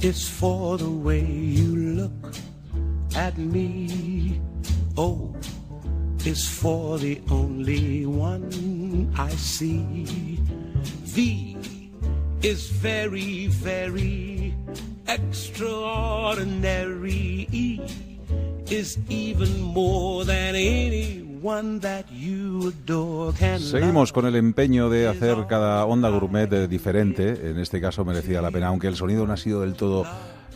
is 0.00 0.28
for 0.28 0.78
the 0.78 0.90
way 0.90 1.22
you 1.24 1.76
look 1.76 2.34
at 3.16 3.36
me. 3.36 4.40
O 4.96 5.34
is 6.24 6.48
for 6.48 6.98
the 6.98 7.20
only 7.30 8.04
one 8.04 9.12
I 9.16 9.30
see. 9.30 10.38
V 11.18 11.56
is 12.42 12.70
very, 12.70 13.48
very 13.48 14.54
extraordinary. 15.08 17.48
E 17.50 17.80
is 18.70 18.98
even 19.08 19.60
more 19.60 20.24
than 20.24 20.54
anyone 20.54 21.28
one 21.42 21.80
that 21.80 22.10
you 22.10 22.68
adore 22.68 23.32
can 23.32 23.60
Seguimos 23.60 24.12
con 24.12 24.26
el 24.26 24.36
empeño 24.36 24.90
de 24.90 25.08
hacer 25.08 25.46
cada 25.48 25.84
onda 25.86 26.08
gourmet 26.08 26.48
diferente. 26.68 27.50
En 27.50 27.58
este 27.58 27.80
caso 27.80 28.04
merecía 28.04 28.42
la 28.42 28.50
pena, 28.50 28.68
aunque 28.68 28.88
el 28.88 28.96
sonido 28.96 29.26
no 29.26 29.32
ha 29.32 29.36
sido 29.36 29.62
del 29.62 29.74
todo 29.74 30.04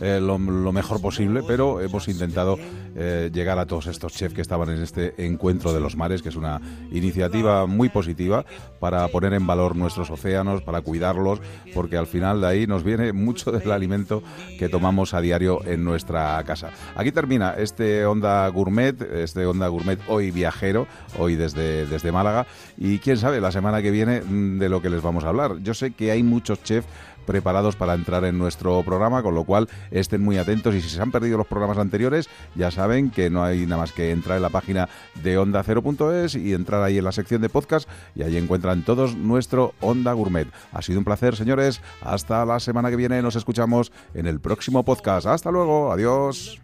eh, 0.01 0.19
lo, 0.21 0.37
mejor 0.39 1.01
posible, 1.01 1.41
pero 1.47 1.81
hemos 1.81 2.07
intentado 2.07 2.57
eh, 2.95 3.29
llegar 3.33 3.59
a 3.59 3.65
todos 3.65 3.87
estos 3.87 4.13
chefs 4.13 4.33
que 4.33 4.41
estaban 4.41 4.69
en 4.69 4.81
este 4.81 5.25
encuentro 5.25 5.73
de 5.73 5.79
los 5.79 5.95
mares, 5.95 6.21
que 6.21 6.29
es 6.29 6.35
una 6.35 6.59
iniciativa 6.91 7.65
muy 7.67 7.89
positiva 7.89 8.45
para 8.79 9.07
poner 9.07 9.33
en 9.33 9.45
valor 9.45 9.75
nuestros 9.75 10.09
océanos, 10.09 10.61
para 10.61 10.81
cuidarlos, 10.81 11.41
porque 11.73 11.97
al 11.97 12.07
final 12.07 12.41
de 12.41 12.47
ahí 12.47 12.67
nos 12.67 12.83
viene 12.83 13.13
mucho 13.13 13.51
del 13.51 13.71
alimento 13.71 14.23
que 14.57 14.69
tomamos 14.69 15.13
a 15.13 15.21
diario 15.21 15.63
en 15.65 15.83
nuestra 15.83 16.43
casa. 16.43 16.71
Aquí 16.95 17.11
termina 17.11 17.53
este 17.57 18.05
Onda 18.05 18.47
Gourmet, 18.49 18.99
este 19.01 19.45
Onda 19.45 19.67
Gourmet 19.67 19.99
hoy 20.07 20.31
viajero, 20.31 20.87
hoy 21.17 21.35
desde, 21.35 21.85
desde 21.85 22.11
Málaga, 22.11 22.45
y 22.77 22.99
quién 22.99 23.17
sabe 23.17 23.39
la 23.39 23.51
semana 23.51 23.81
que 23.81 23.91
viene 23.91 24.21
mm, 24.21 24.59
de 24.59 24.69
lo 24.69 24.81
que 24.81 24.89
les 24.89 25.01
vamos 25.01 25.23
a 25.23 25.29
hablar. 25.29 25.57
Yo 25.61 25.73
sé 25.73 25.91
que 25.91 26.11
hay 26.11 26.23
muchos 26.23 26.61
chefs 26.63 26.87
preparados 27.23 27.75
para 27.75 27.93
entrar 27.93 28.25
en 28.25 28.37
nuestro 28.37 28.83
programa, 28.83 29.23
con 29.23 29.35
lo 29.35 29.43
cual 29.43 29.69
estén 29.91 30.23
muy 30.23 30.37
atentos 30.37 30.75
y 30.75 30.81
si 30.81 30.89
se 30.89 31.01
han 31.01 31.11
perdido 31.11 31.37
los 31.37 31.47
programas 31.47 31.77
anteriores, 31.77 32.29
ya 32.55 32.71
saben 32.71 33.09
que 33.09 33.29
no 33.29 33.43
hay 33.43 33.65
nada 33.65 33.81
más 33.81 33.91
que 33.91 34.11
entrar 34.11 34.37
en 34.37 34.43
la 34.43 34.49
página 34.49 34.89
de 35.23 35.37
onda 35.37 35.63
0.es 35.63 36.35
y 36.35 36.53
entrar 36.53 36.83
ahí 36.83 36.97
en 36.97 37.03
la 37.03 37.11
sección 37.11 37.41
de 37.41 37.49
podcast 37.49 37.89
y 38.15 38.23
ahí 38.23 38.37
encuentran 38.37 38.83
todos 38.83 39.15
nuestro 39.15 39.73
Onda 39.81 40.13
Gourmet. 40.13 40.47
Ha 40.71 40.81
sido 40.81 40.99
un 40.99 41.05
placer, 41.05 41.35
señores. 41.35 41.81
Hasta 42.01 42.45
la 42.45 42.59
semana 42.59 42.89
que 42.89 42.95
viene. 42.95 43.21
Nos 43.21 43.35
escuchamos 43.35 43.91
en 44.13 44.27
el 44.27 44.39
próximo 44.39 44.83
podcast. 44.83 45.27
Hasta 45.27 45.51
luego. 45.51 45.91
Adiós. 45.91 46.59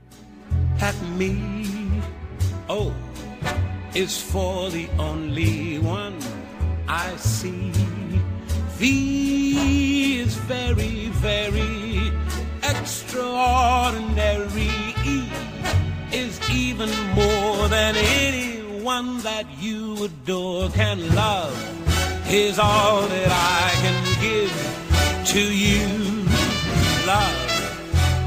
V 8.80 10.20
is 10.22 10.36
very, 10.48 11.12
very 11.20 12.12
extraordinary. 12.64 14.72
E 15.06 15.28
is 16.14 16.40
even 16.50 16.90
more 17.14 17.68
than 17.68 17.98
anyone 17.98 19.20
that 19.20 19.46
you 19.60 20.06
adore 20.06 20.70
can 20.70 21.14
love. 21.14 21.54
Is 22.32 22.58
all 22.58 23.02
that 23.02 23.30
I 23.30 23.74
can 23.84 24.02
give 24.22 24.54
to 25.34 25.42
you. 25.42 25.86
Love 27.06 27.36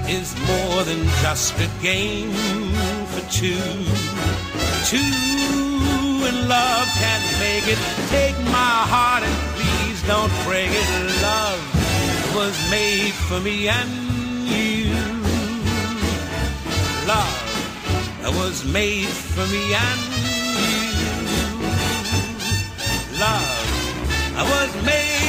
is 0.06 0.34
more 0.46 0.84
than 0.84 1.02
just 1.22 1.58
a 1.60 1.68
game 1.80 2.30
for 3.06 3.22
two. 3.32 3.56
Two 4.84 4.98
in 6.28 6.46
love 6.46 6.88
can 7.00 7.22
make 7.40 7.66
it. 7.66 7.78
Take 8.10 8.36
my 8.52 8.84
heart 8.92 9.22
and 9.22 9.61
don't 10.06 10.32
break 10.44 10.70
it. 10.70 11.22
Love 11.22 12.34
was 12.34 12.70
made 12.70 13.14
for 13.28 13.40
me 13.40 13.68
and 13.68 13.90
you. 14.48 14.94
Love 17.06 17.42
was 18.36 18.64
made 18.64 19.08
for 19.08 19.46
me 19.46 19.74
and 19.74 20.00
you. 20.66 20.92
Love 23.20 23.62
was 24.50 24.84
made. 24.84 25.21